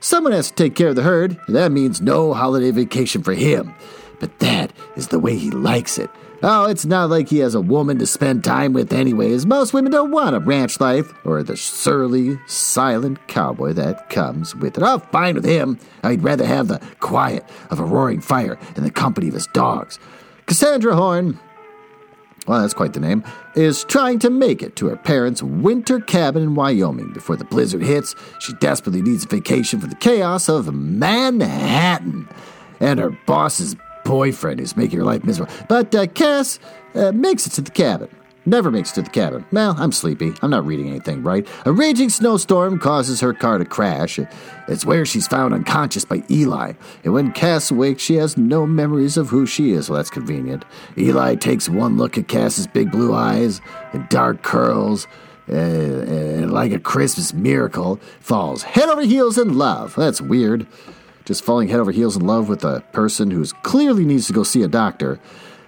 Someone 0.00 0.32
has 0.32 0.48
to 0.48 0.54
take 0.54 0.76
care 0.76 0.88
of 0.88 0.96
the 0.96 1.02
herd, 1.02 1.36
and 1.48 1.56
that 1.56 1.72
means 1.72 2.00
no 2.00 2.32
holiday 2.32 2.70
vacation 2.70 3.24
for 3.24 3.34
him. 3.34 3.74
But 4.20 4.38
that 4.38 4.72
is 4.94 5.08
the 5.08 5.18
way 5.18 5.36
he 5.36 5.50
likes 5.50 5.98
it. 5.98 6.08
Oh, 6.40 6.66
it's 6.66 6.86
not 6.86 7.10
like 7.10 7.28
he 7.28 7.38
has 7.38 7.56
a 7.56 7.60
woman 7.60 7.98
to 7.98 8.06
spend 8.06 8.44
time 8.44 8.72
with, 8.72 8.92
anyways. 8.92 9.44
Most 9.44 9.74
women 9.74 9.90
don't 9.90 10.12
want 10.12 10.36
a 10.36 10.40
ranch 10.40 10.78
life 10.78 11.12
or 11.26 11.42
the 11.42 11.56
surly, 11.56 12.38
silent 12.46 13.26
cowboy 13.26 13.72
that 13.72 14.08
comes 14.08 14.54
with 14.54 14.78
it. 14.78 14.84
I'm 14.84 15.00
fine 15.00 15.34
with 15.34 15.44
him. 15.44 15.80
I'd 16.04 16.22
rather 16.22 16.46
have 16.46 16.68
the 16.68 16.80
quiet 17.00 17.44
of 17.70 17.80
a 17.80 17.84
roaring 17.84 18.20
fire 18.20 18.56
and 18.76 18.86
the 18.86 18.90
company 18.90 19.26
of 19.26 19.34
his 19.34 19.48
dogs. 19.48 19.98
Cassandra 20.46 20.94
Horn, 20.94 21.40
well, 22.46 22.60
that's 22.60 22.72
quite 22.72 22.92
the 22.92 23.00
name, 23.00 23.24
is 23.56 23.82
trying 23.82 24.20
to 24.20 24.30
make 24.30 24.62
it 24.62 24.76
to 24.76 24.86
her 24.86 24.96
parents' 24.96 25.42
winter 25.42 25.98
cabin 25.98 26.44
in 26.44 26.54
Wyoming 26.54 27.12
before 27.12 27.34
the 27.34 27.44
blizzard 27.44 27.82
hits. 27.82 28.14
She 28.38 28.52
desperately 28.54 29.02
needs 29.02 29.24
a 29.24 29.28
vacation 29.28 29.80
from 29.80 29.90
the 29.90 29.96
chaos 29.96 30.48
of 30.48 30.72
Manhattan. 30.72 32.28
And 32.78 33.00
her 33.00 33.10
boss's 33.26 33.74
boyfriend 34.08 34.58
who's 34.58 34.76
making 34.76 34.98
her 34.98 35.04
life 35.04 35.22
miserable. 35.22 35.52
But 35.68 35.94
uh, 35.94 36.06
Cass 36.06 36.58
uh, 36.94 37.12
makes 37.12 37.46
it 37.46 37.50
to 37.50 37.60
the 37.60 37.70
cabin. 37.70 38.08
Never 38.46 38.70
makes 38.70 38.92
it 38.92 38.94
to 38.94 39.02
the 39.02 39.10
cabin. 39.10 39.44
Well, 39.52 39.76
I'm 39.78 39.92
sleepy. 39.92 40.32
I'm 40.40 40.48
not 40.48 40.64
reading 40.64 40.88
anything 40.88 41.22
right. 41.22 41.46
A 41.66 41.72
raging 41.72 42.08
snowstorm 42.08 42.78
causes 42.78 43.20
her 43.20 43.34
car 43.34 43.58
to 43.58 43.66
crash. 43.66 44.18
It's 44.68 44.86
where 44.86 45.04
she's 45.04 45.28
found 45.28 45.52
unconscious 45.52 46.06
by 46.06 46.22
Eli. 46.30 46.72
And 47.04 47.12
when 47.12 47.32
Cass 47.32 47.70
awakes, 47.70 48.02
she 48.02 48.14
has 48.14 48.38
no 48.38 48.66
memories 48.66 49.18
of 49.18 49.28
who 49.28 49.44
she 49.44 49.72
is. 49.72 49.90
Well, 49.90 49.98
that's 49.98 50.08
convenient. 50.08 50.64
Eli 50.96 51.34
takes 51.34 51.68
one 51.68 51.98
look 51.98 52.16
at 52.16 52.28
Cass's 52.28 52.66
big 52.66 52.90
blue 52.90 53.12
eyes 53.12 53.60
and 53.92 54.08
dark 54.08 54.42
curls. 54.42 55.06
Uh, 55.50 55.54
and 55.54 56.52
like 56.52 56.72
a 56.72 56.78
Christmas 56.78 57.32
miracle, 57.32 57.98
falls 58.20 58.62
head 58.62 58.90
over 58.90 59.00
heels 59.00 59.38
in 59.38 59.56
love. 59.56 59.94
That's 59.94 60.20
weird 60.20 60.66
just 61.28 61.44
falling 61.44 61.68
head 61.68 61.78
over 61.78 61.92
heels 61.92 62.16
in 62.16 62.26
love 62.26 62.48
with 62.48 62.64
a 62.64 62.82
person 62.92 63.30
who 63.30 63.44
clearly 63.62 64.06
needs 64.06 64.26
to 64.26 64.32
go 64.32 64.42
see 64.42 64.62
a 64.62 64.68
doctor. 64.68 65.20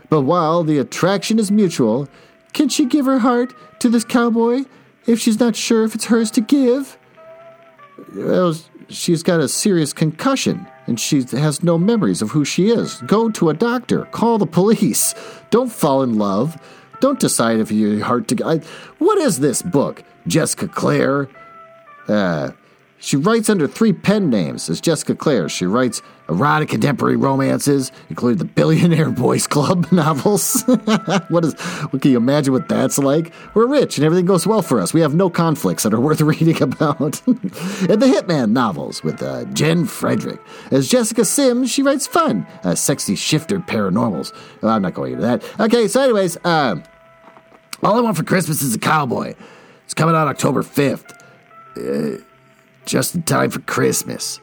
But 0.09 0.23
while 0.23 0.65
the 0.65 0.79
attraction 0.79 1.39
is 1.39 1.53
mutual, 1.53 2.09
can 2.55 2.71
she 2.71 2.87
give 2.87 3.05
her 3.05 3.19
heart 3.19 3.53
to 3.81 3.91
this 3.91 4.03
cowboy 4.03 4.65
if 5.07 5.21
she's 5.21 5.39
not 5.39 5.55
sure 5.55 5.85
if 5.85 5.95
it's 5.95 6.07
hers 6.07 6.31
to 6.33 6.41
give? 6.41 6.97
Well, 8.15 8.57
she's 8.89 9.23
got 9.23 9.41
a 9.41 9.49
serious 9.49 9.93
concussion 9.93 10.67
and 10.87 10.99
she 10.99 11.23
has 11.25 11.63
no 11.63 11.77
memories 11.77 12.23
of 12.23 12.31
who 12.31 12.47
she 12.47 12.71
is. 12.71 13.03
Go 13.03 13.29
to 13.29 13.51
a 13.51 13.55
doctor, 13.55 14.07
call 14.07 14.39
the 14.39 14.47
police. 14.47 15.15
Don't 15.51 15.71
fall 15.71 16.03
in 16.03 16.17
love. 16.17 16.57
Don't 17.01 17.21
decide 17.21 17.61
if 17.61 17.71
your 17.71 18.03
heart 18.03 18.29
to. 18.29 18.45
I, 18.47 18.59
what 18.99 19.19
is 19.19 19.41
this 19.41 19.61
book? 19.61 20.05
Jessica 20.27 20.69
Clare? 20.69 21.29
Uh, 22.09 22.53
she 23.01 23.17
writes 23.17 23.49
under 23.49 23.67
three 23.67 23.95
pen 23.95 24.29
names 24.29 24.69
as 24.69 24.81
Jessica 24.81 25.15
Clare. 25.15 25.49
She 25.49 25.65
writes 25.65 26.03
erotic 26.29 26.69
contemporary 26.69 27.17
romances, 27.17 27.91
including 28.11 28.39
the 28.39 28.45
Billionaire 28.45 29.11
Boys 29.11 29.47
Club 29.47 29.87
novels. 29.93 30.63
what 31.29 31.45
is? 31.45 31.55
What 31.55 32.03
can 32.03 32.11
you 32.11 32.19
imagine 32.19 32.53
what 32.53 32.69
that's 32.69 32.99
like? 32.99 33.33
We're 33.55 33.67
rich 33.67 33.97
and 33.97 34.05
everything 34.05 34.27
goes 34.27 34.47
well 34.47 34.61
for 34.61 34.81
us. 34.81 34.93
We 34.93 35.01
have 35.01 35.15
no 35.15 35.31
conflicts 35.31 35.83
that 35.85 35.95
are 35.95 36.01
worth 36.01 36.21
reading 36.21 36.63
about. 36.63 37.27
and 37.27 37.41
the 38.03 38.07
Hitman 38.07 38.51
novels 38.51 39.03
with 39.03 39.23
uh, 39.23 39.45
Jen 39.47 39.87
Frederick. 39.87 40.41
As 40.71 40.87
Jessica 40.89 41.25
Sims, 41.25 41.71
she 41.71 41.83
writes 41.83 42.07
fun, 42.07 42.47
uh, 42.65 42.75
sexy 42.75 43.17
shifter 43.17 43.61
paranormals. 43.61 44.33
I'm 44.63 44.83
not 44.83 44.93
going 44.93 45.15
into 45.15 45.23
that. 45.23 45.43
Okay, 45.59 45.89
so 45.89 46.03
anyways, 46.03 46.37
uh, 46.45 46.77
all 47.83 47.97
I 47.97 48.01
want 48.03 48.19
for 48.19 48.25
Christmas 48.25 48.61
is 48.61 48.75
a 48.75 48.79
cowboy. 48.79 49.35
It's 49.85 49.95
coming 49.95 50.15
out 50.15 50.29
October 50.29 50.63
5th. 50.63 51.17
Just 52.91 53.15
in 53.15 53.23
time 53.23 53.51
for 53.51 53.61
Christmas. 53.61 54.41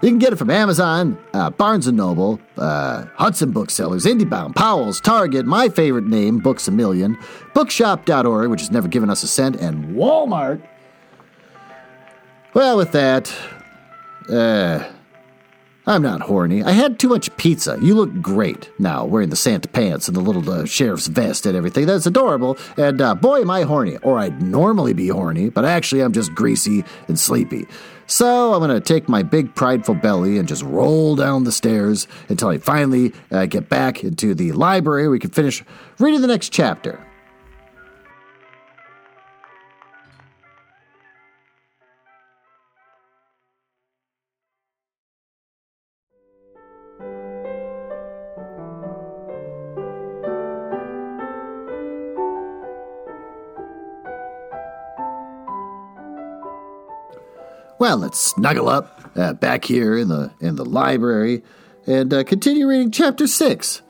You 0.00 0.08
can 0.08 0.18
get 0.18 0.32
it 0.32 0.36
from 0.36 0.48
Amazon, 0.48 1.18
uh, 1.34 1.50
Barnes 1.50 1.86
& 1.86 1.92
Noble, 1.92 2.40
uh, 2.56 3.04
Hudson 3.16 3.52
Booksellers, 3.52 4.06
IndieBound, 4.06 4.54
Powell's, 4.54 5.02
Target, 5.02 5.44
my 5.44 5.68
favorite 5.68 6.06
name, 6.06 6.38
Books 6.38 6.66
A 6.66 6.70
Million, 6.70 7.18
Bookshop.org, 7.52 8.50
which 8.50 8.60
has 8.60 8.70
never 8.70 8.88
given 8.88 9.10
us 9.10 9.22
a 9.22 9.26
cent, 9.26 9.56
and 9.56 9.94
Walmart. 9.94 10.62
Well, 12.54 12.78
with 12.78 12.92
that, 12.92 13.34
uh, 14.30 14.84
I'm 15.86 16.00
not 16.00 16.22
horny. 16.22 16.62
I 16.62 16.70
had 16.70 16.98
too 16.98 17.10
much 17.10 17.36
pizza. 17.36 17.78
You 17.82 17.94
look 17.94 18.22
great 18.22 18.70
now, 18.78 19.04
wearing 19.04 19.28
the 19.28 19.36
Santa 19.36 19.68
pants 19.68 20.08
and 20.08 20.16
the 20.16 20.20
little 20.20 20.48
uh, 20.48 20.64
sheriff's 20.64 21.08
vest 21.08 21.44
and 21.44 21.54
everything. 21.54 21.84
That's 21.84 22.06
adorable. 22.06 22.56
And 22.78 23.02
uh, 23.02 23.14
boy, 23.14 23.42
am 23.42 23.50
I 23.50 23.62
horny. 23.62 23.98
Or 23.98 24.18
I'd 24.18 24.40
normally 24.40 24.94
be 24.94 25.08
horny, 25.08 25.50
but 25.50 25.66
actually 25.66 26.00
I'm 26.00 26.12
just 26.12 26.34
greasy 26.34 26.84
and 27.06 27.20
sleepy. 27.20 27.66
So 28.06 28.54
I'm 28.54 28.60
going 28.60 28.70
to 28.70 28.80
take 28.80 29.10
my 29.10 29.22
big 29.22 29.54
prideful 29.54 29.94
belly 29.96 30.38
and 30.38 30.48
just 30.48 30.62
roll 30.62 31.16
down 31.16 31.44
the 31.44 31.52
stairs 31.52 32.08
until 32.30 32.48
I 32.48 32.58
finally 32.58 33.12
uh, 33.30 33.44
get 33.44 33.68
back 33.68 34.02
into 34.04 34.34
the 34.34 34.52
library. 34.52 35.08
We 35.08 35.18
can 35.18 35.30
finish 35.30 35.62
reading 35.98 36.22
the 36.22 36.28
next 36.28 36.50
chapter. 36.50 37.04
Well, 57.84 57.98
let's 57.98 58.18
snuggle 58.18 58.70
up 58.70 59.10
uh, 59.14 59.34
back 59.34 59.62
here 59.62 59.98
in 59.98 60.08
the 60.08 60.32
in 60.40 60.56
the 60.56 60.64
library 60.64 61.42
and 61.86 62.14
uh, 62.14 62.24
continue 62.24 62.66
reading 62.66 62.90
chapter 62.90 63.26
six 63.26 63.82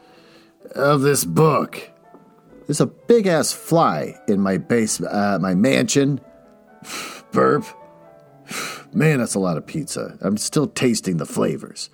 of 0.75 1.03
this 1.03 1.25
book. 1.25 1.93
There's 2.67 2.81
a 2.81 2.87
big 2.87 3.29
ass 3.29 3.53
fly 3.53 4.17
in 4.27 4.41
my 4.41 4.59
base, 4.59 5.01
uh, 5.01 5.39
my 5.41 5.55
mansion. 5.55 6.21
Burp. 7.31 7.65
Man, 8.93 9.21
that's 9.21 9.37
a 9.37 9.39
lot 9.39 9.57
of 9.57 9.65
pizza. 9.65 10.19
I'm 10.23 10.39
still 10.39 10.67
tasting 10.67 11.19
the 11.19 11.25
flavors, 11.25 11.89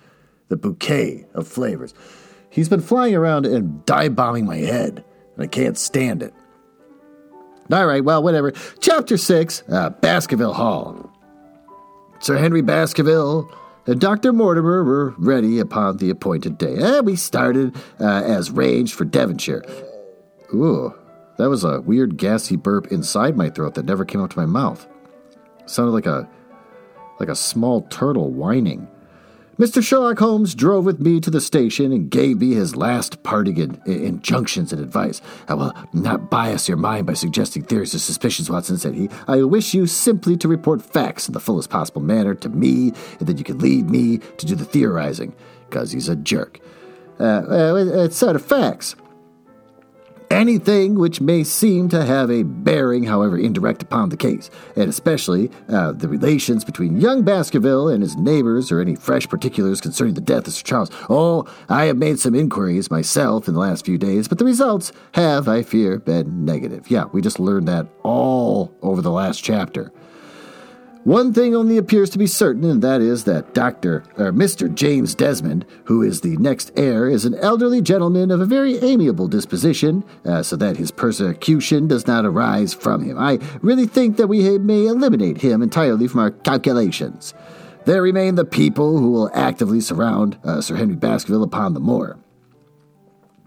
the 0.47 0.57
bouquet 0.57 1.27
of 1.35 1.47
flavors. 1.47 1.93
He's 2.49 2.67
been 2.67 2.81
flying 2.81 3.13
around 3.13 3.45
and 3.45 3.85
dive 3.85 4.15
bombing 4.15 4.47
my 4.47 4.57
head, 4.57 5.05
and 5.35 5.43
I 5.43 5.45
can't 5.45 5.77
stand 5.77 6.23
it. 6.23 6.33
All 7.71 7.85
right, 7.85 8.03
well, 8.03 8.23
whatever. 8.23 8.53
Chapter 8.79 9.17
6 9.17 9.63
uh, 9.69 9.91
Baskerville 9.91 10.53
Hall. 10.53 11.10
Sir 12.21 12.37
Henry 12.37 12.61
Baskerville 12.61 13.49
and 13.87 13.99
Dr. 13.99 14.31
Mortimer 14.31 14.83
were 14.83 15.15
ready 15.17 15.57
upon 15.57 15.97
the 15.97 16.11
appointed 16.11 16.59
day, 16.59 16.75
and 16.77 17.03
we 17.03 17.15
started 17.15 17.75
uh, 17.99 18.21
as 18.23 18.51
ranged 18.51 18.93
for 18.93 19.05
Devonshire. 19.05 19.63
Ooh, 20.53 20.93
that 21.37 21.49
was 21.49 21.63
a 21.63 21.81
weird 21.81 22.17
gassy 22.17 22.55
burp 22.55 22.91
inside 22.91 23.35
my 23.35 23.49
throat 23.49 23.73
that 23.73 23.85
never 23.85 24.05
came 24.05 24.21
out 24.21 24.29
to 24.29 24.39
my 24.39 24.45
mouth. 24.45 24.87
It 25.61 25.69
sounded 25.71 25.93
like 25.93 26.05
a 26.05 26.29
like 27.19 27.29
a 27.29 27.35
small 27.35 27.81
turtle 27.89 28.29
whining. 28.29 28.87
Mr. 29.59 29.83
Sherlock 29.83 30.17
Holmes 30.17 30.55
drove 30.55 30.85
with 30.85 31.01
me 31.01 31.19
to 31.19 31.29
the 31.29 31.41
station 31.41 31.91
and 31.91 32.09
gave 32.09 32.39
me 32.39 32.53
his 32.53 32.75
last 32.75 33.21
parting 33.21 33.57
in, 33.57 33.81
in, 33.85 34.05
injunctions 34.05 34.71
and 34.71 34.81
advice. 34.81 35.21
I 35.47 35.55
will 35.55 35.73
not 35.93 36.29
bias 36.29 36.67
your 36.67 36.77
mind 36.77 37.05
by 37.05 37.13
suggesting 37.13 37.63
theories 37.63 37.93
or 37.93 37.99
suspicions, 37.99 38.49
Watson, 38.49 38.77
said 38.77 38.95
he. 38.95 39.09
I 39.27 39.43
wish 39.43 39.73
you 39.73 39.87
simply 39.87 40.37
to 40.37 40.47
report 40.47 40.81
facts 40.81 41.27
in 41.27 41.33
the 41.33 41.39
fullest 41.39 41.69
possible 41.69 42.01
manner 42.01 42.33
to 42.35 42.49
me, 42.49 42.93
and 43.19 43.27
then 43.27 43.37
you 43.37 43.43
can 43.43 43.59
lead 43.59 43.89
me 43.89 44.19
to 44.37 44.45
do 44.45 44.55
the 44.55 44.65
theorizing, 44.65 45.35
because 45.69 45.91
he's 45.91 46.09
a 46.09 46.15
jerk. 46.15 46.59
Uh, 47.19 47.23
uh, 47.23 48.03
it's 48.05 48.17
sort 48.17 48.35
of 48.35 48.43
facts. 48.43 48.95
Anything 50.31 50.95
which 50.95 51.21
may 51.21 51.43
seem 51.43 51.89
to 51.89 52.05
have 52.05 52.31
a 52.31 52.43
bearing, 52.43 53.03
however 53.03 53.37
indirect, 53.37 53.83
upon 53.83 54.09
the 54.09 54.17
case, 54.17 54.49
and 54.75 54.89
especially 54.89 55.51
uh, 55.69 55.91
the 55.91 56.07
relations 56.07 56.63
between 56.63 56.99
young 56.99 57.23
Baskerville 57.23 57.89
and 57.89 58.01
his 58.01 58.15
neighbors, 58.15 58.71
or 58.71 58.79
any 58.79 58.95
fresh 58.95 59.27
particulars 59.27 59.81
concerning 59.81 60.13
the 60.13 60.21
death 60.21 60.47
of 60.47 60.53
Sir 60.53 60.63
Charles. 60.63 60.91
Oh, 61.09 61.45
I 61.69 61.85
have 61.85 61.97
made 61.97 62.19
some 62.19 62.33
inquiries 62.33 62.89
myself 62.89 63.47
in 63.47 63.53
the 63.53 63.59
last 63.59 63.85
few 63.85 63.97
days, 63.97 64.27
but 64.27 64.37
the 64.37 64.45
results 64.45 64.91
have, 65.13 65.47
I 65.47 65.61
fear, 65.61 65.99
been 65.99 66.45
negative. 66.45 66.89
Yeah, 66.89 67.05
we 67.11 67.21
just 67.21 67.39
learned 67.39 67.67
that 67.67 67.87
all 68.03 68.73
over 68.81 69.01
the 69.01 69.11
last 69.11 69.43
chapter. 69.43 69.91
One 71.03 71.33
thing 71.33 71.55
only 71.55 71.77
appears 71.77 72.11
to 72.11 72.19
be 72.19 72.27
certain, 72.27 72.63
and 72.63 72.83
that 72.83 73.01
is 73.01 73.23
that 73.23 73.55
Dr. 73.55 74.03
or 74.17 74.31
Mr. 74.31 74.71
James 74.71 75.15
Desmond, 75.15 75.65
who 75.85 76.03
is 76.03 76.21
the 76.21 76.37
next 76.37 76.71
heir, 76.77 77.07
is 77.07 77.25
an 77.25 77.33
elderly 77.35 77.81
gentleman 77.81 78.29
of 78.29 78.39
a 78.39 78.45
very 78.45 78.77
amiable 78.77 79.27
disposition, 79.27 80.03
uh, 80.25 80.43
so 80.43 80.55
that 80.57 80.77
his 80.77 80.91
persecution 80.91 81.87
does 81.87 82.05
not 82.05 82.23
arise 82.23 82.75
from 82.75 83.03
him. 83.03 83.17
I 83.17 83.39
really 83.63 83.87
think 83.87 84.17
that 84.17 84.27
we 84.27 84.59
may 84.59 84.85
eliminate 84.85 85.41
him 85.41 85.63
entirely 85.63 86.07
from 86.07 86.19
our 86.19 86.29
calculations. 86.29 87.33
There 87.85 88.03
remain 88.03 88.35
the 88.35 88.45
people 88.45 88.99
who 88.99 89.09
will 89.09 89.31
actively 89.33 89.81
surround 89.81 90.37
uh, 90.43 90.61
Sir 90.61 90.75
Henry 90.75 90.95
Baskerville 90.95 91.41
upon 91.41 91.73
the 91.73 91.79
moor. 91.79 92.19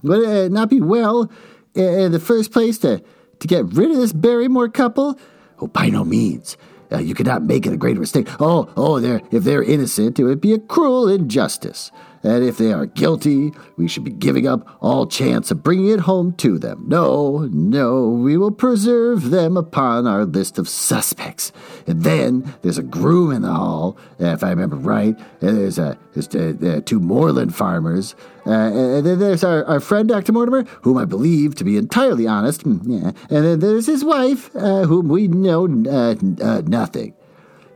Would 0.02 0.28
it 0.28 0.50
not 0.50 0.70
be 0.70 0.80
well, 0.80 1.30
in 1.74 2.10
the 2.10 2.18
first 2.18 2.50
place, 2.50 2.78
to, 2.78 3.00
to 3.38 3.46
get 3.46 3.64
rid 3.66 3.92
of 3.92 3.96
this 3.96 4.12
Barrymore 4.12 4.68
couple? 4.68 5.16
Oh, 5.60 5.68
by 5.68 5.88
no 5.88 6.04
means. 6.04 6.56
Uh, 6.94 6.98
you 6.98 7.14
cannot 7.14 7.42
make 7.42 7.66
it 7.66 7.72
a 7.72 7.76
greater 7.76 7.98
mistake. 7.98 8.28
Oh, 8.40 8.72
oh, 8.76 9.00
they're, 9.00 9.20
if 9.32 9.42
they're 9.42 9.62
innocent, 9.62 10.20
it 10.20 10.24
would 10.24 10.40
be 10.40 10.54
a 10.54 10.58
cruel 10.60 11.08
injustice. 11.08 11.90
And 12.24 12.42
if 12.42 12.56
they 12.56 12.72
are 12.72 12.86
guilty, 12.86 13.52
we 13.76 13.86
should 13.86 14.02
be 14.02 14.10
giving 14.10 14.46
up 14.46 14.66
all 14.80 15.06
chance 15.06 15.50
of 15.50 15.62
bringing 15.62 15.88
it 15.88 16.00
home 16.00 16.32
to 16.38 16.58
them. 16.58 16.84
No, 16.88 17.48
no, 17.52 18.08
we 18.08 18.38
will 18.38 18.50
preserve 18.50 19.30
them 19.30 19.56
upon 19.58 20.06
our 20.06 20.24
list 20.24 20.58
of 20.58 20.68
suspects. 20.68 21.52
And 21.86 22.02
then 22.02 22.54
there's 22.62 22.78
a 22.78 22.82
groom 22.82 23.30
in 23.30 23.42
the 23.42 23.52
hall, 23.52 23.98
if 24.18 24.42
I 24.42 24.50
remember 24.50 24.76
right. 24.76 25.16
And 25.42 25.58
there's, 25.58 25.78
a, 25.78 25.98
there's 26.14 26.34
uh, 26.34 26.54
uh, 26.66 26.80
two 26.80 26.98
moorland 26.98 27.54
farmers. 27.54 28.14
Uh, 28.46 28.50
and 28.50 29.06
then 29.06 29.18
there's 29.18 29.44
our, 29.44 29.64
our 29.66 29.80
friend, 29.80 30.08
Dr. 30.08 30.32
Mortimer, 30.32 30.64
whom 30.82 30.96
I 30.96 31.04
believe 31.04 31.54
to 31.56 31.64
be 31.64 31.76
entirely 31.76 32.26
honest. 32.26 32.62
Hmm. 32.62 33.10
And 33.28 33.44
then 33.44 33.60
there's 33.60 33.86
his 33.86 34.02
wife, 34.02 34.54
uh, 34.56 34.84
whom 34.84 35.08
we 35.08 35.28
know 35.28 35.66
uh, 35.66 36.14
uh, 36.42 36.62
nothing. 36.66 37.14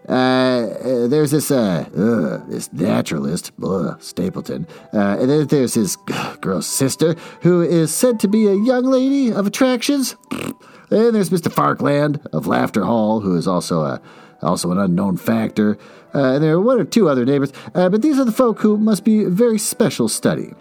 Uh, 0.08 0.12
uh, 0.12 1.06
there's 1.06 1.32
this 1.32 1.50
uh, 1.50 1.84
uh, 1.94 2.50
this 2.50 2.72
naturalist, 2.72 3.52
Stapleton, 3.98 4.66
uh, 4.94 5.18
and 5.20 5.28
then 5.28 5.46
there's 5.48 5.74
his 5.74 5.96
girl's 6.40 6.66
sister, 6.66 7.14
who 7.42 7.60
is 7.60 7.94
said 7.94 8.18
to 8.20 8.28
be 8.28 8.46
a 8.46 8.54
young 8.54 8.84
lady 8.84 9.30
of 9.30 9.46
attractions. 9.46 10.16
And 10.90 11.14
there's 11.14 11.28
Mr. 11.28 11.52
Frankland 11.52 12.26
of 12.32 12.46
Lafter 12.46 12.86
Hall, 12.86 13.20
who 13.20 13.36
is 13.36 13.46
also 13.46 13.82
a 13.82 14.00
also 14.40 14.72
an 14.72 14.78
unknown 14.78 15.18
factor. 15.18 15.76
And 16.14 16.42
there 16.42 16.54
are 16.54 16.60
one 16.60 16.80
or 16.80 16.84
two 16.84 17.08
other 17.08 17.26
neighbors, 17.26 17.52
but 17.74 18.00
these 18.00 18.18
are 18.18 18.24
the 18.24 18.32
folk 18.32 18.60
who 18.60 18.78
must 18.78 19.04
be 19.04 19.24
very 19.24 19.58
special 19.58 20.08
study. 20.08 20.54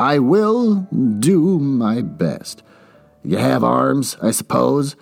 I 0.00 0.18
will 0.18 0.86
do 1.20 1.60
my 1.60 2.02
best. 2.02 2.64
You 3.22 3.38
have 3.38 3.62
arms, 3.62 4.16
I 4.20 4.32
suppose. 4.32 4.96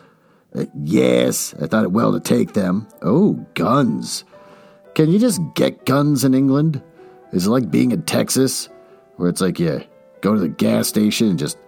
Yes, 0.82 1.55
I 1.61 1.66
thought 1.66 1.84
it 1.84 1.92
well 1.92 2.12
to 2.12 2.20
take 2.20 2.52
them. 2.52 2.86
Oh, 3.02 3.44
guns. 3.55 4.24
Can 4.94 5.11
you 5.11 5.18
just 5.18 5.40
get 5.55 5.84
guns 5.84 6.24
in 6.24 6.34
England? 6.34 6.80
Is 7.32 7.46
it 7.46 7.50
like 7.50 7.70
being 7.70 7.90
in 7.90 8.02
Texas, 8.02 8.68
where 9.16 9.28
it's 9.28 9.40
like 9.40 9.59
you 9.59 9.82
go 10.20 10.34
to 10.34 10.40
the 10.40 10.48
gas 10.48 10.86
station 10.86 11.28
and 11.28 11.38
just 11.38 11.59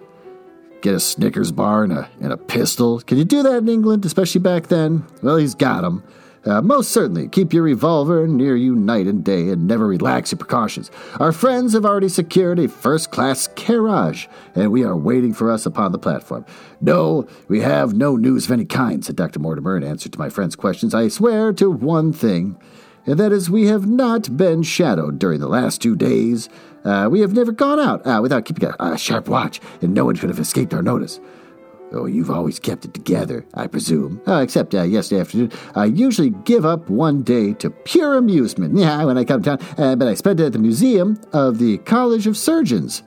get 0.80 0.94
a 0.94 1.00
Snickers 1.00 1.50
bar 1.50 1.82
and 1.82 1.92
a, 1.92 2.08
and 2.20 2.32
a 2.32 2.36
pistol? 2.36 3.00
Can 3.00 3.18
you 3.18 3.24
do 3.24 3.42
that 3.42 3.58
in 3.58 3.68
England, 3.68 4.04
especially 4.04 4.40
back 4.40 4.68
then? 4.68 5.04
Well, 5.22 5.36
he's 5.36 5.56
got 5.56 5.84
'em. 5.84 6.04
Uh, 6.44 6.62
most 6.62 6.92
certainly, 6.92 7.26
keep 7.26 7.52
your 7.52 7.64
revolver 7.64 8.28
near 8.28 8.54
you 8.54 8.76
night 8.76 9.08
and 9.08 9.24
day 9.24 9.48
and 9.48 9.66
never 9.66 9.84
relax 9.84 10.30
your 10.30 10.38
precautions. 10.38 10.92
Our 11.18 11.32
friends 11.32 11.72
have 11.72 11.84
already 11.84 12.08
secured 12.08 12.60
a 12.60 12.68
first 12.68 13.10
class 13.10 13.45
carriage, 13.66 14.28
and 14.54 14.70
we 14.70 14.84
are 14.84 14.96
waiting 14.96 15.34
for 15.34 15.50
us 15.50 15.66
upon 15.66 15.90
the 15.90 15.98
platform. 15.98 16.46
No, 16.80 17.26
we 17.48 17.60
have 17.62 17.94
no 17.94 18.14
news 18.16 18.46
of 18.46 18.52
any 18.52 18.64
kind, 18.64 19.04
said 19.04 19.16
Dr. 19.16 19.40
Mortimer 19.40 19.76
in 19.76 19.82
answer 19.82 20.08
to 20.08 20.18
my 20.18 20.28
friend's 20.28 20.54
questions. 20.54 20.94
I 20.94 21.08
swear 21.08 21.52
to 21.54 21.68
one 21.68 22.12
thing, 22.12 22.56
and 23.06 23.18
that 23.18 23.32
is 23.32 23.50
we 23.50 23.66
have 23.66 23.86
not 23.86 24.36
been 24.36 24.62
shadowed 24.62 25.18
during 25.18 25.40
the 25.40 25.48
last 25.48 25.82
two 25.82 25.96
days. 25.96 26.48
Uh, 26.84 27.08
we 27.10 27.20
have 27.20 27.32
never 27.32 27.50
gone 27.50 27.80
out 27.80 28.06
uh, 28.06 28.20
without 28.22 28.44
keeping 28.44 28.68
a, 28.68 28.76
a 28.78 28.96
sharp 28.96 29.28
watch, 29.28 29.60
and 29.82 29.92
no 29.92 30.04
one 30.04 30.16
could 30.16 30.30
have 30.30 30.38
escaped 30.38 30.72
our 30.72 30.82
notice. 30.82 31.18
Oh, 31.92 32.06
you've 32.06 32.30
always 32.30 32.58
kept 32.58 32.84
it 32.84 32.94
together, 32.94 33.44
I 33.54 33.66
presume. 33.66 34.20
Uh, 34.26 34.42
except 34.42 34.74
uh, 34.74 34.82
yesterday 34.82 35.20
afternoon. 35.20 35.52
I 35.74 35.86
usually 35.86 36.30
give 36.30 36.64
up 36.64 36.88
one 36.88 37.22
day 37.22 37.52
to 37.54 37.70
pure 37.70 38.14
amusement. 38.14 38.76
Yeah, 38.86 39.04
when 39.04 39.18
I 39.18 39.24
come 39.24 39.42
down. 39.42 39.58
Uh, 39.78 39.96
but 39.96 40.06
I 40.06 40.14
spent 40.14 40.38
it 40.38 40.46
at 40.46 40.52
the 40.52 40.58
museum 40.58 41.18
of 41.32 41.58
the 41.58 41.78
College 41.78 42.26
of 42.26 42.36
Surgeons. 42.36 43.02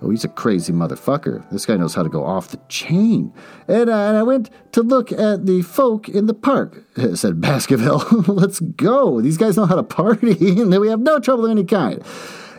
Oh, 0.00 0.10
he's 0.10 0.24
a 0.24 0.28
crazy 0.28 0.72
motherfucker. 0.72 1.48
This 1.50 1.66
guy 1.66 1.76
knows 1.76 1.94
how 1.94 2.04
to 2.04 2.08
go 2.08 2.24
off 2.24 2.48
the 2.48 2.60
chain. 2.68 3.32
And, 3.66 3.90
uh, 3.90 4.14
I 4.14 4.22
went 4.22 4.50
to 4.72 4.82
look 4.82 5.10
at 5.10 5.46
the 5.46 5.62
folk 5.62 6.08
in 6.08 6.26
the 6.26 6.34
park, 6.34 6.84
said 7.14 7.40
Baskerville. 7.40 8.04
Let's 8.28 8.60
go. 8.60 9.20
These 9.20 9.38
guys 9.38 9.56
know 9.56 9.66
how 9.66 9.76
to 9.76 9.82
party, 9.82 10.60
and 10.60 10.78
we 10.78 10.88
have 10.88 11.00
no 11.00 11.18
trouble 11.18 11.46
of 11.46 11.50
any 11.50 11.64
kind. 11.64 12.02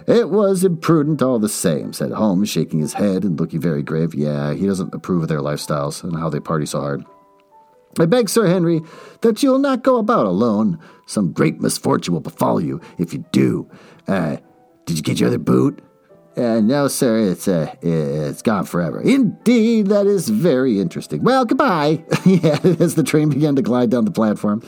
It 0.06 0.30
was 0.30 0.64
imprudent 0.64 1.22
all 1.22 1.40
the 1.40 1.48
same, 1.48 1.94
said 1.94 2.12
Holmes, 2.12 2.50
shaking 2.50 2.80
his 2.80 2.94
head 2.94 3.24
and 3.24 3.40
looking 3.40 3.62
very 3.62 3.84
grave. 3.84 4.16
Yeah, 4.16 4.54
he 4.54 4.66
doesn't 4.66 4.94
approve 4.94 5.22
of 5.22 5.30
their 5.30 5.40
lifestyles 5.40 6.04
and 6.04 6.18
how 6.18 6.30
they 6.30 6.40
party 6.40 6.66
so 6.66 6.82
hard. 6.82 7.06
I 8.00 8.06
beg, 8.06 8.30
Sir 8.30 8.48
Henry, 8.48 8.82
that 9.22 9.42
you'll 9.44 9.60
not 9.60 9.84
go 9.84 9.98
about 9.98 10.26
alone. 10.26 10.80
Some 11.06 11.32
great 11.32 11.60
misfortune 11.60 12.14
will 12.14 12.22
befall 12.22 12.60
you 12.62 12.82
if 12.98 13.14
you 13.14 13.26
do. 13.32 13.70
Uh, 14.08 14.38
did 14.86 14.98
you 14.98 15.04
get 15.04 15.20
your 15.20 15.28
other 15.28 15.38
boot? 15.38 15.84
Uh, 16.38 16.62
no, 16.62 16.88
sir, 16.88 17.18
it's 17.20 17.48
uh, 17.48 17.74
it's 17.82 18.42
gone 18.42 18.64
forever. 18.66 19.02
Indeed, 19.02 19.88
that 19.88 20.08
is 20.08 20.30
very 20.30 20.80
interesting. 20.80 21.24
Well, 21.24 21.44
goodbye. 21.44 22.04
yeah, 22.26 22.60
as 22.80 22.96
the 22.96 23.04
train 23.04 23.30
began 23.30 23.56
to 23.56 23.62
glide 23.62 23.90
down 23.90 24.06
the 24.06 24.12
platform. 24.12 24.64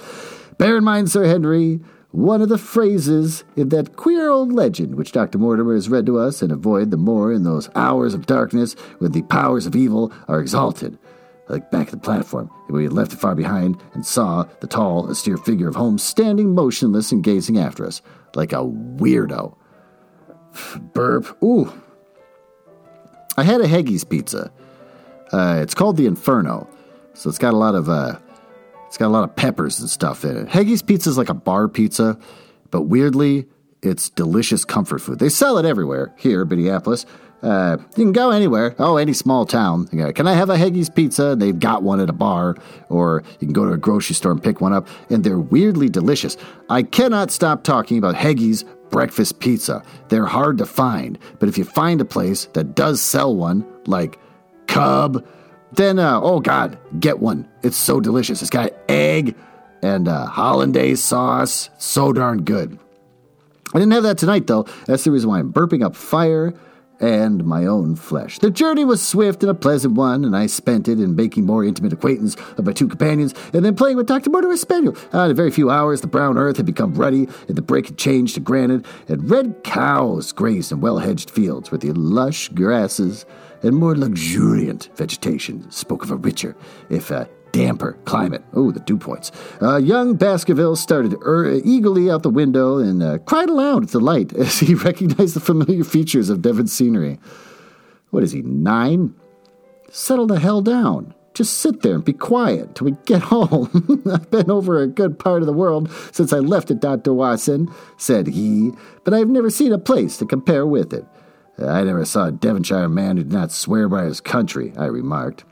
Bear 0.58 0.78
in 0.78 0.84
mind, 0.84 1.10
Sir 1.10 1.26
Henry, 1.26 1.80
one 2.12 2.42
of 2.42 2.50
the 2.50 2.58
phrases 2.58 3.44
in 3.56 3.70
that 3.70 3.96
queer 3.96 4.30
old 4.30 4.52
legend 4.52 4.96
which 4.96 5.14
Dr. 5.14 5.38
Mortimer 5.38 5.74
has 5.74 5.88
read 5.88 6.06
to 6.08 6.20
us, 6.20 6.42
and 6.42 6.52
avoid 6.52 6.92
the 6.92 6.98
moor 6.98 7.32
in 7.32 7.44
those 7.44 7.70
hours 7.76 8.14
of 8.14 8.26
darkness 8.26 8.74
when 8.98 9.12
the 9.14 9.22
powers 9.24 9.66
of 9.66 9.76
evil 9.76 10.12
are 10.28 10.42
exalted. 10.42 10.98
Like 11.48 11.72
back 11.72 11.88
at 11.88 11.92
the 11.92 11.98
platform, 11.98 12.50
we 12.70 12.84
had 12.84 12.94
left 12.94 13.14
it 13.14 13.20
far 13.20 13.36
behind 13.36 13.82
and 13.94 14.06
saw 14.06 14.46
the 14.60 14.68
tall, 14.68 15.10
austere 15.10 15.38
figure 15.38 15.68
of 15.68 15.76
Holmes 15.76 16.04
standing 16.04 16.54
motionless 16.54 17.12
and 17.12 17.24
gazing 17.24 17.58
after 17.58 17.86
us, 17.86 18.02
like 18.36 18.54
a 18.54 18.58
weirdo. 18.58 19.56
Burp. 20.94 21.42
Ooh. 21.44 21.72
I 23.38 23.44
had 23.44 23.62
a 23.62 23.68
Heggie's 23.68 24.04
pizza. 24.04 24.52
Uh, 25.32 25.60
it's 25.62 25.74
called 25.74 25.98
the 25.98 26.06
Inferno, 26.06 26.68
so 27.14 27.30
it's 27.30 27.38
got 27.38 27.54
a 27.54 27.58
lot 27.58 27.76
of 27.76 27.88
uh, 27.88 28.18
it's 28.88 28.98
got 28.98 29.08
a 29.08 29.16
lot 29.16 29.24
of 29.24 29.34
peppers 29.38 29.80
and 29.80 29.90
stuff 29.90 30.26
in 30.26 30.36
it. 30.36 30.50
Heggie's 30.50 30.82
Pizza 30.82 31.10
is 31.10 31.18
like 31.18 31.30
a 31.30 31.34
bar 31.34 31.70
pizza, 31.70 32.20
but 32.72 32.82
weirdly, 32.82 33.48
it's 33.82 34.10
delicious 34.10 34.66
comfort 34.66 35.00
food. 35.00 35.20
They 35.20 35.30
sell 35.30 35.58
it 35.58 35.66
everywhere 35.66 36.14
here, 36.18 36.44
Minneapolis. 36.44 37.06
Uh, 37.42 37.78
you 37.96 38.04
can 38.04 38.12
go 38.12 38.32
anywhere. 38.32 38.76
Oh, 38.78 38.98
any 38.98 39.14
small 39.14 39.46
town. 39.46 39.88
Can 39.88 40.28
I 40.28 40.34
have 40.34 40.50
a 40.50 40.58
Heggie's 40.58 40.90
Pizza? 40.90 41.36
They've 41.38 41.58
got 41.58 41.84
one 41.84 42.02
at 42.02 42.10
a 42.10 42.14
bar, 42.14 42.58
or 42.90 43.24
you 43.40 43.48
can 43.48 43.54
go 43.54 43.66
to 43.66 43.72
a 43.72 43.78
grocery 43.78 44.14
store 44.14 44.34
and 44.34 44.44
pick 44.44 44.60
one 44.60 44.74
up, 44.74 44.88
and 45.10 45.24
they're 45.24 45.40
weirdly 45.40 45.88
delicious. 45.88 46.36
I 46.70 46.84
cannot 46.84 47.32
stop 47.32 47.64
talking 47.64 47.98
about 47.98 48.16
Heggie's 48.16 48.66
breakfast 48.92 49.40
pizza. 49.40 49.84
They're 50.10 50.26
hard 50.26 50.58
to 50.60 50.66
find, 50.66 51.18
but 51.40 51.50
if 51.50 51.58
you 51.58 51.64
find 51.64 52.02
a 52.02 52.06
place 52.06 52.46
that 52.54 52.76
does 52.76 53.02
sell 53.02 53.36
one, 53.36 53.66
like 53.86 54.20
Cub, 54.68 55.26
then, 55.74 56.00
uh, 56.00 56.20
oh 56.22 56.40
God, 56.40 56.78
get 57.00 57.20
one. 57.20 57.48
It's 57.64 57.78
so 57.78 58.00
delicious. 58.00 58.42
It's 58.42 58.50
got 58.50 58.74
egg 58.90 59.36
and 59.82 60.08
uh, 60.08 60.26
hollandaise 60.26 61.02
sauce. 61.02 61.70
So 61.78 62.14
darn 62.14 62.44
good. 62.44 62.78
I 63.74 63.80
didn't 63.80 63.94
have 63.94 64.04
that 64.04 64.18
tonight, 64.18 64.48
though. 64.48 64.64
That's 64.86 65.06
the 65.06 65.12
reason 65.12 65.30
why 65.30 65.40
I'm 65.40 65.54
burping 65.54 65.84
up 65.84 65.96
fire 65.96 66.54
and 67.02 67.44
my 67.44 67.66
own 67.66 67.96
flesh. 67.96 68.40
The 68.40 68.52
journey 68.52 68.86
was 68.86 69.06
swift 69.06 69.44
and 69.44 69.50
a 69.50 69.56
pleasant 69.56 69.96
one, 69.96 70.24
and 70.24 70.36
I 70.36 70.46
spent 70.46 70.88
it 70.88 71.00
in 71.00 71.16
making 71.16 71.46
more 71.46 71.66
intimate 71.66 71.92
acquaintance 71.92 72.36
of 72.58 72.66
my 72.66 72.74
two 72.74 72.88
companions, 72.88 73.34
and 73.54 73.66
then 73.66 73.76
playing 73.76 73.98
with 73.98 74.08
Dr. 74.08 74.30
Mortimer's 74.30 74.62
spaniel. 74.62 74.96
Uh, 75.14 75.26
in 75.26 75.32
a 75.32 75.34
very 75.34 75.52
few 75.52 75.70
hours, 75.70 76.02
the 76.02 76.08
brown 76.08 76.38
earth 76.38 76.58
had 76.58 76.66
become 76.66 76.94
ruddy, 76.94 77.28
and 77.48 77.58
the 77.58 77.62
break 77.62 77.88
had 77.88 77.98
changed 77.98 78.36
to 78.36 78.40
granite, 78.40 78.86
and 79.08 79.30
red 79.30 79.64
cows 79.64 80.32
grazed 80.32 80.72
in 80.72 80.80
well-hedged 80.80 81.30
fields 81.30 81.72
with 81.72 81.82
the 81.82 81.92
lush 81.94 82.50
grasses 82.50 83.26
and 83.64 83.76
more 83.76 83.96
luxuriant 83.96 84.90
vegetation 84.96 85.70
spoke 85.72 86.04
of 86.04 86.12
a 86.12 86.16
richer, 86.16 86.56
if 86.90 87.12
a 87.12 87.28
damper 87.52 87.94
climate. 88.06 88.44
Oh, 88.54 88.72
the 88.72 88.80
dew 88.80 88.98
points. 88.98 89.32
Uh, 89.62 89.78
young 89.78 90.16
Baskerville 90.16 90.76
started 90.76 91.16
er- 91.26 91.62
eagerly 91.64 92.10
out 92.10 92.24
the 92.24 92.30
window 92.30 92.78
and 92.78 93.02
uh, 93.04 93.18
cried 93.20 93.50
aloud 93.50 93.82
with 93.82 93.92
delight 93.92 94.34
as 94.38 94.60
he 94.60 94.74
recognized 94.76 95.36
the 95.36 95.40
familiar 95.40 95.84
features 95.84 96.30
of 96.30 96.42
Devon's 96.42 96.74
scenery. 96.74 97.20
What 98.10 98.24
is 98.24 98.32
he, 98.32 98.42
nine? 98.42 99.16
settle 99.92 100.28
the 100.28 100.40
hell 100.40 100.62
down. 100.62 101.14
Just 101.34 101.60
sit 101.60 101.82
there 101.82 101.96
and 101.96 102.04
be 102.04 102.14
quiet 102.14 102.76
till 102.76 102.86
we 102.86 102.98
get 103.06 103.22
home. 103.24 103.70
I've 104.12 104.30
been 104.32 104.52
over 104.52 104.82
a 104.82 104.88
good 104.88 105.20
part 105.20 105.42
of 105.42 105.46
the 105.46 105.54
world 105.54 105.90
since 106.12 106.34
I 106.34 106.40
left 106.40 106.72
it, 106.72 106.80
Dr. 106.80 107.14
Watson, 107.14 107.70
said 107.98 108.28
he, 108.28 108.72
but 109.04 109.14
I've 109.14 109.30
never 109.30 109.50
seen 109.50 109.72
a 109.72 109.78
place 109.78 110.18
to 110.18 110.26
compare 110.26 110.66
with 110.66 110.94
it. 110.94 111.06
I 111.58 111.84
never 111.84 112.06
saw 112.06 112.28
a 112.28 112.32
Devonshire 112.32 112.90
man 112.90 113.18
who 113.18 113.24
did 113.24 113.32
not 113.32 113.52
swear 113.52 113.88
by 113.88 114.06
his 114.06 114.20
country, 114.20 114.74
I 114.78 114.86
remarked. 114.86 115.44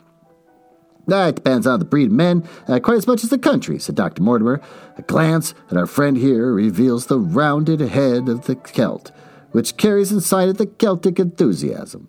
That 1.09 1.35
depends 1.35 1.67
on 1.67 1.79
the 1.79 1.85
breed 1.85 2.07
of 2.07 2.11
men, 2.13 2.47
uh, 2.67 2.79
quite 2.79 2.97
as 2.97 3.07
much 3.07 3.23
as 3.23 3.29
the 3.29 3.37
country, 3.37 3.79
said 3.79 3.95
Dr. 3.95 4.21
Mortimer. 4.21 4.61
A 4.97 5.01
glance 5.01 5.53
at 5.69 5.77
our 5.77 5.85
friend 5.85 6.17
here 6.17 6.53
reveals 6.53 7.05
the 7.05 7.19
rounded 7.19 7.79
head 7.81 8.29
of 8.29 8.45
the 8.45 8.55
Celt, 8.55 9.11
which 9.51 9.77
carries 9.77 10.11
inside 10.11 10.49
it 10.49 10.57
the 10.57 10.65
Celtic 10.65 11.19
enthusiasm, 11.19 12.07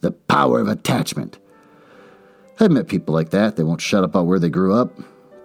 the 0.00 0.12
power 0.12 0.60
of 0.60 0.68
attachment. 0.68 1.38
I've 2.60 2.70
met 2.70 2.88
people 2.88 3.14
like 3.14 3.30
that. 3.30 3.56
They 3.56 3.64
won't 3.64 3.80
shut 3.80 4.04
up 4.04 4.10
about 4.10 4.26
where 4.26 4.38
they 4.38 4.50
grew 4.50 4.74
up. 4.74 4.98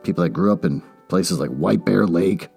People 0.03 0.24
that 0.24 0.30
grew 0.30 0.51
up 0.51 0.64
in 0.64 0.84
places 1.08 1.39
like 1.39 1.49
White 1.49 1.86
Bear 1.86 2.05
Lake 2.05 2.49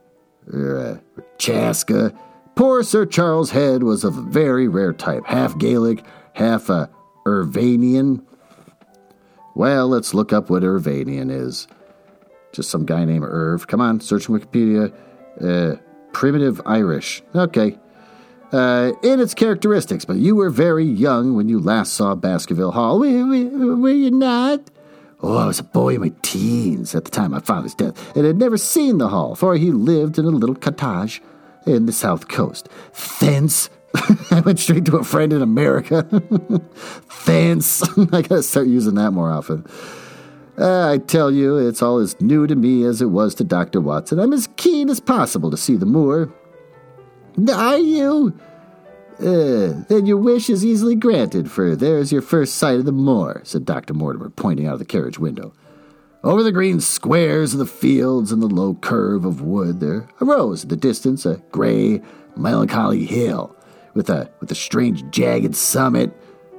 or, 0.52 0.78
uh, 0.78 0.98
or 1.16 1.26
Chaska. 1.38 2.12
Poor 2.56 2.82
Sir 2.82 3.06
Charles 3.06 3.50
Head 3.50 3.82
was 3.82 4.04
of 4.04 4.18
a 4.18 4.22
very 4.22 4.68
rare 4.68 4.92
type, 4.92 5.24
half 5.24 5.56
Gaelic, 5.58 6.04
half 6.34 6.68
uh, 6.68 6.88
Irvanian. 7.26 8.26
Well, 9.60 9.88
let's 9.88 10.14
look 10.14 10.32
up 10.32 10.48
what 10.48 10.64
Irvanian 10.64 11.28
is. 11.28 11.68
Just 12.50 12.70
some 12.70 12.86
guy 12.86 13.04
named 13.04 13.26
Irv. 13.28 13.66
Come 13.66 13.82
on, 13.82 14.00
search 14.00 14.26
Wikipedia. 14.26 14.90
Uh, 15.38 15.76
primitive 16.14 16.62
Irish. 16.64 17.22
Okay. 17.34 17.78
Uh, 18.52 18.92
in 19.02 19.20
its 19.20 19.34
characteristics, 19.34 20.06
but 20.06 20.16
you 20.16 20.34
were 20.34 20.48
very 20.48 20.86
young 20.86 21.34
when 21.34 21.50
you 21.50 21.60
last 21.60 21.92
saw 21.92 22.14
Baskerville 22.14 22.72
Hall. 22.72 23.00
Were, 23.00 23.26
were, 23.26 23.76
were 23.76 23.90
you 23.90 24.10
not? 24.10 24.62
Oh, 25.22 25.36
I 25.36 25.44
was 25.44 25.58
a 25.58 25.64
boy 25.64 25.96
in 25.96 26.00
my 26.00 26.12
teens 26.22 26.94
at 26.94 27.04
the 27.04 27.10
time 27.10 27.26
of 27.26 27.30
my 27.32 27.40
father's 27.40 27.74
death, 27.74 28.16
and 28.16 28.24
had 28.24 28.38
never 28.38 28.56
seen 28.56 28.96
the 28.96 29.10
hall, 29.10 29.34
for 29.34 29.56
he 29.56 29.72
lived 29.72 30.18
in 30.18 30.24
a 30.24 30.30
little 30.30 30.56
cottage 30.56 31.20
in 31.66 31.84
the 31.84 31.92
south 31.92 32.28
coast. 32.28 32.70
Thence, 33.20 33.68
I 34.30 34.40
went 34.40 34.58
straight 34.58 34.84
to 34.86 34.98
a 34.98 35.04
friend 35.04 35.32
in 35.32 35.42
America. 35.42 36.02
Thence, 37.26 37.82
I 38.12 38.22
gotta 38.22 38.42
start 38.42 38.66
using 38.66 38.94
that 38.94 39.12
more 39.12 39.30
often. 39.30 39.66
Uh, 40.58 40.90
I 40.90 40.98
tell 40.98 41.30
you, 41.30 41.56
it's 41.56 41.82
all 41.82 41.98
as 41.98 42.20
new 42.20 42.46
to 42.46 42.54
me 42.54 42.84
as 42.84 43.00
it 43.00 43.06
was 43.06 43.34
to 43.36 43.44
Dr. 43.44 43.80
Watson. 43.80 44.18
I'm 44.18 44.32
as 44.32 44.48
keen 44.56 44.90
as 44.90 45.00
possible 45.00 45.50
to 45.50 45.56
see 45.56 45.76
the 45.76 45.86
moor. 45.86 46.32
Are 47.50 47.78
you? 47.78 48.38
Uh, 49.18 49.84
then 49.88 50.06
your 50.06 50.16
wish 50.16 50.48
is 50.48 50.64
easily 50.64 50.94
granted, 50.94 51.50
for 51.50 51.74
there 51.76 51.98
is 51.98 52.12
your 52.12 52.22
first 52.22 52.56
sight 52.56 52.78
of 52.78 52.84
the 52.84 52.92
moor, 52.92 53.40
said 53.44 53.64
Dr. 53.64 53.94
Mortimer, 53.94 54.30
pointing 54.30 54.66
out 54.66 54.74
of 54.74 54.78
the 54.78 54.84
carriage 54.84 55.18
window. 55.18 55.52
Over 56.22 56.42
the 56.42 56.52
green 56.52 56.80
squares 56.80 57.54
of 57.54 57.58
the 57.58 57.66
fields 57.66 58.30
and 58.30 58.42
the 58.42 58.46
low 58.46 58.74
curve 58.74 59.24
of 59.24 59.40
wood, 59.40 59.80
there 59.80 60.08
arose 60.20 60.62
in 60.62 60.68
the 60.68 60.76
distance 60.76 61.24
a 61.24 61.42
gray, 61.50 62.02
melancholy 62.36 63.06
hill, 63.06 63.56
with 63.94 64.10
a 64.10 64.30
with 64.40 64.50
a 64.50 64.54
strange 64.54 65.08
jagged 65.10 65.56
summit, 65.56 66.12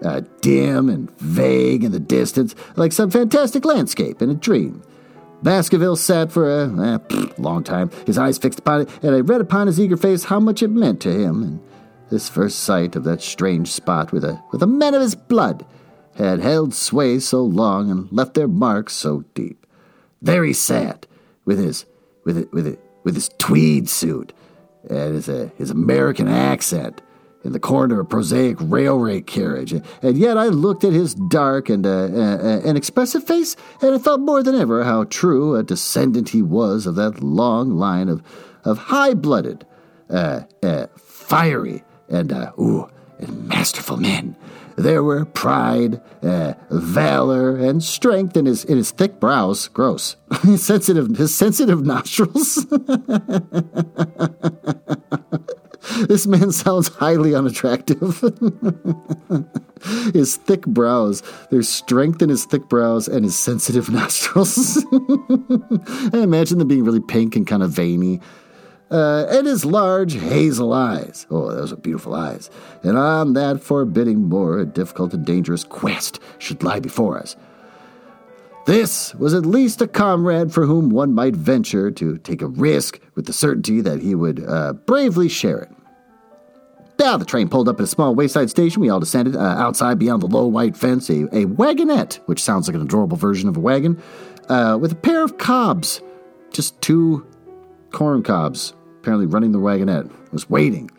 uh, 0.03 0.21
dim 0.41 0.89
and 0.89 1.09
vague 1.19 1.83
in 1.83 1.91
the 1.91 1.99
distance, 1.99 2.55
like 2.75 2.91
some 2.91 3.09
fantastic 3.09 3.65
landscape 3.65 4.21
in 4.21 4.29
a 4.29 4.35
dream. 4.35 4.83
Baskerville 5.43 5.95
sat 5.95 6.31
for 6.31 6.49
a 6.49 6.99
eh, 7.11 7.27
long 7.37 7.63
time, 7.63 7.89
his 8.05 8.17
eyes 8.17 8.37
fixed 8.37 8.59
upon 8.59 8.81
it, 8.81 8.89
and 9.01 9.15
I 9.15 9.21
read 9.21 9.41
upon 9.41 9.67
his 9.67 9.79
eager 9.79 9.97
face 9.97 10.25
how 10.25 10.39
much 10.39 10.61
it 10.61 10.69
meant 10.69 11.01
to 11.01 11.11
him. 11.11 11.41
And 11.41 11.59
this 12.11 12.29
first 12.29 12.59
sight 12.59 12.95
of 12.95 13.03
that 13.05 13.21
strange 13.21 13.71
spot 13.71 14.11
with 14.11 14.23
a 14.23 14.41
with 14.51 14.61
a 14.61 14.67
man 14.67 14.93
of 14.93 15.01
his 15.01 15.15
blood 15.15 15.65
had 16.15 16.39
held 16.39 16.73
sway 16.73 17.19
so 17.19 17.41
long 17.43 17.89
and 17.89 18.11
left 18.11 18.33
their 18.33 18.47
marks 18.47 18.93
so 18.93 19.23
deep. 19.33 19.65
There 20.21 20.43
he 20.43 20.53
sat, 20.53 21.07
with 21.45 21.57
his 21.57 21.85
with 22.23 22.37
it 22.37 22.53
with 22.53 22.67
it 22.67 22.79
with 23.03 23.15
his 23.15 23.29
tweed 23.39 23.89
suit 23.89 24.33
and 24.89 25.15
his 25.15 25.29
uh, 25.29 25.49
his 25.57 25.71
American 25.71 26.27
accent 26.27 27.01
in 27.43 27.53
the 27.53 27.59
corner 27.59 27.99
of 27.99 28.05
a 28.05 28.09
prosaic 28.09 28.57
railway 28.59 29.21
carriage, 29.21 29.73
and 29.73 30.17
yet 30.17 30.37
I 30.37 30.47
looked 30.47 30.83
at 30.83 30.93
his 30.93 31.15
dark 31.15 31.69
and 31.69 31.85
uh, 31.85 31.89
uh, 31.89 32.61
an 32.63 32.77
expressive 32.77 33.23
face, 33.23 33.55
and 33.81 33.95
I 33.95 33.97
felt 33.97 34.21
more 34.21 34.43
than 34.43 34.55
ever 34.55 34.83
how 34.83 35.05
true 35.05 35.55
a 35.55 35.63
descendant 35.63 36.29
he 36.29 36.41
was 36.41 36.85
of 36.85 36.95
that 36.95 37.23
long 37.23 37.77
line 37.77 38.09
of 38.09 38.21
of 38.63 38.77
high-blooded, 38.77 39.65
uh, 40.09 40.41
uh 40.61 40.85
fiery, 40.97 41.83
and 42.09 42.31
uh, 42.31 42.51
ooh, 42.59 42.89
and 43.19 43.47
masterful 43.47 43.97
men. 43.97 44.35
There 44.77 45.03
were 45.03 45.25
pride, 45.25 46.01
uh, 46.23 46.53
valor, 46.69 47.57
and 47.57 47.83
strength 47.83 48.37
in 48.37 48.45
his 48.45 48.63
in 48.63 48.77
his 48.77 48.91
thick 48.91 49.19
brows. 49.19 49.67
Gross. 49.67 50.15
sensitive 50.57 51.17
his 51.17 51.35
sensitive 51.35 51.85
nostrils. 51.93 52.65
this 56.07 56.27
man 56.27 56.51
sounds 56.51 56.87
highly 56.89 57.35
unattractive. 57.35 58.21
his 60.13 60.37
thick 60.37 60.65
brows, 60.65 61.23
there's 61.49 61.69
strength 61.69 62.21
in 62.21 62.29
his 62.29 62.45
thick 62.45 62.69
brows 62.69 63.07
and 63.07 63.25
his 63.25 63.37
sensitive 63.37 63.89
nostrils. 63.91 64.83
I 66.13 66.19
imagine 66.19 66.59
them 66.59 66.67
being 66.67 66.83
really 66.83 67.01
pink 67.01 67.35
and 67.35 67.47
kind 67.47 67.63
of 67.63 67.71
veiny. 67.71 68.21
Uh, 68.89 69.25
and 69.29 69.47
his 69.47 69.63
large 69.63 70.15
hazel 70.15 70.73
eyes. 70.73 71.25
Oh, 71.31 71.49
those 71.49 71.71
are 71.71 71.77
beautiful 71.77 72.13
eyes. 72.13 72.49
And 72.83 72.97
on 72.97 73.33
that 73.33 73.61
forbidding 73.61 74.27
moor, 74.27 74.59
a 74.59 74.65
difficult 74.65 75.13
and 75.13 75.25
dangerous 75.25 75.63
quest 75.63 76.19
should 76.39 76.61
lie 76.61 76.81
before 76.81 77.17
us. 77.17 77.37
This 78.65 79.15
was 79.15 79.33
at 79.33 79.45
least 79.45 79.81
a 79.81 79.87
comrade 79.87 80.53
for 80.53 80.65
whom 80.65 80.89
one 80.89 81.13
might 81.13 81.35
venture 81.35 81.89
to 81.91 82.17
take 82.19 82.41
a 82.41 82.47
risk 82.47 82.99
with 83.15 83.25
the 83.25 83.33
certainty 83.33 83.81
that 83.81 84.01
he 84.01 84.13
would 84.13 84.43
uh, 84.47 84.73
bravely 84.73 85.27
share 85.27 85.59
it. 85.59 85.71
Now 86.99 87.17
the 87.17 87.25
train 87.25 87.49
pulled 87.49 87.67
up 87.67 87.79
at 87.79 87.83
a 87.83 87.87
small 87.87 88.13
wayside 88.13 88.51
station. 88.51 88.81
We 88.81 88.89
all 88.89 88.99
descended. 88.99 89.35
Uh, 89.35 89.39
outside, 89.39 89.97
beyond 89.97 90.21
the 90.21 90.27
low 90.27 90.45
white 90.45 90.77
fence, 90.77 91.09
a, 91.09 91.23
a 91.35 91.45
wagonette, 91.45 92.19
which 92.27 92.43
sounds 92.43 92.67
like 92.67 92.75
an 92.75 92.81
adorable 92.81 93.17
version 93.17 93.49
of 93.49 93.57
a 93.57 93.59
wagon, 93.59 94.01
uh, 94.49 94.77
with 94.79 94.91
a 94.91 94.95
pair 94.95 95.23
of 95.23 95.39
cobs, 95.39 96.01
just 96.51 96.79
two 96.81 97.25
corn 97.91 98.21
cobs 98.21 98.73
apparently 99.01 99.25
running 99.25 99.51
the 99.51 99.59
wagonette, 99.59 100.11
was 100.31 100.47
waiting. 100.47 100.91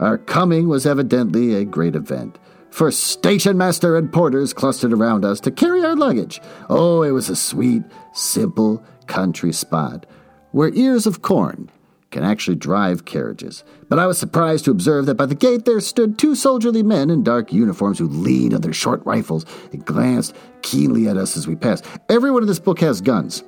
Our 0.00 0.18
coming 0.18 0.68
was 0.68 0.84
evidently 0.84 1.54
a 1.54 1.64
great 1.64 1.94
event, 1.94 2.38
for 2.70 2.90
station 2.90 3.58
master 3.58 3.96
and 3.96 4.12
porters 4.12 4.52
clustered 4.52 4.92
around 4.92 5.24
us 5.24 5.40
to 5.40 5.50
carry 5.50 5.84
our 5.84 5.96
luggage. 5.96 6.40
Oh, 6.68 7.02
it 7.02 7.10
was 7.10 7.28
a 7.28 7.36
sweet, 7.36 7.82
simple 8.12 8.82
country 9.06 9.52
spot 9.52 10.06
where 10.52 10.72
ears 10.74 11.06
of 11.06 11.22
corn 11.22 11.70
can 12.10 12.24
actually 12.24 12.56
drive 12.56 13.04
carriages. 13.04 13.62
But 13.88 13.98
I 13.98 14.06
was 14.06 14.18
surprised 14.18 14.64
to 14.64 14.70
observe 14.70 15.06
that 15.06 15.14
by 15.14 15.26
the 15.26 15.34
gate 15.34 15.64
there 15.64 15.80
stood 15.80 16.18
two 16.18 16.34
soldierly 16.34 16.82
men 16.82 17.08
in 17.08 17.22
dark 17.22 17.52
uniforms 17.52 17.98
who 17.98 18.08
leaned 18.08 18.54
on 18.54 18.62
their 18.62 18.72
short 18.72 19.04
rifles 19.06 19.46
and 19.72 19.84
glanced 19.84 20.34
keenly 20.62 21.08
at 21.08 21.16
us 21.16 21.36
as 21.36 21.46
we 21.46 21.54
passed. 21.54 21.84
Everyone 22.08 22.42
in 22.42 22.48
this 22.48 22.58
book 22.58 22.80
has 22.80 23.00
guns. 23.00 23.44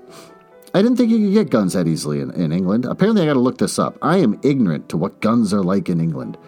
I 0.74 0.80
didn't 0.80 0.96
think 0.96 1.10
you 1.10 1.18
could 1.18 1.34
get 1.34 1.50
guns 1.50 1.74
that 1.74 1.86
easily 1.86 2.20
in, 2.20 2.30
in 2.30 2.52
England. 2.52 2.86
Apparently, 2.86 3.22
I 3.22 3.26
got 3.26 3.34
to 3.34 3.40
look 3.40 3.58
this 3.58 3.78
up. 3.78 3.98
I 4.00 4.18
am 4.18 4.40
ignorant 4.42 4.88
to 4.88 4.96
what 4.96 5.20
guns 5.20 5.52
are 5.52 5.62
like 5.62 5.88
in 5.88 6.00
England. 6.00 6.38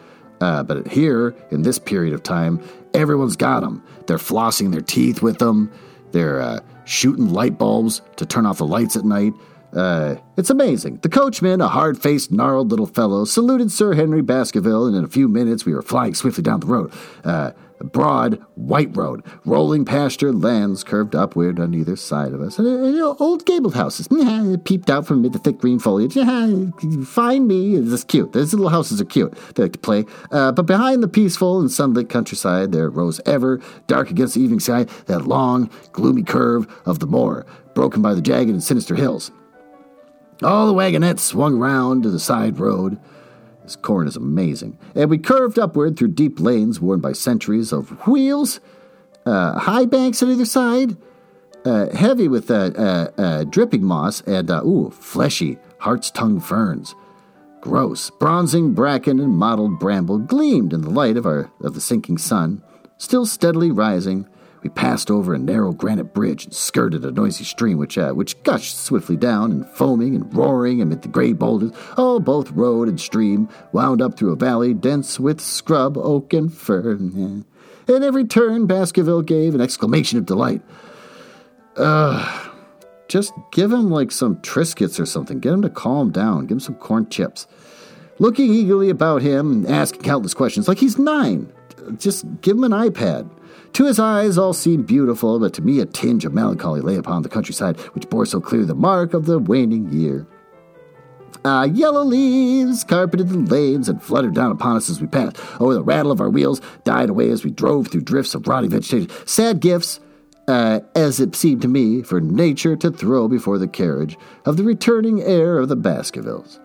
Uh, 0.41 0.63
but 0.63 0.87
here, 0.89 1.35
in 1.51 1.63
this 1.63 1.79
period 1.79 2.15
of 2.15 2.23
time, 2.23 2.61
everyone's 2.93 3.37
got 3.37 3.61
them. 3.61 3.83
They're 4.07 4.19
flossing 4.19 4.73
their 4.73 4.81
teeth 4.81 5.23
with 5.23 5.39
them. 5.39 5.73
They're 6.13 6.41
uh, 6.41 6.61
shooting 6.85 7.33
light 7.33 7.59
bulbs 7.59 8.03
to 8.17 8.27
turn 8.27 8.47
off 8.47 8.59
the 8.59 8.67
lights 8.67 8.97
at 8.97 9.05
night. 9.05 9.33
Uh, 9.75 10.17
it's 10.37 10.51
amazing. 10.51 10.99
The 10.99 11.09
coachman, 11.09 11.61
a 11.61 11.69
hard 11.69 12.01
faced, 12.01 12.31
gnarled 12.31 12.71
little 12.71 12.87
fellow, 12.87 13.25
saluted 13.25 13.73
Sir 13.73 13.95
Henry 13.95 14.23
Baskerville, 14.23 14.87
and 14.87 14.97
in 14.97 15.05
a 15.05 15.09
few 15.09 15.27
minutes 15.27 15.67
we 15.67 15.75
were 15.75 15.83
flying 15.83 16.15
swiftly 16.15 16.43
down 16.43 16.61
the 16.61 16.67
road. 16.67 16.93
Uh, 17.25 17.51
broad, 17.93 18.41
white 18.55 18.95
road, 18.97 19.25
rolling 19.45 19.85
pasture 19.85 20.33
lands 20.33 20.85
curved 20.85 21.15
upward 21.15 21.61
on 21.61 21.75
either 21.75 21.97
side 21.97 22.33
of 22.33 22.41
us. 22.41 22.59
And, 22.59 22.99
uh, 22.99 23.15
old 23.19 23.45
gabled 23.47 23.75
houses 23.75 24.09
peeped 24.65 24.91
out 24.91 25.07
from 25.07 25.19
amid 25.19 25.33
the 25.33 25.39
thick 25.39 25.59
green 25.59 25.79
foliage. 25.79 26.15
Find 27.07 27.49
me. 27.49 27.77
It's 27.77 28.05
cute. 28.05 28.33
These 28.33 28.55
little 28.55 28.71
houses 28.71 29.01
are 29.01 29.05
cute. 29.05 29.35
They 29.55 29.65
like 29.65 29.73
to 29.73 29.79
play. 29.79 30.05
Uh, 30.31 30.53
but 30.53 30.67
behind 30.67 31.03
the 31.03 31.09
peaceful 31.09 31.61
and 31.61 31.71
sunlit 31.71 32.09
countryside, 32.09 32.73
there 32.73 32.89
rose 32.89 33.21
ever, 33.27 33.61
dark 33.87 34.11
against 34.11 34.35
the 34.35 34.41
evening 34.41 34.61
sky, 34.61 34.85
that 35.07 35.27
long, 35.27 35.71
gloomy 35.93 36.23
curve 36.23 36.67
of 36.87 36.99
the 36.99 37.07
moor, 37.07 37.47
broken 37.75 38.03
by 38.03 38.15
the 38.15 38.23
jagged 38.23 38.51
and 38.51 38.63
sinister 38.63 38.95
hills. 38.95 39.31
All 40.43 40.67
the 40.67 40.75
wagonettes 40.75 41.21
swung 41.21 41.59
round 41.59 42.03
to 42.03 42.11
the 42.11 42.19
side 42.19 42.59
road. 42.59 42.99
This 43.65 43.77
corn 43.77 44.07
is 44.07 44.17
amazing. 44.17 44.79
And 44.95 45.11
we 45.11 45.19
curved 45.19 45.59
upward 45.59 45.97
through 45.97 46.09
deep 46.09 46.39
lanes 46.39 46.81
worn 46.81 47.01
by 47.01 47.13
centuries 47.13 47.73
of 47.73 48.07
wheels, 48.07 48.61
uh, 49.27 49.59
high 49.59 49.87
banks 49.87 50.23
on 50.23 50.31
either 50.31 50.45
side, 50.45 50.97
uh, 51.65 51.89
heavy 51.97 52.29
with 52.29 52.51
uh, 52.51 52.71
uh, 52.77 53.11
uh 53.17 53.45
dripping 53.45 53.83
moss, 53.83 54.21
and, 54.23 54.51
uh, 54.51 54.63
ooh, 54.63 54.91
fleshy 54.91 55.59
hart's 55.79 56.11
tongue 56.11 56.41
ferns. 56.41 56.95
Gross, 57.63 58.11
bronzing 58.11 58.75
bracken 58.75 59.19
and 59.19 59.35
mottled 59.35 59.79
bramble 59.79 60.19
gleamed 60.19 60.75
in 60.75 60.83
the 60.83 60.91
light 60.91 61.17
of, 61.17 61.25
our, 61.25 61.51
of 61.63 61.73
the 61.73 61.81
sinking 61.81 62.19
sun, 62.19 62.63
still 62.99 63.25
steadily 63.25 63.71
rising 63.71 64.29
we 64.65 64.71
passed 64.71 65.11
over 65.11 65.35
a 65.35 65.39
narrow 65.39 65.73
granite 65.73 66.15
bridge 66.15 66.47
and 66.47 66.55
skirted 66.55 67.05
a 67.05 67.13
noisy 67.13 67.45
stream 67.45 67.77
which, 67.77 67.99
uh, 67.99 68.13
which 68.13 68.43
gushed 68.45 68.79
swiftly 68.79 69.15
down 69.15 69.53
and 69.53 69.69
foaming 69.69 70.17
and 70.17 70.35
roaring 70.35 70.81
amid 70.81 71.03
the 71.03 71.09
gray 71.09 71.35
boulders. 71.35 71.71
Oh, 71.99 72.19
both 72.19 72.51
road 72.53 72.89
and 72.89 72.99
stream 72.99 73.49
wound 73.73 74.01
up 74.01 74.17
through 74.17 74.33
a 74.33 74.37
valley 74.37 74.73
dense 74.73 75.21
with 75.21 75.39
scrub, 75.39 75.99
oak, 75.99 76.33
and 76.33 76.53
fern. 76.53 77.45
At 77.87 78.03
every 78.03 78.25
turn, 78.25 78.67
Baskerville 78.67 79.21
gave 79.21 79.55
an 79.55 79.61
exclamation 79.61 80.19
of 80.19 80.25
delight. 80.25 80.63
Ugh. 81.77 82.51
Just 83.09 83.35
give 83.53 83.71
him 83.71 83.91
like 83.91 84.11
some 84.11 84.37
Triscuits 84.37 84.99
or 84.99 85.05
something. 85.05 85.41
Get 85.41 85.53
him 85.53 85.61
to 85.61 85.69
calm 85.69 86.11
down. 86.11 86.47
Give 86.47 86.57
him 86.57 86.61
some 86.61 86.77
corn 86.77 87.09
chips. 87.11 87.47
Looking 88.19 88.53
eagerly 88.55 88.89
about 88.89 89.21
him 89.21 89.53
and 89.53 89.69
asking 89.69 90.03
countless 90.03 90.33
questions 90.33 90.69
like 90.69 90.79
he's 90.79 90.99
nine. 90.99 91.53
Just 91.99 92.25
give 92.41 92.57
him 92.57 92.65
an 92.65 92.73
iPad. 92.73 93.29
To 93.75 93.87
his 93.87 93.99
eyes, 93.99 94.39
all 94.39 94.53
seemed 94.53 94.87
beautiful, 94.87 95.41
but 95.41 95.53
to 95.55 95.63
me, 95.63 95.81
a 95.81 95.87
tinge 95.87 96.25
of 96.25 96.33
melancholy 96.33 96.81
lay 96.81 96.95
upon 96.95 97.23
the 97.23 97.29
countryside, 97.29 97.79
which 97.95 98.09
bore 98.09 98.25
so 98.25 98.41
clearly 98.41 98.67
the 98.67 98.75
mark 98.75 99.15
of 99.15 99.27
the 99.27 99.41
waning 99.41 99.93
year. 99.93 100.29
Uh, 101.45 101.69
yellow 101.73 102.05
leaves 102.05 102.85
carpeted 102.85 103.29
the 103.29 103.37
lanes 103.37 103.89
and 103.89 104.01
fluttered 104.01 104.33
down 104.33 104.53
upon 104.53 104.77
us 104.77 104.89
as 104.89 105.01
we 105.01 105.09
passed. 105.09 105.37
Oh, 105.59 105.75
the 105.75 105.83
rattle 105.83 106.13
of 106.13 106.21
our 106.21 106.31
wheels 106.31 106.61
died 106.85 107.11
away 107.11 107.31
as 107.31 107.45
we 107.45 107.51
drove 107.51 107.89
through 107.89 108.03
drifts 108.03 108.37
of 108.37 108.47
rotting 108.47 108.71
vegetation. 108.71 109.11
Sad 109.27 109.59
gifts, 109.59 109.99
uh, 110.47 110.81
as 110.95 111.19
it 111.19 111.35
seemed 111.35 111.63
to 111.63 111.69
me, 111.69 112.01
for 112.03 112.21
nature 112.21 112.77
to 112.77 112.93
throw 112.93 113.27
before 113.27 113.59
the 113.59 113.69
carriage 113.69 114.17
of 114.45 114.57
the 114.57 114.63
returning 114.63 115.21
heir 115.21 115.59
of 115.59 115.69
the 115.69 115.77
Baskervilles. 115.77 116.61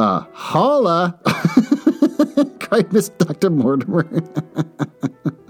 Uh, 0.00 0.24
holla! 0.32 1.18
cried 2.60 2.92
Miss 2.92 3.08
Dr. 3.08 3.50
Mortimer. 3.50 4.08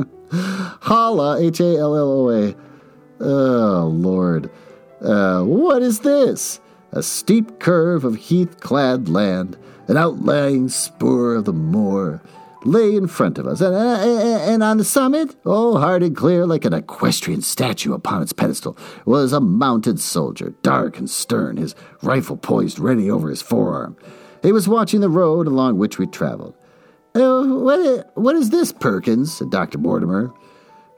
Holla, 0.33 1.41
H 1.41 1.61
A 1.61 1.77
L 1.77 1.97
L 1.97 2.13
O 2.13 2.31
A. 2.31 2.55
Oh, 3.21 3.89
Lord. 3.93 4.51
Uh, 5.01 5.43
what 5.43 5.83
is 5.83 6.01
this? 6.01 6.61
A 6.93 7.03
steep 7.03 7.59
curve 7.59 8.05
of 8.05 8.17
heath 8.17 8.61
clad 8.61 9.09
land, 9.09 9.57
an 9.89 9.97
outlying 9.97 10.69
spur 10.69 11.37
of 11.37 11.45
the 11.45 11.53
moor, 11.53 12.21
lay 12.65 12.95
in 12.95 13.07
front 13.07 13.39
of 13.39 13.47
us, 13.47 13.61
and, 13.61 13.75
uh, 13.75 13.79
and 13.81 14.63
on 14.63 14.77
the 14.77 14.85
summit, 14.85 15.35
oh, 15.47 15.79
hard 15.79 16.03
and 16.03 16.17
clear 16.17 16.47
like 16.47 16.65
an 16.65 16.75
equestrian 16.75 17.43
statue 17.43 17.95
upon 17.95 18.23
its 18.23 18.33
pedestal, 18.33 18.77
was 19.05 19.33
a 19.33 19.41
mounted 19.41 20.01
soldier, 20.01 20.53
dark 20.63 20.99
and 20.99 21.09
stern, 21.09 21.57
his 21.57 21.75
rifle 22.03 22.37
poised 22.37 22.79
ready 22.79 23.11
over 23.11 23.31
his 23.31 23.41
forearm. 23.43 23.97
He 24.43 24.53
was 24.53 24.69
watching 24.69 25.01
the 25.01 25.09
road 25.09 25.47
along 25.47 25.79
which 25.79 25.99
we 25.99 26.07
traveled. 26.07 26.55
Uh, 27.15 27.45
what, 27.45 28.11
what 28.17 28.37
is 28.37 28.51
this, 28.51 28.73
Perkins? 28.73 29.33
said 29.37 29.51
Dr. 29.51 29.79
Mortimer. 29.79 30.33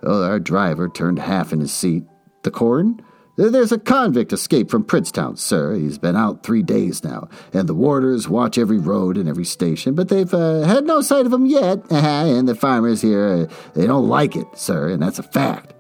Oh, 0.02 0.22
our 0.24 0.40
driver 0.40 0.88
turned 0.88 1.18
half 1.18 1.52
in 1.52 1.60
his 1.60 1.72
seat. 1.72 2.04
The 2.42 2.50
corn? 2.50 3.00
There's 3.36 3.72
a 3.72 3.78
convict 3.78 4.32
escaped 4.32 4.70
from 4.70 4.84
Princetown, 4.84 5.36
sir. 5.36 5.74
He's 5.74 5.96
been 5.96 6.16
out 6.16 6.42
three 6.42 6.62
days 6.62 7.02
now, 7.02 7.28
and 7.54 7.66
the 7.66 7.74
warders 7.74 8.28
watch 8.28 8.58
every 8.58 8.76
road 8.76 9.16
and 9.16 9.26
every 9.26 9.46
station, 9.46 9.94
but 9.94 10.10
they've 10.10 10.32
uh, 10.34 10.62
had 10.62 10.84
no 10.84 11.00
sight 11.00 11.24
of 11.24 11.32
him 11.32 11.46
yet. 11.46 11.90
and 11.90 12.46
the 12.46 12.54
farmers 12.54 13.00
here, 13.00 13.48
uh, 13.48 13.54
they 13.74 13.86
don't 13.86 14.06
like 14.06 14.36
it, 14.36 14.46
sir, 14.54 14.90
and 14.90 15.02
that's 15.02 15.18
a 15.18 15.22
fact. 15.22 15.72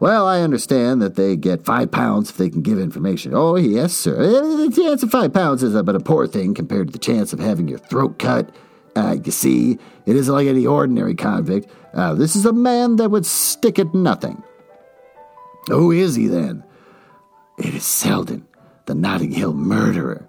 Well, 0.00 0.26
I 0.26 0.40
understand 0.40 1.00
that 1.00 1.14
they 1.14 1.36
get 1.36 1.64
five 1.64 1.92
pounds 1.92 2.30
if 2.30 2.36
they 2.38 2.50
can 2.50 2.62
give 2.62 2.80
information. 2.80 3.32
Oh, 3.34 3.54
yes, 3.54 3.92
sir. 3.92 4.20
Uh, 4.20 4.56
the 4.68 4.72
chance 4.74 5.04
of 5.04 5.12
five 5.12 5.32
pounds 5.32 5.62
is 5.62 5.80
but 5.80 5.94
a 5.94 6.00
poor 6.00 6.26
thing 6.26 6.54
compared 6.54 6.88
to 6.88 6.92
the 6.92 6.98
chance 6.98 7.32
of 7.32 7.38
having 7.38 7.68
your 7.68 7.78
throat 7.78 8.18
cut 8.18 8.52
uh, 8.96 9.16
you 9.24 9.32
see, 9.32 9.78
it 10.06 10.16
isn't 10.16 10.32
like 10.32 10.46
any 10.46 10.66
ordinary 10.66 11.14
convict. 11.14 11.70
Uh, 11.92 12.14
this 12.14 12.36
is 12.36 12.46
a 12.46 12.52
man 12.52 12.96
that 12.96 13.10
would 13.10 13.26
stick 13.26 13.78
at 13.78 13.94
nothing. 13.94 14.42
Who 15.68 15.90
is 15.92 16.14
he 16.14 16.26
then? 16.26 16.64
It 17.58 17.74
is 17.74 17.84
Selden, 17.84 18.46
the 18.86 18.94
Notting 18.94 19.30
Hill 19.32 19.54
murderer. 19.54 20.28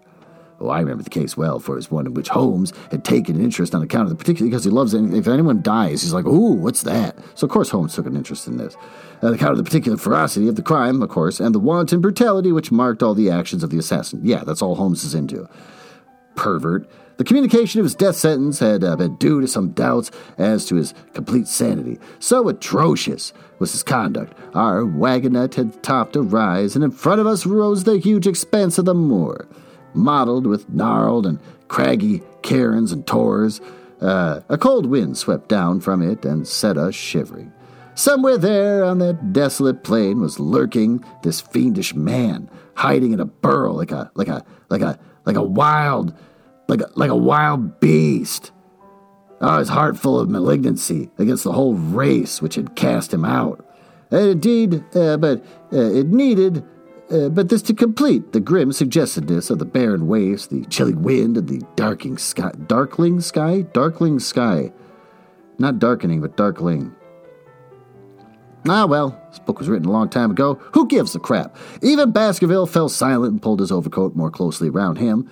Oh, 0.62 0.70
I 0.70 0.80
remember 0.80 1.04
the 1.04 1.10
case 1.10 1.36
well, 1.36 1.60
for 1.60 1.74
it 1.74 1.76
was 1.76 1.92
one 1.92 2.06
in 2.06 2.14
which 2.14 2.30
Holmes 2.30 2.72
had 2.90 3.04
taken 3.04 3.36
an 3.36 3.44
interest 3.44 3.76
on 3.76 3.82
account 3.82 4.04
of 4.04 4.10
the 4.10 4.16
particular, 4.16 4.50
because 4.50 4.64
he 4.64 4.70
loves 4.70 4.96
anything. 4.96 5.18
If 5.18 5.28
anyone 5.28 5.62
dies, 5.62 6.02
he's 6.02 6.14
like, 6.14 6.26
ooh, 6.26 6.54
what's 6.54 6.84
that? 6.84 7.18
So, 7.34 7.46
of 7.46 7.52
course, 7.52 7.70
Holmes 7.70 7.94
took 7.94 8.06
an 8.06 8.16
interest 8.16 8.48
in 8.48 8.56
this. 8.56 8.78
On 9.22 9.34
account 9.34 9.52
of 9.52 9.58
the 9.58 9.64
particular 9.64 9.98
ferocity 9.98 10.48
of 10.48 10.56
the 10.56 10.62
crime, 10.62 11.02
of 11.02 11.10
course, 11.10 11.42
and 11.42 11.54
the 11.54 11.60
wanton 11.60 12.00
brutality 12.00 12.54
which 12.54 12.72
marked 12.72 13.04
all 13.04 13.14
the 13.14 13.30
actions 13.30 13.64
of 13.64 13.70
the 13.70 13.78
assassin. 13.78 14.22
Yeah, 14.24 14.46
that's 14.46 14.62
all 14.62 14.76
Holmes 14.76 15.04
is 15.04 15.14
into. 15.14 15.50
Pervert. 16.36 16.90
The 17.18 17.24
communication 17.24 17.80
of 17.80 17.86
his 17.86 17.96
death 17.96 18.18
sentence 18.18 18.60
had 18.60 18.84
uh, 18.84 18.96
been 18.98 19.16
due 19.16 19.40
to 19.40 19.48
some 19.48 19.70
doubts 19.70 20.12
as 20.38 20.66
to 20.66 20.76
his 20.76 20.94
complete 21.14 21.48
sanity. 21.48 21.98
So 22.20 22.50
atrocious 22.50 23.32
was 23.60 23.72
his 23.72 23.84
conduct. 23.84 24.38
Our 24.54 24.82
wagonette 24.82 25.56
had 25.56 25.82
topped 25.82 26.18
a 26.18 26.22
rise, 26.22 26.76
and 26.76 26.84
in 26.84 26.92
front 26.92 27.22
of 27.22 27.28
us 27.28 27.46
rose 27.46 27.84
the 27.84 27.98
huge 27.98 28.28
expanse 28.28 28.78
of 28.78 28.86
the 28.86 28.94
moor, 28.94 29.48
mottled 29.94 30.46
with 30.46 30.70
gnarled 30.70 31.26
and 31.26 31.40
craggy 31.70 32.22
cairns 32.42 32.92
and 32.92 33.08
tors. 33.08 33.62
Uh, 34.02 34.42
a 34.50 34.58
cold 34.58 34.86
wind 34.86 35.18
swept 35.18 35.48
down 35.48 35.80
from 35.80 36.02
it 36.02 36.26
and 36.26 36.46
set 36.46 36.78
us 36.78 36.94
shivering. 36.96 37.52
Somewhere 37.96 38.38
there 38.38 38.84
on 38.84 38.98
that 39.00 39.32
desolate 39.32 39.86
plain 39.86 40.20
was 40.20 40.38
lurking 40.38 41.04
this 41.24 41.40
fiendish 41.40 41.96
man, 41.96 42.50
hiding 42.74 43.14
in 43.14 43.22
a 43.22 43.26
burrow 43.26 43.72
like 43.72 43.92
a 43.92 44.12
like 44.16 44.28
a 44.28 44.44
like 44.70 44.82
a 44.82 45.00
like 45.24 45.38
a 45.38 45.44
wild 45.44 46.14
like 46.68 46.82
a, 46.82 46.90
like 46.96 47.10
a 47.10 47.16
wild 47.16 47.80
beast. 47.80 48.52
Oh, 49.42 49.60
his 49.60 49.70
heart 49.70 49.98
full 49.98 50.20
of 50.20 50.30
malignancy 50.30 51.10
against 51.18 51.44
the 51.44 51.52
whole 51.52 51.76
race 51.76 52.42
which 52.42 52.56
had 52.56 52.76
cast 52.76 53.14
him 53.14 53.26
out. 53.26 53.66
And 54.12 54.30
indeed, 54.30 54.84
uh, 54.96 55.18
but 55.18 55.46
uh, 55.74 55.92
it 55.94 56.08
needed 56.08 56.64
uh, 57.12 57.30
but 57.30 57.50
this 57.50 57.62
to 57.62 57.74
complete 57.74 58.32
the 58.32 58.40
grim 58.40 58.72
suggestiveness 58.72 59.52
of 59.52 59.60
the 59.60 59.66
barren 59.66 60.08
waste, 60.08 60.50
the 60.50 60.66
chilly 60.66 60.96
wind, 60.96 61.38
and 61.38 61.48
the 61.48 61.62
darking 61.76 62.18
sky. 62.18 62.52
Darkling 62.66 63.22
sky? 63.22 63.62
Darkling 63.62 64.20
sky. 64.20 64.72
Not 65.60 65.78
darkening, 65.78 66.22
but 66.22 66.36
darkling. 66.36 66.96
Ah, 68.68 68.88
well, 68.88 69.22
this 69.30 69.38
book 69.38 69.60
was 69.60 69.70
written 69.70 69.88
a 69.88 69.92
long 69.92 70.10
time 70.10 70.32
ago. 70.32 70.56
Who 70.74 70.88
gives 70.88 71.16
a 71.16 71.20
crap? 71.20 71.56
Even 71.84 72.12
Baskerville 72.12 72.66
fell 72.66 72.90
silent 72.90 73.34
and 73.34 73.42
pulled 73.42 73.60
his 73.60 73.72
overcoat 73.72 74.16
more 74.16 74.32
closely 74.32 74.70
around 74.70 74.98
him. 74.98 75.30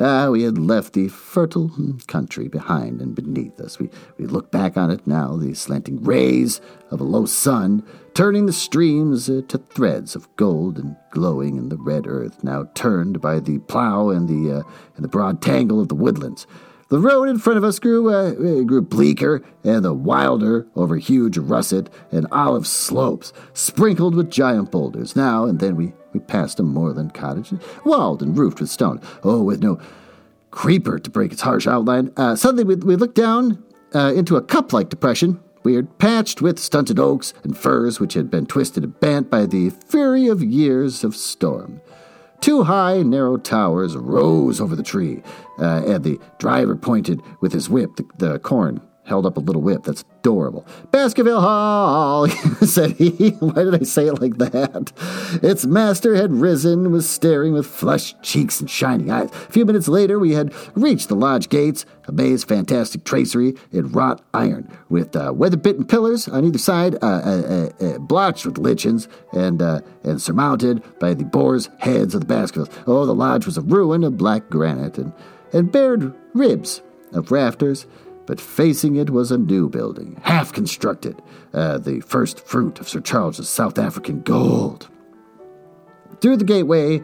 Ah, 0.00 0.30
we 0.30 0.44
had 0.44 0.58
left 0.58 0.92
the 0.92 1.08
fertile 1.08 1.72
country 2.06 2.46
behind 2.46 3.00
and 3.00 3.16
beneath 3.16 3.58
us. 3.58 3.80
We, 3.80 3.90
we 4.16 4.26
look 4.26 4.52
back 4.52 4.76
on 4.76 4.92
it 4.92 5.06
now, 5.08 5.36
the 5.36 5.54
slanting 5.54 6.04
rays 6.04 6.60
of 6.92 7.00
a 7.00 7.04
low 7.04 7.26
sun, 7.26 7.82
turning 8.14 8.46
the 8.46 8.52
streams 8.52 9.28
uh, 9.28 9.42
to 9.48 9.58
threads 9.58 10.14
of 10.14 10.34
gold 10.36 10.78
and 10.78 10.96
glowing 11.10 11.56
in 11.56 11.68
the 11.68 11.76
red 11.76 12.06
earth, 12.06 12.44
now 12.44 12.68
turned 12.74 13.20
by 13.20 13.40
the 13.40 13.58
plow 13.58 14.10
and 14.10 14.28
the, 14.28 14.58
uh, 14.58 14.62
and 14.94 15.04
the 15.04 15.08
broad 15.08 15.42
tangle 15.42 15.80
of 15.80 15.88
the 15.88 15.96
woodlands. 15.96 16.46
The 16.90 17.00
road 17.00 17.28
in 17.28 17.38
front 17.38 17.58
of 17.58 17.64
us 17.64 17.78
grew 17.78 18.08
uh, 18.08 18.62
grew 18.62 18.80
bleaker 18.80 19.42
and 19.62 19.84
the 19.84 19.92
wilder 19.92 20.66
over 20.74 20.96
huge 20.96 21.36
russet 21.36 21.90
and 22.10 22.26
olive 22.32 22.66
slopes, 22.66 23.34
sprinkled 23.52 24.14
with 24.14 24.30
giant 24.30 24.70
boulders. 24.70 25.14
Now 25.14 25.44
and 25.44 25.60
then 25.60 25.76
we, 25.76 25.92
we 26.12 26.20
passed 26.20 26.60
a 26.60 26.62
moorland 26.62 27.14
cottage, 27.14 27.52
walled 27.84 28.22
and 28.22 28.36
roofed 28.36 28.60
with 28.60 28.70
stone. 28.70 29.00
Oh, 29.22 29.42
with 29.42 29.62
no 29.62 29.78
creeper 30.50 30.98
to 30.98 31.10
break 31.10 31.32
its 31.32 31.42
harsh 31.42 31.66
outline. 31.66 32.12
Uh, 32.16 32.34
suddenly 32.34 32.64
we, 32.64 32.74
we 32.76 32.96
looked 32.96 33.14
down 33.14 33.62
uh, 33.94 34.12
into 34.14 34.36
a 34.36 34.42
cup-like 34.42 34.88
depression, 34.88 35.40
weird, 35.62 35.98
patched 35.98 36.40
with 36.40 36.58
stunted 36.58 36.98
oaks 36.98 37.34
and 37.44 37.56
firs 37.56 38.00
which 38.00 38.14
had 38.14 38.30
been 38.30 38.46
twisted 38.46 38.84
and 38.84 38.98
bent 39.00 39.30
by 39.30 39.46
the 39.46 39.70
fury 39.70 40.26
of 40.28 40.42
years 40.42 41.04
of 41.04 41.14
storm. 41.14 41.80
Two 42.40 42.64
high, 42.64 43.02
narrow 43.02 43.36
towers 43.36 43.96
rose 43.96 44.60
over 44.60 44.76
the 44.76 44.82
tree, 44.82 45.22
uh, 45.58 45.82
and 45.86 46.04
the 46.04 46.20
driver 46.38 46.76
pointed 46.76 47.20
with 47.40 47.52
his 47.52 47.68
whip 47.68 47.96
the, 47.96 48.06
the 48.18 48.38
corn 48.38 48.80
held 49.08 49.26
up 49.26 49.36
a 49.36 49.40
little 49.40 49.62
whip. 49.62 49.84
That's 49.84 50.04
adorable. 50.20 50.66
Baskerville 50.90 51.40
Hall, 51.40 52.28
said 52.62 52.92
he. 52.92 53.30
Why 53.40 53.64
did 53.64 53.74
I 53.74 53.84
say 53.84 54.06
it 54.06 54.20
like 54.20 54.36
that? 54.38 54.92
Its 55.42 55.64
master 55.64 56.14
had 56.14 56.32
risen, 56.32 56.92
was 56.92 57.08
staring 57.08 57.54
with 57.54 57.66
flushed 57.66 58.22
cheeks 58.22 58.60
and 58.60 58.70
shining 58.70 59.10
eyes. 59.10 59.30
A 59.30 59.52
few 59.52 59.64
minutes 59.64 59.88
later, 59.88 60.18
we 60.18 60.32
had 60.32 60.52
reached 60.76 61.08
the 61.08 61.16
lodge 61.16 61.48
gates, 61.48 61.86
a 62.06 62.12
maze 62.12 62.44
fantastic 62.44 63.04
tracery 63.04 63.56
in 63.72 63.90
wrought 63.90 64.22
iron, 64.34 64.70
with 64.88 65.16
uh, 65.16 65.32
weather-bitten 65.34 65.86
pillars 65.86 66.28
on 66.28 66.44
either 66.44 66.58
side, 66.58 66.94
uh, 66.96 67.06
uh, 67.06 67.70
uh, 67.80 67.84
uh 67.84 67.98
blotched 67.98 68.44
with 68.44 68.58
lichens, 68.58 69.08
and 69.32 69.62
uh, 69.62 69.80
and 70.04 70.20
surmounted 70.20 70.82
by 70.98 71.14
the 71.14 71.24
boar's 71.24 71.70
heads 71.78 72.14
of 72.14 72.20
the 72.20 72.26
Baskervilles. 72.26 72.74
Oh, 72.86 73.06
the 73.06 73.14
lodge 73.14 73.46
was 73.46 73.56
a 73.56 73.62
ruin 73.62 74.04
of 74.04 74.16
black 74.16 74.48
granite 74.50 74.98
and, 74.98 75.12
and 75.52 75.72
bared 75.72 76.14
ribs 76.34 76.82
of 77.12 77.30
rafters 77.30 77.86
but 78.28 78.38
facing 78.38 78.96
it 78.96 79.08
was 79.08 79.32
a 79.32 79.38
new 79.38 79.70
building, 79.70 80.20
half 80.22 80.52
constructed, 80.52 81.20
uh, 81.54 81.78
the 81.78 82.00
first 82.00 82.46
fruit 82.46 82.78
of 82.78 82.86
Sir 82.86 83.00
Charles's 83.00 83.48
South 83.48 83.78
African 83.78 84.20
gold. 84.20 84.90
Through 86.20 86.36
the 86.36 86.44
gateway, 86.44 87.02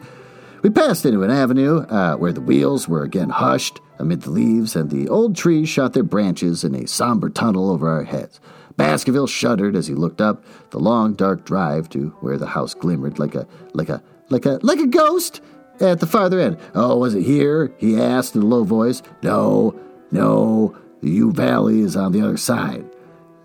we 0.61 0.69
passed 0.69 1.03
into 1.03 1.23
an 1.23 1.31
avenue 1.31 1.79
uh, 1.79 2.15
where 2.17 2.31
the 2.31 2.41
wheels 2.41 2.87
were 2.87 3.01
again 3.01 3.29
hushed 3.29 3.81
amid 3.97 4.21
the 4.21 4.29
leaves, 4.29 4.75
and 4.75 4.91
the 4.91 5.09
old 5.09 5.35
trees 5.35 5.67
shot 5.67 5.93
their 5.93 6.03
branches 6.03 6.63
in 6.63 6.75
a 6.75 6.87
somber 6.87 7.31
tunnel 7.31 7.71
over 7.71 7.89
our 7.89 8.03
heads. 8.03 8.39
Baskerville 8.77 9.25
shuddered 9.25 9.75
as 9.75 9.87
he 9.87 9.95
looked 9.95 10.21
up 10.21 10.43
the 10.69 10.79
long 10.79 11.15
dark 11.15 11.43
drive 11.43 11.89
to 11.89 12.09
where 12.19 12.37
the 12.37 12.45
house 12.45 12.75
glimmered 12.75 13.17
like 13.17 13.33
a 13.33 13.47
like 13.73 13.89
a 13.89 14.03
like 14.29 14.45
a 14.45 14.59
like 14.61 14.79
a 14.79 14.85
ghost 14.85 15.41
at 15.79 15.99
the 16.01 16.07
farther 16.07 16.39
end. 16.39 16.59
Oh, 16.75 16.97
was 16.97 17.15
it 17.15 17.23
here? 17.23 17.73
he 17.79 17.99
asked 17.99 18.35
in 18.35 18.43
a 18.43 18.45
low 18.45 18.63
voice. 18.63 19.01
No, 19.23 19.79
no, 20.11 20.75
the 21.05 21.11
Yew 21.11 21.31
Alley 21.37 21.81
is 21.81 21.95
on 21.95 22.13
the 22.13 22.21
other 22.21 22.35
side. 22.35 22.83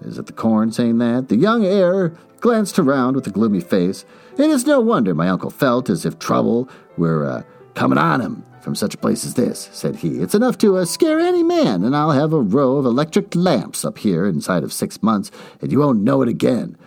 Is 0.00 0.16
it 0.16 0.24
the 0.24 0.32
corn 0.32 0.72
saying 0.72 0.96
that? 0.96 1.28
The 1.28 1.36
young 1.36 1.62
heir 1.62 2.16
glanced 2.40 2.78
around 2.78 3.16
with 3.16 3.26
a 3.26 3.30
gloomy 3.30 3.60
face. 3.60 4.06
It 4.38 4.48
is 4.48 4.64
no 4.64 4.80
wonder 4.80 5.14
my 5.14 5.28
uncle 5.28 5.50
felt 5.50 5.90
as 5.90 6.06
if 6.06 6.18
trouble 6.18 6.70
were 6.96 7.26
uh, 7.26 7.42
coming 7.74 7.98
on 7.98 8.22
him 8.22 8.46
from 8.62 8.74
such 8.74 8.94
a 8.94 8.98
place 8.98 9.26
as 9.26 9.34
this, 9.34 9.68
said 9.72 9.96
he. 9.96 10.20
It's 10.20 10.34
enough 10.34 10.56
to 10.58 10.78
uh, 10.78 10.86
scare 10.86 11.20
any 11.20 11.42
man, 11.42 11.84
and 11.84 11.94
I'll 11.94 12.12
have 12.12 12.32
a 12.32 12.40
row 12.40 12.78
of 12.78 12.86
electric 12.86 13.34
lamps 13.34 13.84
up 13.84 13.98
here 13.98 14.24
inside 14.24 14.62
of 14.62 14.72
six 14.72 15.02
months, 15.02 15.30
and 15.60 15.70
you 15.70 15.80
won't 15.80 16.00
know 16.00 16.22
it 16.22 16.30
again. 16.30 16.78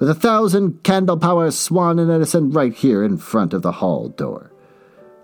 With 0.00 0.10
a 0.10 0.14
thousand 0.14 0.82
candle 0.82 1.18
power 1.18 1.52
Swan 1.52 2.00
and 2.00 2.10
Edison 2.10 2.50
right 2.50 2.74
here 2.74 3.04
in 3.04 3.16
front 3.16 3.54
of 3.54 3.62
the 3.62 3.70
hall 3.70 4.08
door. 4.08 4.50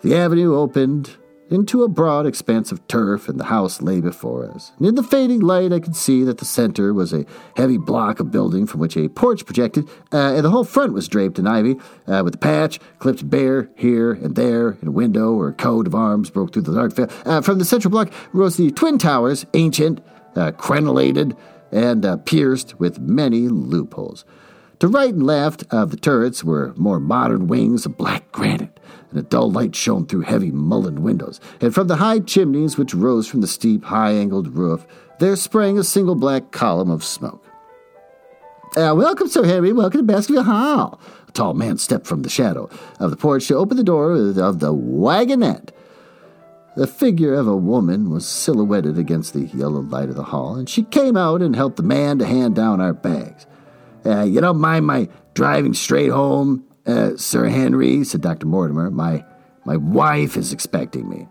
The 0.02 0.14
avenue 0.14 0.54
opened 0.54 1.16
into 1.52 1.82
a 1.82 1.88
broad 1.88 2.26
expanse 2.26 2.72
of 2.72 2.86
turf, 2.88 3.28
and 3.28 3.38
the 3.38 3.44
house 3.44 3.82
lay 3.82 4.00
before 4.00 4.50
us. 4.50 4.72
And 4.78 4.86
in 4.86 4.94
the 4.94 5.02
fading 5.02 5.40
light, 5.40 5.72
I 5.72 5.80
could 5.80 5.96
see 5.96 6.24
that 6.24 6.38
the 6.38 6.44
center 6.44 6.94
was 6.94 7.12
a 7.12 7.26
heavy 7.56 7.76
block 7.76 8.20
of 8.20 8.30
building 8.30 8.66
from 8.66 8.80
which 8.80 8.96
a 8.96 9.08
porch 9.08 9.44
projected, 9.44 9.88
uh, 10.12 10.34
and 10.34 10.44
the 10.44 10.50
whole 10.50 10.64
front 10.64 10.92
was 10.92 11.08
draped 11.08 11.38
in 11.38 11.46
ivy, 11.46 11.76
uh, 12.06 12.22
with 12.24 12.34
a 12.34 12.38
patch 12.38 12.80
clipped 12.98 13.28
bare 13.28 13.68
here 13.74 14.12
and 14.12 14.34
there, 14.34 14.70
and 14.70 14.88
a 14.88 14.92
window 14.92 15.32
or 15.32 15.48
a 15.48 15.52
coat 15.52 15.86
of 15.86 15.94
arms 15.94 16.30
broke 16.30 16.52
through 16.52 16.62
the 16.62 16.74
dark 16.74 16.92
veil. 16.94 17.10
Uh, 17.24 17.40
from 17.40 17.58
the 17.58 17.64
central 17.64 17.90
block 17.90 18.12
rose 18.32 18.56
the 18.56 18.70
twin 18.70 18.98
towers, 18.98 19.44
ancient, 19.54 20.00
uh, 20.36 20.52
crenellated, 20.52 21.36
and 21.70 22.04
uh, 22.04 22.16
pierced 22.18 22.78
with 22.78 22.98
many 22.98 23.48
loopholes. 23.48 24.24
To 24.82 24.88
right 24.88 25.14
and 25.14 25.24
left 25.24 25.62
of 25.70 25.92
the 25.92 25.96
turrets 25.96 26.42
were 26.42 26.74
more 26.74 26.98
modern 26.98 27.46
wings 27.46 27.86
of 27.86 27.96
black 27.96 28.32
granite 28.32 28.80
and 29.10 29.20
a 29.20 29.22
dull 29.22 29.48
light 29.48 29.76
shone 29.76 30.06
through 30.06 30.22
heavy 30.22 30.50
mullioned 30.50 30.98
windows, 30.98 31.38
and 31.60 31.72
from 31.72 31.86
the 31.86 31.94
high 31.94 32.18
chimneys 32.18 32.76
which 32.76 32.92
rose 32.92 33.28
from 33.28 33.42
the 33.42 33.46
steep, 33.46 33.84
high 33.84 34.10
angled 34.10 34.56
roof, 34.56 34.84
there 35.20 35.36
sprang 35.36 35.78
a 35.78 35.84
single 35.84 36.16
black 36.16 36.50
column 36.50 36.90
of 36.90 37.04
smoke. 37.04 37.44
Uh, 38.76 38.92
welcome, 38.96 39.28
Sir 39.28 39.44
Henry. 39.44 39.72
Welcome 39.72 40.00
to 40.00 40.12
Baskerville 40.12 40.42
Hall. 40.42 41.00
A 41.28 41.30
tall 41.30 41.54
man 41.54 41.78
stepped 41.78 42.08
from 42.08 42.22
the 42.22 42.28
shadow 42.28 42.68
of 42.98 43.12
the 43.12 43.16
porch 43.16 43.46
to 43.46 43.54
open 43.54 43.76
the 43.76 43.84
door 43.84 44.10
of 44.14 44.58
the 44.58 44.74
wagonette. 44.74 45.70
The 46.74 46.88
figure 46.88 47.34
of 47.34 47.46
a 47.46 47.56
woman 47.56 48.10
was 48.10 48.26
silhouetted 48.26 48.98
against 48.98 49.32
the 49.32 49.46
yellow 49.46 49.82
light 49.82 50.08
of 50.08 50.16
the 50.16 50.24
hall, 50.24 50.56
and 50.56 50.68
she 50.68 50.82
came 50.82 51.16
out 51.16 51.40
and 51.40 51.54
helped 51.54 51.76
the 51.76 51.84
man 51.84 52.18
to 52.18 52.26
hand 52.26 52.56
down 52.56 52.80
our 52.80 52.92
bags. 52.92 53.46
Uh, 54.04 54.22
you 54.22 54.40
don't 54.40 54.58
mind 54.58 54.86
my 54.86 55.08
driving 55.34 55.74
straight 55.74 56.10
home? 56.10 56.64
Uh, 56.86 57.16
Sir 57.16 57.46
Henry, 57.46 58.04
said 58.04 58.20
Dr. 58.20 58.46
Mortimer, 58.46 58.90
my, 58.90 59.24
my 59.64 59.76
wife 59.76 60.36
is 60.36 60.52
expecting 60.52 61.08
me. 61.08 61.28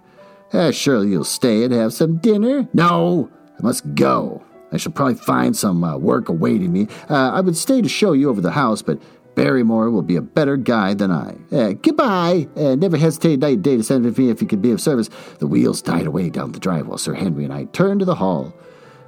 Uh, 0.53 0.71
surely 0.71 1.09
you'll 1.09 1.23
stay 1.23 1.63
and 1.63 1.73
have 1.73 1.93
some 1.93 2.17
dinner? 2.17 2.67
No, 2.73 3.29
I 3.57 3.61
must 3.61 3.95
go. 3.95 4.43
I 4.71 4.77
shall 4.77 4.91
probably 4.91 5.15
find 5.15 5.55
some 5.55 5.83
uh, 5.83 5.97
work 5.97 6.29
awaiting 6.29 6.71
me. 6.71 6.87
Uh, 7.09 7.31
I 7.31 7.41
would 7.41 7.57
stay 7.57 7.81
to 7.81 7.89
show 7.89 8.13
you 8.13 8.29
over 8.29 8.41
the 8.41 8.51
house, 8.51 8.81
but 8.81 9.01
Barrymore 9.35 9.89
will 9.89 10.01
be 10.01 10.15
a 10.15 10.21
better 10.21 10.57
guide 10.57 10.97
than 10.97 11.11
I. 11.11 11.35
Uh, 11.51 11.73
goodbye. 11.73 12.47
Uh, 12.55 12.75
never 12.75 12.97
hesitate 12.97 13.39
night 13.39 13.55
and 13.55 13.63
day 13.63 13.77
to 13.77 13.83
send 13.83 14.13
for 14.13 14.21
me 14.21 14.29
if 14.29 14.41
you 14.41 14.47
could 14.47 14.61
be 14.61 14.71
of 14.71 14.81
service. 14.81 15.09
The 15.39 15.47
wheels 15.47 15.81
died 15.81 16.05
away 16.05 16.29
down 16.29 16.51
the 16.51 16.59
drive 16.59 16.87
while 16.87 16.97
Sir 16.97 17.13
Henry 17.13 17.43
and 17.43 17.53
I 17.53 17.65
turned 17.65 17.99
to 17.99 18.05
the 18.05 18.15
hall. 18.15 18.53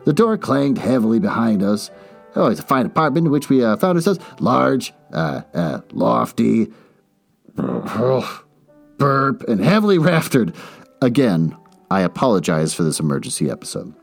The 0.06 0.14
door 0.14 0.38
clanged 0.38 0.78
heavily 0.78 1.20
behind 1.20 1.64
us. 1.64 1.90
Oh, 2.36 2.48
it's 2.48 2.60
a 2.60 2.64
fine 2.64 2.86
apartment 2.86 3.28
in 3.28 3.32
which 3.32 3.50
we 3.50 3.64
uh, 3.64 3.78
found 3.78 3.98
ourselves. 3.98 4.20
Large, 4.40 4.94
uh, 5.12 5.42
uh, 5.54 5.82
lofty, 5.92 6.72
burp, 7.56 9.44
and 9.48 9.64
heavily 9.64 9.98
raftered. 9.98 10.56
Again, 11.02 11.56
I 11.92 12.02
apologize 12.02 12.74
for 12.74 12.84
this 12.84 13.00
emergency 13.00 13.50
episode. 13.50 13.94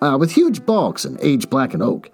Uh, 0.00 0.16
with 0.18 0.32
huge 0.32 0.64
bulks 0.64 1.04
and 1.04 1.18
aged 1.20 1.50
blackened 1.50 1.82
oak. 1.82 2.10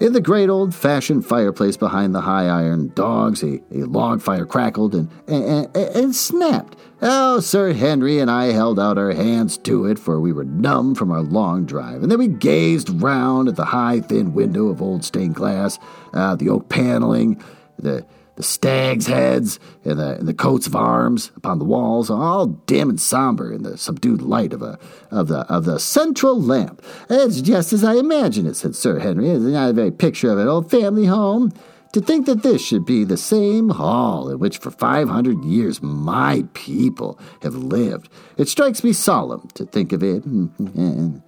In 0.00 0.12
the 0.12 0.20
great 0.20 0.48
old 0.48 0.74
fashioned 0.74 1.24
fireplace 1.24 1.76
behind 1.76 2.14
the 2.14 2.20
high 2.20 2.46
iron 2.48 2.88
dogs, 2.94 3.44
a, 3.44 3.62
a 3.70 3.84
log 3.84 4.20
fire 4.20 4.44
crackled 4.44 4.94
and, 4.94 5.08
and, 5.28 5.66
and, 5.74 5.96
and, 5.96 6.14
snapped. 6.14 6.76
Oh, 7.00 7.38
Sir 7.38 7.72
Henry 7.72 8.18
and 8.18 8.30
I 8.30 8.46
held 8.46 8.80
out 8.80 8.98
our 8.98 9.12
hands 9.12 9.56
to 9.58 9.86
it, 9.86 9.98
for 9.98 10.20
we 10.20 10.32
were 10.32 10.44
numb 10.44 10.96
from 10.96 11.12
our 11.12 11.22
long 11.22 11.64
drive. 11.64 12.02
And 12.02 12.10
then 12.10 12.18
we 12.18 12.26
gazed 12.26 13.02
round 13.02 13.48
at 13.48 13.54
the 13.54 13.66
high, 13.66 14.00
thin 14.00 14.34
window 14.34 14.66
of 14.66 14.82
old 14.82 15.04
stained 15.04 15.36
glass, 15.36 15.78
uh, 16.12 16.34
the 16.34 16.48
oak 16.48 16.68
paneling, 16.68 17.42
the 17.78 18.04
the 18.36 18.42
stags' 18.42 19.06
heads 19.06 19.60
and 19.84 19.98
the, 19.98 20.16
and 20.16 20.26
the 20.26 20.34
coats 20.34 20.66
of 20.66 20.74
arms 20.74 21.30
upon 21.36 21.58
the 21.58 21.64
walls, 21.64 22.10
all 22.10 22.46
dim 22.46 22.90
and 22.90 23.00
somber 23.00 23.52
in 23.52 23.62
the 23.62 23.78
subdued 23.78 24.22
light 24.22 24.52
of 24.52 24.62
a 24.62 24.78
of 25.10 25.28
the 25.28 25.40
of 25.52 25.64
the 25.64 25.78
central 25.78 26.40
lamp. 26.40 26.82
It's 27.08 27.40
just 27.40 27.72
as 27.72 27.84
I 27.84 27.94
imagine 27.94 28.46
it, 28.46 28.54
said 28.54 28.74
Sir 28.74 28.98
Henry. 28.98 29.30
It's 29.30 29.44
not 29.44 29.70
a 29.70 29.72
very 29.72 29.92
picture 29.92 30.30
of 30.30 30.38
an 30.38 30.48
old 30.48 30.70
family 30.70 31.06
home. 31.06 31.52
To 31.92 32.00
think 32.00 32.26
that 32.26 32.42
this 32.42 32.60
should 32.60 32.84
be 32.84 33.04
the 33.04 33.16
same 33.16 33.68
hall 33.68 34.28
in 34.28 34.40
which 34.40 34.58
for 34.58 34.72
five 34.72 35.08
hundred 35.08 35.44
years 35.44 35.80
my 35.80 36.44
people 36.52 37.20
have 37.42 37.54
lived. 37.54 38.08
It 38.36 38.48
strikes 38.48 38.82
me 38.82 38.92
solemn 38.92 39.46
to 39.54 39.64
think 39.64 39.92
of 39.92 40.02
it. 40.02 40.24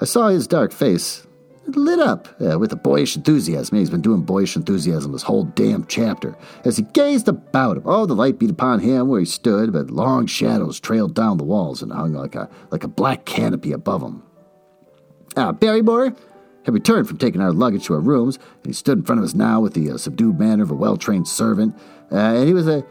I 0.00 0.04
saw 0.04 0.28
his 0.28 0.46
dark 0.46 0.72
face 0.72 1.26
lit 1.76 1.98
up 1.98 2.28
uh, 2.40 2.58
with 2.58 2.72
a 2.72 2.76
boyish 2.76 3.16
enthusiasm. 3.16 3.78
He's 3.78 3.90
been 3.90 4.00
doing 4.00 4.22
boyish 4.22 4.56
enthusiasm 4.56 5.12
this 5.12 5.22
whole 5.22 5.44
damn 5.44 5.86
chapter. 5.86 6.36
As 6.64 6.76
he 6.76 6.84
gazed 6.84 7.28
about 7.28 7.78
him, 7.78 7.82
oh, 7.86 8.06
the 8.06 8.14
light 8.14 8.38
beat 8.38 8.50
upon 8.50 8.80
him 8.80 9.08
where 9.08 9.20
he 9.20 9.26
stood, 9.26 9.72
but 9.72 9.90
long 9.90 10.26
shadows 10.26 10.80
trailed 10.80 11.14
down 11.14 11.38
the 11.38 11.44
walls 11.44 11.82
and 11.82 11.92
hung 11.92 12.12
like 12.12 12.34
a 12.34 12.48
like 12.70 12.84
a 12.84 12.88
black 12.88 13.24
canopy 13.24 13.72
above 13.72 14.02
him. 14.02 14.22
Ah, 15.36 15.52
Barrymore 15.52 16.14
had 16.64 16.74
returned 16.74 17.08
from 17.08 17.18
taking 17.18 17.40
our 17.40 17.52
luggage 17.52 17.86
to 17.86 17.94
our 17.94 18.00
rooms, 18.00 18.36
and 18.36 18.66
he 18.66 18.72
stood 18.72 18.98
in 18.98 19.04
front 19.04 19.20
of 19.20 19.24
us 19.24 19.34
now 19.34 19.60
with 19.60 19.74
the 19.74 19.90
uh, 19.90 19.96
subdued 19.96 20.38
manner 20.38 20.62
of 20.62 20.70
a 20.70 20.74
well-trained 20.74 21.28
servant. 21.28 21.74
Uh, 22.12 22.16
and 22.16 22.48
he 22.48 22.54
was 22.54 22.66
a 22.68 22.84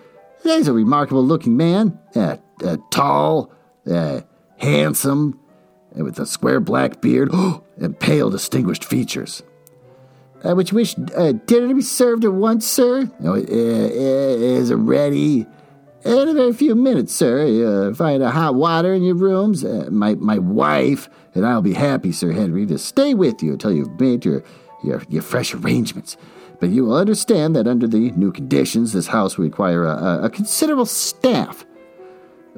he's 0.44 0.68
a 0.68 0.74
remarkable-looking 0.74 1.56
man, 1.56 2.00
uh, 2.16 2.38
uh 2.64 2.78
tall, 2.92 3.52
uh, 3.90 4.22
handsome, 4.58 5.40
and 5.94 6.04
with 6.04 6.20
a 6.20 6.26
square 6.26 6.60
black 6.60 7.02
beard 7.02 7.30
and 7.80 8.00
pale, 8.00 8.30
distinguished 8.30 8.86
features. 8.86 9.44
I 10.44 10.54
would 10.54 10.72
wish 10.72 10.96
uh, 11.16 11.34
dinner 11.46 11.68
to 11.68 11.76
be 11.76 11.82
served 11.82 12.24
at 12.24 12.32
once, 12.32 12.66
sir. 12.66 13.12
Oh, 13.24 13.34
it 13.34 13.50
is 13.50 14.74
ready. 14.74 15.46
In 16.06 16.30
a 16.30 16.34
very 16.34 16.54
few 16.54 16.76
minutes, 16.76 17.14
sir. 17.14 17.90
Uh, 17.90 17.94
find 17.94 18.24
a 18.24 18.32
hot 18.32 18.56
water 18.56 18.94
in 18.94 19.04
your 19.04 19.16
rooms. 19.16 19.66
Uh, 19.66 19.90
my, 19.92 20.16
my 20.16 20.38
wife 20.38 21.10
and 21.36 21.46
I'll 21.46 21.62
be 21.62 21.74
happy, 21.74 22.12
Sir 22.12 22.32
Henry, 22.32 22.66
to 22.68 22.78
stay 22.78 23.14
with 23.14 23.42
you 23.44 23.54
until 23.54 23.72
you've 23.72 24.00
made 24.00 24.26
your, 24.26 24.44
your, 24.84 25.02
your 25.10 25.22
fresh 25.22 25.54
arrangements. 25.54 26.18
But 26.60 26.70
you 26.70 26.86
will 26.86 26.98
understand 26.98 27.56
that 27.56 27.68
under 27.68 27.88
the 27.88 28.12
new 28.12 28.32
conditions, 28.32 28.94
this 28.94 29.08
house 29.08 29.38
will 29.38 29.46
require 29.46 29.86
a, 29.86 29.96
a, 29.96 30.22
a 30.24 30.30
considerable 30.30 30.86
staff. 30.86 31.66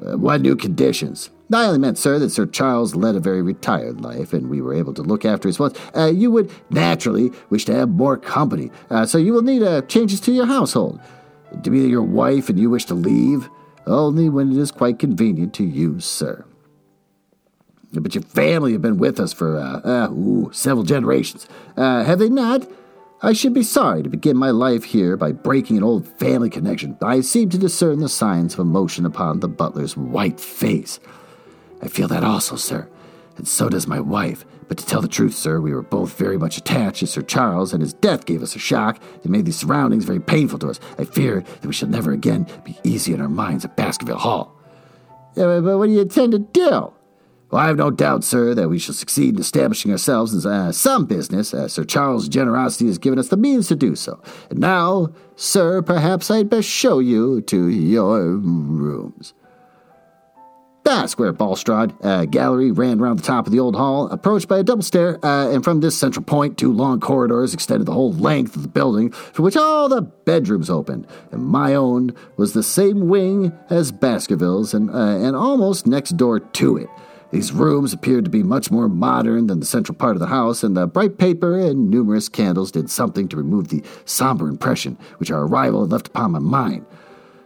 Uh, 0.04 0.16
what 0.16 0.40
new 0.40 0.56
conditions? 0.56 1.30
I 1.54 1.66
only 1.66 1.78
meant, 1.78 1.98
sir, 1.98 2.18
that 2.18 2.30
Sir 2.30 2.46
Charles 2.46 2.94
led 2.94 3.16
a 3.16 3.20
very 3.20 3.42
retired 3.42 4.00
life, 4.00 4.32
and 4.32 4.48
we 4.48 4.60
were 4.60 4.74
able 4.74 4.94
to 4.94 5.02
look 5.02 5.24
after 5.24 5.48
his 5.48 5.58
wants. 5.58 5.80
Uh, 5.94 6.06
you 6.14 6.30
would 6.30 6.50
naturally 6.70 7.32
wish 7.50 7.64
to 7.66 7.74
have 7.74 7.88
more 7.88 8.16
company, 8.16 8.70
uh, 8.90 9.06
so 9.06 9.18
you 9.18 9.32
will 9.32 9.42
need 9.42 9.62
uh, 9.62 9.82
changes 9.82 10.20
to 10.20 10.32
your 10.32 10.46
household. 10.46 11.00
To 11.62 11.70
be 11.70 11.80
your 11.80 12.02
wife 12.02 12.48
and 12.48 12.58
you 12.58 12.70
wish 12.70 12.86
to 12.86 12.94
leave, 12.94 13.48
only 13.86 14.28
when 14.28 14.52
it 14.52 14.58
is 14.58 14.70
quite 14.70 14.98
convenient 14.98 15.52
to 15.54 15.64
you, 15.64 16.00
sir. 16.00 16.44
But 17.92 18.14
your 18.14 18.22
family 18.22 18.72
have 18.72 18.82
been 18.82 18.96
with 18.96 19.20
us 19.20 19.32
for 19.32 19.58
uh, 19.58 19.80
uh, 19.84 20.10
ooh, 20.10 20.50
several 20.52 20.84
generations, 20.84 21.46
uh, 21.76 22.04
have 22.04 22.18
they 22.18 22.30
not? 22.30 22.66
I 23.24 23.34
should 23.34 23.54
be 23.54 23.62
sorry 23.62 24.02
to 24.02 24.08
begin 24.08 24.36
my 24.36 24.50
life 24.50 24.82
here 24.82 25.16
by 25.16 25.30
breaking 25.30 25.76
an 25.76 25.84
old 25.84 26.08
family 26.18 26.50
connection. 26.50 26.96
I 27.02 27.20
seem 27.20 27.50
to 27.50 27.58
discern 27.58 28.00
the 28.00 28.08
signs 28.08 28.54
of 28.54 28.60
emotion 28.60 29.06
upon 29.06 29.40
the 29.40 29.48
butler's 29.48 29.96
white 29.96 30.40
face. 30.40 30.98
I 31.82 31.88
feel 31.88 32.08
that 32.08 32.24
also, 32.24 32.56
sir, 32.56 32.88
and 33.36 33.46
so 33.46 33.68
does 33.68 33.86
my 33.86 34.00
wife. 34.00 34.44
But 34.68 34.78
to 34.78 34.86
tell 34.86 35.02
the 35.02 35.08
truth, 35.08 35.34
sir, 35.34 35.60
we 35.60 35.74
were 35.74 35.82
both 35.82 36.16
very 36.16 36.38
much 36.38 36.56
attached 36.56 37.00
to 37.00 37.06
Sir 37.06 37.22
Charles, 37.22 37.72
and 37.74 37.82
his 37.82 37.92
death 37.92 38.24
gave 38.24 38.42
us 38.42 38.56
a 38.56 38.58
shock 38.58 39.02
and 39.22 39.30
made 39.30 39.44
these 39.44 39.58
surroundings 39.58 40.04
very 40.04 40.20
painful 40.20 40.58
to 40.60 40.70
us. 40.70 40.80
I 40.98 41.04
fear 41.04 41.40
that 41.40 41.66
we 41.66 41.74
shall 41.74 41.88
never 41.88 42.12
again 42.12 42.46
be 42.64 42.78
easy 42.84 43.12
in 43.12 43.20
our 43.20 43.28
minds 43.28 43.64
at 43.64 43.76
Baskerville 43.76 44.16
Hall. 44.16 44.56
Yeah, 45.34 45.60
but 45.60 45.76
what 45.76 45.86
do 45.86 45.92
you 45.92 46.02
intend 46.02 46.32
to 46.32 46.38
do? 46.38 46.92
Well, 47.50 47.60
I 47.60 47.66
have 47.66 47.76
no 47.76 47.90
doubt, 47.90 48.24
sir, 48.24 48.54
that 48.54 48.70
we 48.70 48.78
shall 48.78 48.94
succeed 48.94 49.34
in 49.34 49.40
establishing 49.40 49.92
ourselves 49.92 50.32
in 50.32 50.50
uh, 50.50 50.72
some 50.72 51.04
business, 51.04 51.50
Sir 51.50 51.84
Charles' 51.84 52.26
generosity 52.26 52.86
has 52.86 52.96
given 52.96 53.18
us 53.18 53.28
the 53.28 53.36
means 53.36 53.68
to 53.68 53.76
do 53.76 53.94
so. 53.94 54.22
And 54.48 54.58
now, 54.58 55.08
sir, 55.36 55.82
perhaps 55.82 56.30
I'd 56.30 56.48
best 56.48 56.68
show 56.68 56.98
you 56.98 57.42
to 57.42 57.68
your 57.68 58.36
rooms. 58.36 59.34
Ah, 60.92 61.06
square 61.06 61.32
balustrade 61.32 61.92
uh, 62.02 62.24
gallery 62.26 62.70
ran 62.70 63.00
around 63.00 63.18
the 63.18 63.22
top 63.22 63.46
of 63.46 63.52
the 63.52 63.58
old 63.58 63.74
hall, 63.74 64.08
approached 64.10 64.48
by 64.48 64.58
a 64.58 64.62
double 64.62 64.82
stair, 64.82 65.18
uh, 65.24 65.50
and 65.50 65.64
from 65.64 65.80
this 65.80 65.96
central 65.96 66.24
point, 66.24 66.58
two 66.58 66.72
long 66.72 67.00
corridors 67.00 67.54
extended 67.54 67.86
the 67.86 67.92
whole 67.92 68.12
length 68.12 68.54
of 68.56 68.62
the 68.62 68.68
building, 68.68 69.10
from 69.10 69.44
which 69.44 69.56
all 69.56 69.88
the 69.88 70.02
bedrooms 70.02 70.68
opened. 70.68 71.06
And 71.30 71.44
my 71.44 71.74
own 71.74 72.14
was 72.36 72.52
the 72.52 72.62
same 72.62 73.08
wing 73.08 73.52
as 73.70 73.90
Baskerville's, 73.90 74.74
and, 74.74 74.90
uh, 74.90 75.16
and 75.16 75.34
almost 75.34 75.86
next 75.86 76.16
door 76.16 76.40
to 76.40 76.76
it. 76.76 76.88
These 77.30 77.52
rooms 77.52 77.94
appeared 77.94 78.26
to 78.26 78.30
be 78.30 78.42
much 78.42 78.70
more 78.70 78.90
modern 78.90 79.46
than 79.46 79.60
the 79.60 79.66
central 79.66 79.96
part 79.96 80.16
of 80.16 80.20
the 80.20 80.26
house, 80.26 80.62
and 80.62 80.76
the 80.76 80.86
bright 80.86 81.16
paper 81.16 81.58
and 81.58 81.90
numerous 81.90 82.28
candles 82.28 82.70
did 82.70 82.90
something 82.90 83.26
to 83.28 83.38
remove 83.38 83.68
the 83.68 83.82
somber 84.04 84.48
impression 84.48 84.98
which 85.16 85.30
our 85.30 85.44
arrival 85.44 85.80
had 85.80 85.92
left 85.92 86.08
upon 86.08 86.32
my 86.32 86.38
mind. 86.38 86.84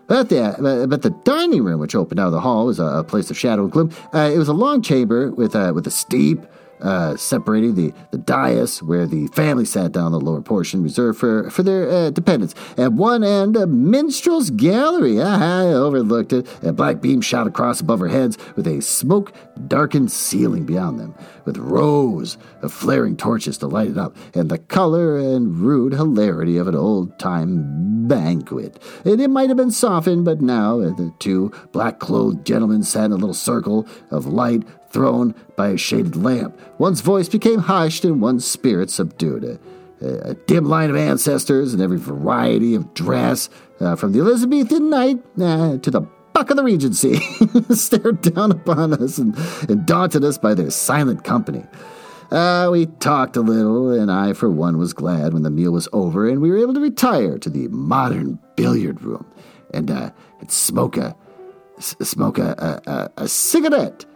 But 0.07 0.29
the, 0.29 0.87
but 0.89 1.03
the 1.03 1.11
dining 1.11 1.65
room, 1.65 1.81
which 1.81 1.95
opened 1.95 2.21
out 2.21 2.27
of 2.27 2.33
the 2.33 2.41
hall, 2.41 2.67
was 2.67 2.79
a, 2.79 3.05
place 3.05 3.31
of 3.31 3.37
shadow 3.37 3.63
and 3.63 3.73
gloom. 3.73 3.91
Uh, 4.15 4.31
it 4.33 4.39
was 4.39 4.49
a 4.49 4.53
long 4.53 4.83
chamber 4.83 5.31
with 5.31 5.55
a, 5.55 5.73
with 5.73 5.87
a 5.87 5.91
steep, 5.91 6.47
uh, 6.81 7.17
separating 7.17 7.75
the, 7.75 7.93
the 8.11 8.19
dais 8.19 8.83
where 8.83 9.07
the 9.07 9.27
family 9.29 9.65
sat 9.65 9.93
down, 9.93 10.13
the 10.13 10.21
lower 10.21 10.43
portion 10.43 10.83
reserved 10.83 11.19
for, 11.19 11.51
for 11.51 11.63
their 11.63 11.89
uh, 11.89 12.11
dependents. 12.11 12.55
At 12.77 12.93
one 12.93 13.25
end, 13.25 13.57
a 13.57 13.67
minstrel's 13.67 14.51
gallery. 14.51 15.21
Ah, 15.21 15.63
I 15.63 15.67
overlooked 15.67 16.33
it. 16.33 16.47
A 16.63 16.73
black 16.73 17.01
beam 17.01 17.21
shot 17.21 17.47
across 17.47 17.81
above 17.81 18.01
our 18.01 18.09
heads 18.09 18.39
with 18.57 18.67
a 18.67 18.81
smoke 18.81 19.33
darkened 19.69 20.13
ceiling 20.13 20.65
beyond 20.65 21.01
them, 21.01 21.15
with 21.45 21.57
rows 21.57 22.37
of 22.63 22.73
flaring 22.73 23.17
torches 23.17 23.59
to 23.59 23.67
light 23.67 23.89
it 23.89 23.99
up, 23.99 24.17
and 24.35 24.51
the 24.51 24.59
color 24.59 25.17
and 25.19 25.57
rude 25.57 25.93
hilarity 25.93 26.57
of 26.57 26.69
an 26.69 26.75
old 26.75 27.19
time 27.19 28.07
banquet. 28.07 28.83
And 29.05 29.21
it 29.21 29.29
might 29.29 29.49
have 29.49 29.57
been 29.57 29.71
softened, 29.71 30.25
but 30.25 30.41
now 30.41 30.81
uh, 30.81 30.91
the 30.95 31.13
two 31.19 31.53
black 31.73 31.99
clothed 31.99 32.47
gentlemen 32.47 32.83
sat 32.83 33.07
in 33.07 33.13
a 33.13 33.17
little 33.17 33.35
circle 33.35 33.87
of 34.11 34.27
light 34.27 34.63
thrown 34.97 35.35
by 35.57 35.69
a 35.69 35.77
shaded 35.77 36.17
lamp. 36.17 36.59
One's 36.79 37.03
voice 37.03 37.29
became 37.29 37.59
hushed 37.59 38.03
and 38.03 38.19
one's 38.19 38.47
spirit 38.47 38.89
subdued. 38.89 39.45
A, 39.45 40.31
a 40.31 40.33
dim 40.47 40.65
line 40.65 40.89
of 40.89 40.97
ancestors 40.97 41.75
in 41.75 41.83
every 41.83 41.99
variety 41.99 42.75
of 42.75 42.95
dress, 42.95 43.51
uh, 43.79 43.95
from 43.95 44.13
the 44.13 44.21
Elizabethan 44.21 44.89
knight 44.89 45.23
uh, 45.39 45.77
to 45.77 45.91
the 45.91 46.01
buck 46.33 46.49
of 46.49 46.57
the 46.57 46.65
Regency, 46.65 47.17
stared 47.75 48.23
down 48.23 48.53
upon 48.53 48.95
us 48.95 49.19
and, 49.19 49.37
and, 49.69 49.85
daunted 49.85 50.25
us 50.25 50.39
by 50.39 50.55
their 50.55 50.71
silent 50.71 51.25
company. 51.25 51.67
Uh, 52.31 52.71
we 52.73 52.87
talked 52.87 53.37
a 53.37 53.43
little, 53.43 53.91
and 53.91 54.11
I, 54.11 54.33
for 54.33 54.51
one, 54.51 54.79
was 54.79 54.95
glad 54.95 55.35
when 55.35 55.43
the 55.43 55.51
meal 55.51 55.73
was 55.73 55.91
over 55.93 56.27
and 56.27 56.41
we 56.41 56.51
were 56.51 56.57
able 56.57 56.73
to 56.73 56.81
retire 56.81 57.37
to 57.37 57.51
the 57.51 57.69
modern 57.69 58.39
billiard 58.57 59.03
room 59.03 59.27
and, 59.75 59.91
uh, 59.91 60.11
and 60.41 60.51
smoke 60.51 60.97
a 60.97 61.15
smoke 61.79 62.39
a, 62.39 62.81
a, 62.87 63.25
a 63.25 63.29
cigarette 63.29 64.07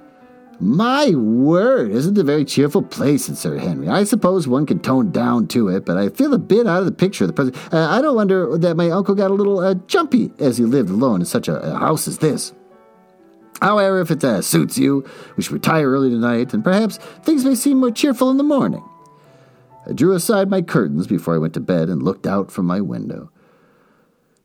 my 0.61 1.11
word, 1.15 1.91
isn't 1.91 2.19
it 2.19 2.21
a 2.21 2.25
very 2.25 2.45
cheerful 2.45 2.83
place 2.83 3.29
in 3.29 3.35
Sir 3.35 3.59
Henry? 3.59 3.89
I 3.89 4.05
suppose 4.05 4.47
one 4.47 4.67
can 4.67 4.81
tone 4.81 5.11
down 5.11 5.47
to 5.49 5.69
it, 5.69 5.85
but 5.87 5.97
I 5.97 6.11
feel 6.11 6.35
a 6.35 6.39
bit 6.39 6.67
out 6.67 6.81
of 6.81 6.85
the 6.85 6.93
picture 6.93 7.27
the 7.27 7.33
present. 7.33 7.57
Uh, 7.73 7.89
I 7.89 8.03
don't 8.03 8.15
wonder 8.15 8.59
that 8.59 8.77
my 8.77 8.91
uncle 8.91 9.15
got 9.15 9.31
a 9.31 9.35
little 9.35 9.59
uh, 9.59 9.75
jumpy 9.87 10.31
as 10.39 10.59
he 10.59 10.65
lived 10.65 10.91
alone 10.91 11.21
in 11.21 11.27
such 11.27 11.49
a, 11.49 11.57
a 11.57 11.79
house 11.79 12.07
as 12.07 12.19
this. 12.19 12.53
However, 13.63 14.01
if 14.01 14.11
it 14.11 14.25
uh, 14.25 14.43
suits 14.43 14.79
you, 14.79 15.05
we 15.37 15.43
should 15.43 15.53
retire 15.53 15.91
early 15.91 16.11
tonight, 16.11 16.55
and 16.55 16.65
perhaps 16.65 16.99
things 17.23 17.45
may 17.45 17.55
seem 17.55 17.79
more 17.79 17.91
cheerful 17.91 18.31
in 18.31 18.37
the 18.37 18.43
morning. 18.43 18.85
I 19.87 19.93
drew 19.93 20.13
aside 20.13 20.51
my 20.51 20.63
curtains 20.63 21.07
before 21.07 21.35
I 21.35 21.39
went 21.39 21.55
to 21.55 21.61
bed 21.61 21.89
and 21.89 22.03
looked 22.03 22.27
out 22.27 22.51
from 22.51 22.67
my 22.67 22.81
window. 22.81 23.31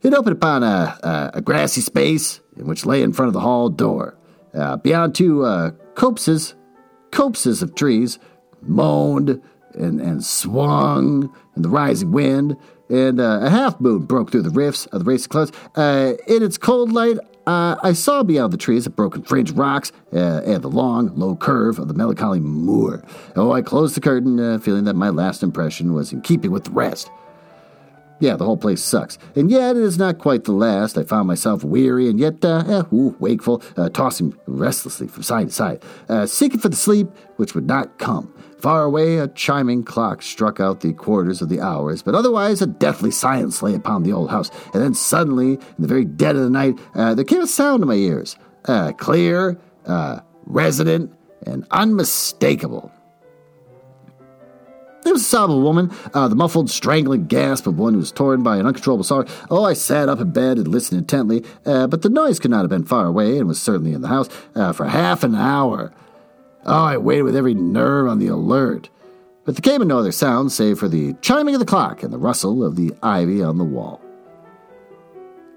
It 0.02 0.14
opened 0.14 0.36
upon 0.36 0.62
a, 0.62 0.98
a, 1.02 1.30
a 1.34 1.40
grassy 1.40 1.80
space 1.80 2.40
in 2.56 2.66
which 2.66 2.86
lay 2.86 3.02
in 3.02 3.12
front 3.12 3.28
of 3.28 3.32
the 3.32 3.40
hall 3.40 3.68
door. 3.68 4.16
Uh, 4.56 4.76
beyond 4.76 5.14
two 5.14 5.44
uh, 5.44 5.70
copses, 5.94 6.54
copses 7.10 7.62
of 7.62 7.74
trees 7.74 8.18
moaned 8.62 9.40
and, 9.74 10.00
and 10.00 10.24
swung 10.24 11.34
in 11.54 11.62
the 11.62 11.68
rising 11.68 12.10
wind, 12.12 12.56
and 12.88 13.20
uh, 13.20 13.40
a 13.42 13.50
half 13.50 13.80
moon 13.80 14.04
broke 14.04 14.30
through 14.30 14.42
the 14.42 14.50
rifts 14.50 14.86
of 14.86 15.00
the 15.00 15.04
racing 15.04 15.28
clouds. 15.28 15.52
Uh, 15.74 16.14
in 16.26 16.42
its 16.42 16.56
cold 16.56 16.92
light, 16.92 17.18
uh, 17.46 17.76
I 17.82 17.92
saw 17.92 18.22
beyond 18.22 18.52
the 18.52 18.56
trees 18.56 18.84
the 18.84 18.90
broken 18.90 19.22
fringed 19.22 19.56
rocks 19.56 19.92
uh, 20.12 20.40
and 20.44 20.62
the 20.62 20.68
long, 20.68 21.14
low 21.14 21.36
curve 21.36 21.78
of 21.78 21.88
the 21.88 21.94
melancholy 21.94 22.40
moor. 22.40 23.04
Oh, 23.36 23.52
I 23.52 23.62
closed 23.62 23.96
the 23.96 24.00
curtain, 24.00 24.40
uh, 24.40 24.58
feeling 24.58 24.84
that 24.84 24.94
my 24.94 25.10
last 25.10 25.42
impression 25.42 25.92
was 25.92 26.12
in 26.12 26.22
keeping 26.22 26.50
with 26.50 26.64
the 26.64 26.72
rest. 26.72 27.10
Yeah, 28.18 28.36
the 28.36 28.44
whole 28.44 28.56
place 28.56 28.82
sucks. 28.82 29.18
And 29.34 29.50
yet 29.50 29.76
it 29.76 29.82
is 29.82 29.98
not 29.98 30.18
quite 30.18 30.44
the 30.44 30.52
last. 30.52 30.96
I 30.96 31.04
found 31.04 31.28
myself 31.28 31.62
weary 31.62 32.08
and 32.08 32.18
yet 32.18 32.42
uh, 32.44 32.64
eh, 32.66 32.82
ooh, 32.94 33.14
wakeful, 33.18 33.62
uh, 33.76 33.90
tossing 33.90 34.34
restlessly 34.46 35.06
from 35.06 35.22
side 35.22 35.48
to 35.48 35.52
side, 35.52 35.82
uh, 36.08 36.24
seeking 36.26 36.58
for 36.58 36.70
the 36.70 36.76
sleep 36.76 37.08
which 37.36 37.54
would 37.54 37.66
not 37.66 37.98
come. 37.98 38.32
Far 38.58 38.84
away, 38.84 39.18
a 39.18 39.28
chiming 39.28 39.84
clock 39.84 40.22
struck 40.22 40.60
out 40.60 40.80
the 40.80 40.94
quarters 40.94 41.42
of 41.42 41.50
the 41.50 41.60
hours, 41.60 42.02
but 42.02 42.14
otherwise 42.14 42.62
a 42.62 42.66
deathly 42.66 43.10
silence 43.10 43.62
lay 43.62 43.74
upon 43.74 44.02
the 44.02 44.14
old 44.14 44.30
house. 44.30 44.50
And 44.72 44.82
then 44.82 44.94
suddenly, 44.94 45.52
in 45.52 45.76
the 45.78 45.86
very 45.86 46.06
dead 46.06 46.36
of 46.36 46.42
the 46.42 46.50
night, 46.50 46.78
uh, 46.94 47.14
there 47.14 47.24
came 47.24 47.42
a 47.42 47.46
sound 47.46 47.82
to 47.82 47.86
my 47.86 47.94
ears, 47.94 48.36
uh, 48.64 48.92
clear, 48.92 49.58
uh, 49.84 50.20
resonant, 50.46 51.12
and 51.44 51.66
unmistakable. 51.70 52.90
There 55.06 55.12
was 55.12 55.22
a 55.22 55.24
sob 55.24 55.50
of 55.52 55.58
a 55.58 55.60
woman, 55.60 55.92
uh, 56.14 56.26
the 56.26 56.34
muffled, 56.34 56.68
strangling 56.68 57.28
gasp 57.28 57.68
of 57.68 57.78
one 57.78 57.92
who 57.92 58.00
was 58.00 58.10
torn 58.10 58.42
by 58.42 58.56
an 58.56 58.66
uncontrollable 58.66 59.04
sorrow. 59.04 59.24
Oh, 59.48 59.62
I 59.62 59.72
sat 59.72 60.08
up 60.08 60.18
in 60.18 60.32
bed 60.32 60.58
and 60.58 60.66
listened 60.66 60.98
intently, 60.98 61.44
uh, 61.64 61.86
but 61.86 62.02
the 62.02 62.08
noise 62.08 62.40
could 62.40 62.50
not 62.50 62.62
have 62.62 62.70
been 62.70 62.84
far 62.84 63.06
away 63.06 63.38
and 63.38 63.46
was 63.46 63.62
certainly 63.62 63.92
in 63.92 64.00
the 64.00 64.08
house 64.08 64.28
uh, 64.56 64.72
for 64.72 64.86
half 64.86 65.22
an 65.22 65.36
hour. 65.36 65.92
Oh, 66.64 66.86
I 66.86 66.96
waited 66.96 67.22
with 67.22 67.36
every 67.36 67.54
nerve 67.54 68.08
on 68.08 68.18
the 68.18 68.26
alert. 68.26 68.88
But 69.44 69.54
there 69.54 69.78
came 69.78 69.86
no 69.86 70.00
other 70.00 70.10
sound 70.10 70.50
save 70.50 70.80
for 70.80 70.88
the 70.88 71.12
chiming 71.22 71.54
of 71.54 71.60
the 71.60 71.66
clock 71.66 72.02
and 72.02 72.12
the 72.12 72.18
rustle 72.18 72.64
of 72.64 72.74
the 72.74 72.92
ivy 73.00 73.44
on 73.44 73.58
the 73.58 73.64
wall. 73.64 74.00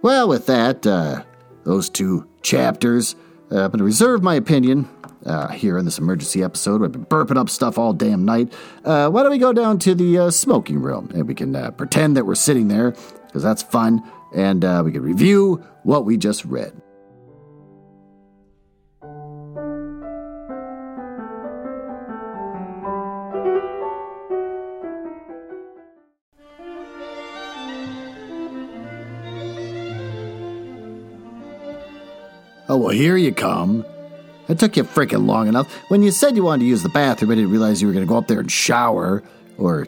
Well, 0.03 0.27
with 0.27 0.45
that, 0.45 0.85
uh, 0.85 1.23
those 1.63 1.89
two 1.89 2.27
chapters, 2.43 3.15
uh, 3.51 3.63
I'm 3.63 3.71
going 3.71 3.79
to 3.79 3.83
reserve 3.83 4.21
my 4.21 4.35
opinion 4.35 4.87
uh, 5.29 5.47
here 5.49 5.77
in 5.77 5.85
this 5.85 5.99
emergency 5.99 6.43
episode. 6.43 6.81
We've 6.81 6.91
been 6.91 7.05
burping 7.05 7.37
up 7.37 7.49
stuff 7.49 7.77
all 7.77 7.93
damn 7.93 8.25
night. 8.25 8.51
Uh, 8.83 9.09
why 9.09 9.21
don't 9.21 9.31
we 9.31 9.37
go 9.37 9.53
down 9.53 9.79
to 9.79 9.93
the 9.93 10.17
uh, 10.17 10.31
smoking 10.31 10.81
room 10.81 11.09
and 11.13 11.27
we 11.27 11.35
can 11.35 11.55
uh, 11.55 11.71
pretend 11.71 12.17
that 12.17 12.25
we're 12.25 12.35
sitting 12.35 12.67
there 12.67 12.91
because 13.27 13.43
that's 13.43 13.61
fun 13.61 14.03
and 14.35 14.65
uh, 14.65 14.81
we 14.83 14.91
can 14.91 15.03
review 15.03 15.63
what 15.83 16.05
we 16.05 16.17
just 16.17 16.43
read. 16.45 16.73
Oh, 32.71 32.77
well, 32.77 32.89
here 32.89 33.17
you 33.17 33.31
come. 33.31 33.83
It 34.49 34.57
took 34.57 34.75
you 34.75 34.83
freaking 34.83 35.27
long 35.27 35.47
enough. 35.47 35.71
When 35.89 36.01
you 36.01 36.11
said 36.11 36.35
you 36.35 36.43
wanted 36.43 36.63
to 36.63 36.69
use 36.69 36.81
the 36.81 36.89
bathroom, 36.89 37.31
I 37.31 37.35
didn't 37.35 37.51
realize 37.51 37.81
you 37.81 37.87
were 37.87 37.93
going 37.93 38.05
to 38.05 38.09
go 38.09 38.17
up 38.17 38.27
there 38.27 38.39
and 38.39 38.51
shower 38.51 39.23
or 39.57 39.87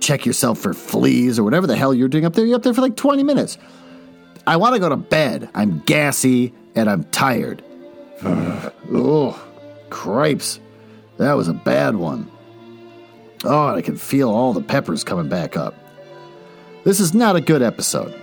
check 0.00 0.24
yourself 0.24 0.58
for 0.58 0.72
fleas 0.72 1.38
or 1.38 1.44
whatever 1.44 1.66
the 1.66 1.76
hell 1.76 1.92
you're 1.92 2.08
doing 2.08 2.24
up 2.24 2.34
there. 2.34 2.46
You're 2.46 2.56
up 2.56 2.62
there 2.62 2.72
for 2.72 2.80
like 2.80 2.96
20 2.96 3.24
minutes. 3.24 3.58
I 4.46 4.56
want 4.56 4.74
to 4.74 4.80
go 4.80 4.88
to 4.88 4.96
bed. 4.96 5.50
I'm 5.52 5.80
gassy 5.80 6.54
and 6.76 6.88
I'm 6.88 7.04
tired. 7.04 7.62
oh, 8.22 9.44
cripes. 9.90 10.60
That 11.16 11.32
was 11.32 11.48
a 11.48 11.52
bad 11.52 11.96
one. 11.96 12.30
Oh, 13.44 13.74
I 13.74 13.82
can 13.82 13.96
feel 13.96 14.30
all 14.30 14.52
the 14.52 14.62
peppers 14.62 15.02
coming 15.02 15.28
back 15.28 15.56
up. 15.56 15.74
This 16.84 17.00
is 17.00 17.14
not 17.14 17.36
a 17.36 17.40
good 17.40 17.62
episode. 17.62 18.14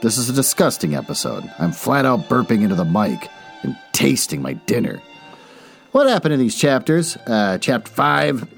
This 0.00 0.16
is 0.16 0.30
a 0.30 0.32
disgusting 0.32 0.94
episode. 0.94 1.50
I'm 1.58 1.72
flat 1.72 2.06
out 2.06 2.28
burping 2.28 2.62
into 2.62 2.74
the 2.74 2.84
mic 2.86 3.28
and 3.62 3.76
tasting 3.92 4.40
my 4.40 4.54
dinner. 4.54 5.00
What 5.92 6.08
happened 6.08 6.34
in 6.34 6.40
these 6.40 6.56
chapters? 6.56 7.16
Uh, 7.26 7.58
chapter 7.58 7.90
5 7.90 8.48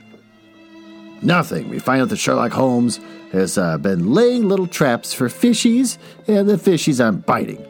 Nothing. 1.23 1.69
We 1.69 1.79
find 1.79 2.03
out 2.03 2.09
that 2.09 2.17
Sherlock 2.17 2.51
Holmes 2.53 2.99
has 3.31 3.57
uh, 3.57 3.79
been 3.79 4.13
laying 4.13 4.49
little 4.49 4.67
traps 4.67 5.15
for 5.15 5.29
fishies, 5.29 5.97
and 6.27 6.49
the 6.49 6.57
fishies 6.57 7.03
aren't 7.03 7.25
biting. 7.25 7.65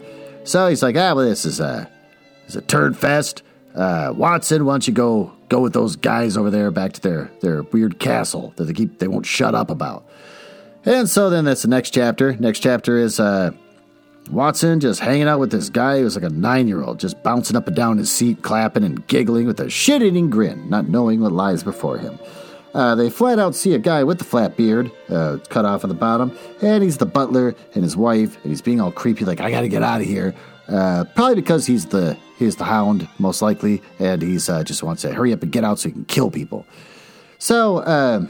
So 0.44 0.68
he's 0.68 0.82
like, 0.82 0.96
ah, 0.96 1.14
well, 1.14 1.26
this 1.28 1.44
is 1.44 1.60
a, 1.60 1.88
this 2.46 2.56
is 2.56 2.56
a 2.56 2.62
turd 2.62 2.96
fest. 2.96 3.42
Uh, 3.74 4.12
Watson, 4.16 4.64
why 4.64 4.72
don't 4.72 4.88
you 4.88 4.94
go 4.94 5.32
go 5.48 5.60
with 5.60 5.74
those 5.74 5.96
guys 5.96 6.36
over 6.36 6.50
there 6.50 6.70
back 6.70 6.94
to 6.94 7.00
their, 7.00 7.30
their 7.40 7.62
weird 7.62 7.98
castle 7.98 8.54
that 8.56 8.64
they 8.64 8.72
keep 8.72 8.98
they 8.98 9.08
won't 9.08 9.26
shut 9.26 9.54
up 9.54 9.70
about. 9.70 10.06
And 10.84 11.08
so 11.08 11.30
then 11.30 11.44
that's 11.44 11.62
the 11.62 11.68
next 11.68 11.90
chapter. 11.90 12.34
Next 12.36 12.60
chapter 12.60 12.96
is 12.96 13.20
uh, 13.20 13.52
Watson 14.30 14.80
just 14.80 15.00
hanging 15.00 15.28
out 15.28 15.40
with 15.40 15.50
this 15.50 15.68
guy 15.68 15.98
who 15.98 16.04
was 16.04 16.16
like 16.16 16.24
a 16.24 16.34
nine 16.34 16.68
year 16.68 16.82
old, 16.82 16.98
just 17.00 17.22
bouncing 17.22 17.56
up 17.56 17.66
and 17.66 17.76
down 17.76 17.98
his 17.98 18.10
seat, 18.10 18.42
clapping 18.42 18.84
and 18.84 19.06
giggling 19.06 19.46
with 19.46 19.60
a 19.60 19.68
shit 19.68 20.02
eating 20.02 20.30
grin, 20.30 20.68
not 20.70 20.88
knowing 20.88 21.20
what 21.20 21.32
lies 21.32 21.62
before 21.62 21.98
him. 21.98 22.18
Uh, 22.74 22.94
they 22.94 23.10
flat 23.10 23.38
out 23.38 23.54
see 23.54 23.74
a 23.74 23.78
guy 23.78 24.02
with 24.02 24.18
the 24.18 24.24
flat 24.24 24.56
beard, 24.56 24.90
uh, 25.10 25.36
cut 25.50 25.64
off 25.64 25.84
on 25.84 25.88
the 25.88 25.94
bottom, 25.94 26.36
and 26.62 26.82
he's 26.82 26.96
the 26.96 27.06
butler 27.06 27.54
and 27.74 27.84
his 27.84 27.96
wife, 27.96 28.36
and 28.42 28.50
he's 28.50 28.62
being 28.62 28.80
all 28.80 28.90
creepy, 28.90 29.24
like 29.24 29.40
I 29.40 29.50
got 29.50 29.60
to 29.60 29.68
get 29.68 29.82
out 29.82 30.00
of 30.00 30.06
here. 30.06 30.34
Uh, 30.68 31.04
probably 31.14 31.34
because 31.34 31.66
he's 31.66 31.86
the 31.86 32.16
he's 32.38 32.56
the 32.56 32.64
hound, 32.64 33.08
most 33.18 33.42
likely, 33.42 33.82
and 33.98 34.22
he's 34.22 34.48
uh, 34.48 34.62
just 34.64 34.82
wants 34.82 35.02
to 35.02 35.12
hurry 35.12 35.32
up 35.32 35.42
and 35.42 35.52
get 35.52 35.64
out 35.64 35.78
so 35.78 35.88
he 35.88 35.92
can 35.92 36.04
kill 36.06 36.30
people. 36.30 36.64
So 37.38 37.78
uh, 37.78 38.26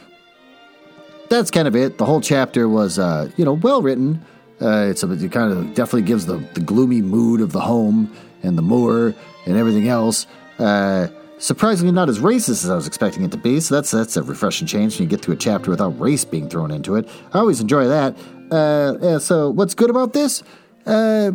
that's 1.28 1.50
kind 1.50 1.68
of 1.68 1.76
it. 1.76 1.98
The 1.98 2.06
whole 2.06 2.20
chapter 2.20 2.68
was, 2.68 2.98
uh, 2.98 3.30
you 3.36 3.44
know, 3.44 3.52
well 3.52 3.82
written. 3.82 4.24
Uh, 4.62 4.86
it's 4.88 5.02
a, 5.02 5.10
it 5.10 5.32
kind 5.32 5.52
of 5.52 5.74
definitely 5.74 6.02
gives 6.02 6.26
the, 6.26 6.38
the 6.54 6.60
gloomy 6.60 7.02
mood 7.02 7.40
of 7.40 7.52
the 7.52 7.60
home 7.60 8.14
and 8.42 8.56
the 8.56 8.62
moor 8.62 9.14
and 9.46 9.56
everything 9.56 9.88
else. 9.88 10.26
Uh, 10.58 11.08
surprisingly, 11.38 11.92
not 11.92 12.08
as 12.08 12.20
racist 12.20 12.64
as 12.64 12.70
I 12.70 12.76
was 12.76 12.86
expecting 12.86 13.24
it 13.24 13.32
to 13.32 13.36
be. 13.36 13.60
So 13.60 13.74
that's 13.74 13.90
that's 13.90 14.16
a 14.16 14.22
refreshing 14.22 14.66
change 14.66 14.98
when 14.98 15.08
you 15.08 15.10
get 15.10 15.22
to 15.22 15.32
a 15.32 15.36
chapter 15.36 15.70
without 15.70 15.98
race 15.98 16.24
being 16.24 16.48
thrown 16.48 16.70
into 16.70 16.94
it. 16.94 17.08
I 17.32 17.38
always 17.38 17.60
enjoy 17.60 17.88
that. 17.88 18.16
Uh, 18.50 19.18
so 19.18 19.50
what's 19.50 19.74
good 19.74 19.90
about 19.90 20.12
this? 20.12 20.42
Uh, 20.84 21.30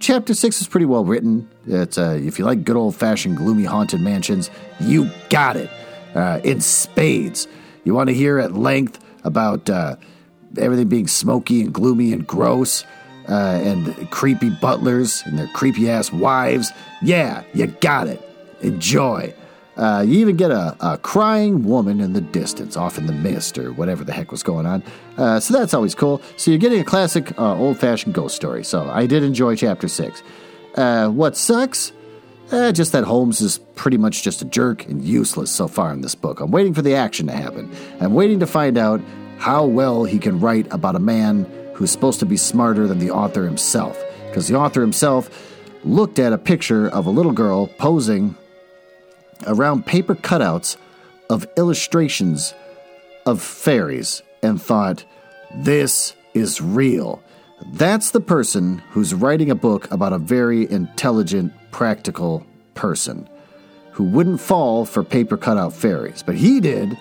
chapter 0.00 0.34
six 0.34 0.60
is 0.60 0.68
pretty 0.68 0.86
well 0.86 1.04
written. 1.04 1.48
It's 1.66 1.98
uh, 1.98 2.18
if 2.22 2.38
you 2.38 2.44
like 2.44 2.64
good 2.64 2.76
old 2.76 2.96
fashioned 2.96 3.36
gloomy 3.36 3.64
haunted 3.64 4.00
mansions, 4.00 4.50
you 4.80 5.10
got 5.28 5.56
it 5.56 5.70
uh, 6.14 6.40
in 6.44 6.60
spades. 6.60 7.48
You 7.84 7.94
want 7.94 8.08
to 8.08 8.14
hear 8.14 8.38
at 8.38 8.54
length 8.54 8.98
about 9.24 9.68
everything 10.58 10.88
being 10.88 11.08
smoky 11.08 11.62
and 11.62 11.72
gloomy 11.72 12.12
and 12.12 12.26
gross, 12.26 12.84
uh, 13.28 13.60
and 13.62 14.10
creepy 14.10 14.50
butlers 14.50 15.22
and 15.26 15.38
their 15.38 15.48
creepy 15.48 15.90
ass 15.90 16.12
wives. 16.12 16.70
Yeah, 17.02 17.44
you 17.54 17.66
got 17.66 18.08
it. 18.08 18.20
Enjoy. 18.60 19.34
Uh, 19.76 20.04
you 20.06 20.18
even 20.18 20.36
get 20.36 20.50
a, 20.50 20.76
a, 20.80 20.98
crying 20.98 21.64
woman 21.64 22.00
in 22.00 22.12
the 22.12 22.20
distance, 22.20 22.76
off 22.76 22.98
in 22.98 23.06
the 23.06 23.12
mist, 23.12 23.56
or 23.56 23.72
whatever 23.72 24.04
the 24.04 24.12
heck 24.12 24.30
was 24.30 24.42
going 24.42 24.66
on. 24.66 24.82
Uh, 25.16 25.40
so 25.40 25.54
that's 25.54 25.72
always 25.72 25.94
cool. 25.94 26.20
So 26.36 26.50
you're 26.50 26.58
getting 26.60 26.80
a 26.80 26.84
classic, 26.84 27.36
uh, 27.38 27.56
old 27.56 27.78
fashioned 27.78 28.14
ghost 28.14 28.36
story. 28.36 28.64
So 28.64 28.90
I 28.90 29.06
did 29.06 29.22
enjoy 29.22 29.56
chapter 29.56 29.88
six. 29.88 30.22
Uh, 30.74 31.08
what 31.08 31.36
sucks? 31.36 31.92
Uh, 32.50 32.70
just 32.70 32.92
that 32.92 33.04
Holmes 33.04 33.40
is 33.40 33.58
pretty 33.76 33.96
much 33.96 34.22
just 34.22 34.42
a 34.42 34.44
jerk 34.44 34.86
and 34.86 35.02
useless 35.02 35.50
so 35.50 35.66
far 35.66 35.90
in 35.90 36.02
this 36.02 36.14
book. 36.14 36.40
I'm 36.40 36.50
waiting 36.50 36.74
for 36.74 36.82
the 36.82 36.94
action 36.94 37.26
to 37.28 37.32
happen. 37.32 37.74
I'm 37.98 38.12
waiting 38.12 38.40
to 38.40 38.46
find 38.46 38.76
out 38.76 39.00
how 39.42 39.64
well 39.64 40.04
he 40.04 40.20
can 40.20 40.38
write 40.38 40.72
about 40.72 40.94
a 40.94 41.00
man 41.00 41.44
who's 41.74 41.90
supposed 41.90 42.20
to 42.20 42.26
be 42.26 42.36
smarter 42.36 42.86
than 42.86 43.00
the 43.00 43.10
author 43.10 43.44
himself. 43.44 44.00
Because 44.28 44.46
the 44.46 44.54
author 44.54 44.80
himself 44.80 45.28
looked 45.82 46.20
at 46.20 46.32
a 46.32 46.38
picture 46.38 46.86
of 46.86 47.06
a 47.06 47.10
little 47.10 47.32
girl 47.32 47.66
posing 47.66 48.36
around 49.48 49.84
paper 49.84 50.14
cutouts 50.14 50.76
of 51.28 51.44
illustrations 51.56 52.54
of 53.26 53.42
fairies 53.42 54.22
and 54.44 54.62
thought, 54.62 55.04
this 55.56 56.14
is 56.34 56.60
real. 56.60 57.20
That's 57.72 58.12
the 58.12 58.20
person 58.20 58.78
who's 58.90 59.12
writing 59.12 59.50
a 59.50 59.56
book 59.56 59.90
about 59.90 60.12
a 60.12 60.18
very 60.18 60.70
intelligent, 60.70 61.52
practical 61.72 62.46
person 62.74 63.28
who 63.90 64.04
wouldn't 64.04 64.40
fall 64.40 64.84
for 64.84 65.02
paper 65.02 65.36
cutout 65.36 65.72
fairies. 65.72 66.22
But 66.22 66.36
he 66.36 66.60
did, 66.60 66.96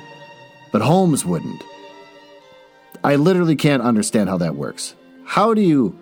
but 0.72 0.82
Holmes 0.82 1.24
wouldn't. 1.24 1.62
I 3.04 3.16
literally 3.16 3.56
can't 3.56 3.82
understand 3.82 4.30
how 4.30 4.38
that 4.38 4.56
works. 4.56 4.96
How 5.26 5.54
do 5.54 5.62
you 5.62 5.98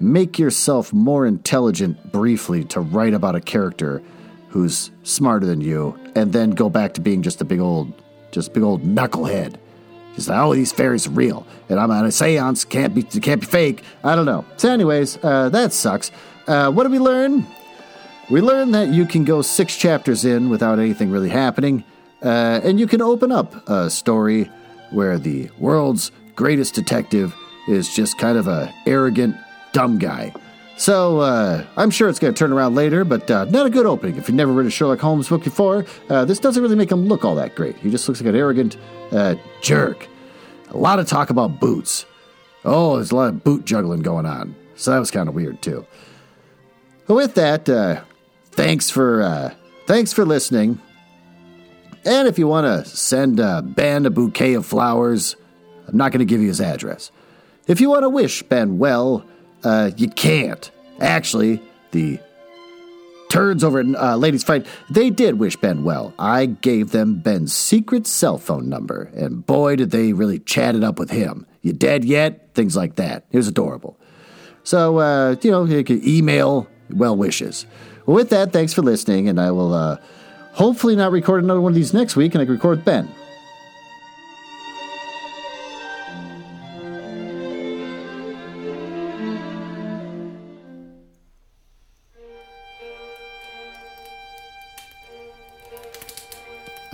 make 0.00 0.38
yourself 0.38 0.92
more 0.92 1.26
intelligent 1.26 2.12
briefly 2.12 2.64
to 2.64 2.80
write 2.80 3.14
about 3.14 3.34
a 3.34 3.40
character 3.40 4.02
who's 4.48 4.90
smarter 5.02 5.46
than 5.46 5.60
you 5.60 5.98
and 6.14 6.32
then 6.32 6.50
go 6.50 6.68
back 6.68 6.94
to 6.94 7.00
being 7.00 7.22
just 7.22 7.40
a 7.40 7.44
big 7.44 7.60
old 7.60 7.92
just 8.32 8.52
big 8.52 8.62
old 8.62 8.82
knucklehead? 8.82 9.56
He's 10.14 10.28
like, 10.28 10.38
oh, 10.38 10.54
these 10.54 10.72
fairies 10.72 11.06
are 11.06 11.10
real, 11.10 11.46
and 11.68 11.78
I'm 11.78 11.90
on 11.90 12.06
a 12.06 12.10
seance. 12.10 12.64
Can't 12.64 12.94
be, 12.94 13.02
can't 13.02 13.40
be 13.40 13.46
fake. 13.46 13.82
I 14.02 14.16
don't 14.16 14.24
know. 14.24 14.46
So, 14.56 14.70
anyways, 14.70 15.18
uh, 15.22 15.50
that 15.50 15.74
sucks. 15.74 16.10
Uh, 16.46 16.70
what 16.72 16.84
did 16.84 16.92
we 16.92 16.98
learn? 16.98 17.46
We 18.30 18.40
learned 18.40 18.74
that 18.74 18.88
you 18.88 19.04
can 19.04 19.24
go 19.24 19.42
six 19.42 19.76
chapters 19.76 20.24
in 20.24 20.48
without 20.48 20.78
anything 20.78 21.10
really 21.10 21.28
happening, 21.28 21.84
uh, 22.22 22.60
and 22.64 22.80
you 22.80 22.86
can 22.86 23.02
open 23.02 23.30
up 23.30 23.68
a 23.68 23.90
story 23.90 24.50
where 24.90 25.18
the 25.18 25.50
world's 25.58 26.10
greatest 26.36 26.74
detective 26.74 27.34
is 27.66 27.92
just 27.92 28.18
kind 28.18 28.38
of 28.38 28.46
a 28.46 28.72
arrogant, 28.86 29.36
dumb 29.72 29.98
guy. 29.98 30.32
So 30.76 31.20
uh, 31.20 31.64
I'm 31.76 31.90
sure 31.90 32.08
it's 32.08 32.18
going 32.18 32.34
to 32.34 32.38
turn 32.38 32.52
around 32.52 32.74
later, 32.74 33.04
but 33.04 33.30
uh, 33.30 33.46
not 33.46 33.66
a 33.66 33.70
good 33.70 33.86
opening. 33.86 34.16
If 34.16 34.28
you've 34.28 34.36
never 34.36 34.52
read 34.52 34.66
a 34.66 34.70
Sherlock 34.70 35.00
Holmes 35.00 35.28
book 35.28 35.42
before, 35.42 35.86
uh, 36.10 36.26
this 36.26 36.38
doesn't 36.38 36.62
really 36.62 36.76
make 36.76 36.92
him 36.92 37.06
look 37.06 37.24
all 37.24 37.34
that 37.36 37.54
great. 37.56 37.76
He 37.76 37.90
just 37.90 38.06
looks 38.06 38.20
like 38.20 38.28
an 38.28 38.36
arrogant 38.36 38.76
uh, 39.10 39.36
jerk. 39.62 40.06
A 40.70 40.76
lot 40.76 40.98
of 40.98 41.06
talk 41.06 41.30
about 41.30 41.58
boots. 41.58 42.04
Oh, 42.64 42.96
there's 42.96 43.10
a 43.10 43.16
lot 43.16 43.28
of 43.28 43.42
boot 43.42 43.64
juggling 43.64 44.02
going 44.02 44.26
on. 44.26 44.54
So 44.74 44.90
that 44.90 44.98
was 44.98 45.10
kind 45.10 45.28
of 45.28 45.34
weird 45.34 45.62
too. 45.62 45.86
But 47.06 47.14
with 47.14 47.34
that, 47.36 47.68
uh, 47.68 48.02
thanks 48.50 48.90
for 48.90 49.22
uh, 49.22 49.54
thanks 49.86 50.12
for 50.12 50.26
listening. 50.26 50.80
And 52.04 52.28
if 52.28 52.38
you 52.38 52.46
want 52.46 52.66
to 52.66 52.84
send 52.84 53.36
Ben 53.74 54.04
a 54.04 54.10
bouquet 54.10 54.54
of 54.54 54.66
flowers, 54.66 55.36
I'm 55.96 55.98
not 55.98 56.12
going 56.12 56.18
to 56.18 56.26
give 56.26 56.42
you 56.42 56.48
his 56.48 56.60
address. 56.60 57.10
If 57.66 57.80
you 57.80 57.88
want 57.88 58.02
to 58.02 58.10
wish 58.10 58.42
Ben 58.42 58.76
well, 58.76 59.24
uh, 59.64 59.92
you 59.96 60.10
can't. 60.10 60.70
Actually, 61.00 61.62
the 61.92 62.20
turds 63.30 63.64
over 63.64 63.80
at 63.80 63.86
uh, 63.96 64.16
Ladies 64.18 64.44
Fight, 64.44 64.66
they 64.90 65.08
did 65.08 65.38
wish 65.38 65.56
Ben 65.56 65.84
well. 65.84 66.12
I 66.18 66.44
gave 66.44 66.90
them 66.90 67.20
Ben's 67.20 67.54
secret 67.54 68.06
cell 68.06 68.36
phone 68.36 68.68
number, 68.68 69.10
and 69.14 69.46
boy, 69.46 69.76
did 69.76 69.90
they 69.90 70.12
really 70.12 70.38
chat 70.38 70.74
it 70.74 70.84
up 70.84 70.98
with 70.98 71.08
him. 71.08 71.46
You 71.62 71.72
dead 71.72 72.04
yet? 72.04 72.52
Things 72.52 72.76
like 72.76 72.96
that. 72.96 73.24
It 73.32 73.38
was 73.38 73.48
adorable. 73.48 73.98
So, 74.64 74.98
uh, 74.98 75.36
you 75.40 75.50
know, 75.50 75.64
you 75.64 75.82
can 75.82 76.06
email 76.06 76.68
well 76.90 77.16
wishes. 77.16 77.64
With 78.04 78.28
that, 78.28 78.52
thanks 78.52 78.74
for 78.74 78.82
listening, 78.82 79.30
and 79.30 79.40
I 79.40 79.50
will 79.50 79.72
uh, 79.72 79.96
hopefully 80.52 80.94
not 80.94 81.10
record 81.10 81.42
another 81.42 81.62
one 81.62 81.72
of 81.72 81.74
these 81.74 81.94
next 81.94 82.16
week, 82.16 82.34
and 82.34 82.42
I 82.42 82.44
can 82.44 82.52
record 82.52 82.84
Ben. 82.84 83.08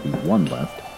Be 0.00 0.08
one 0.26 0.46
left. 0.46 0.91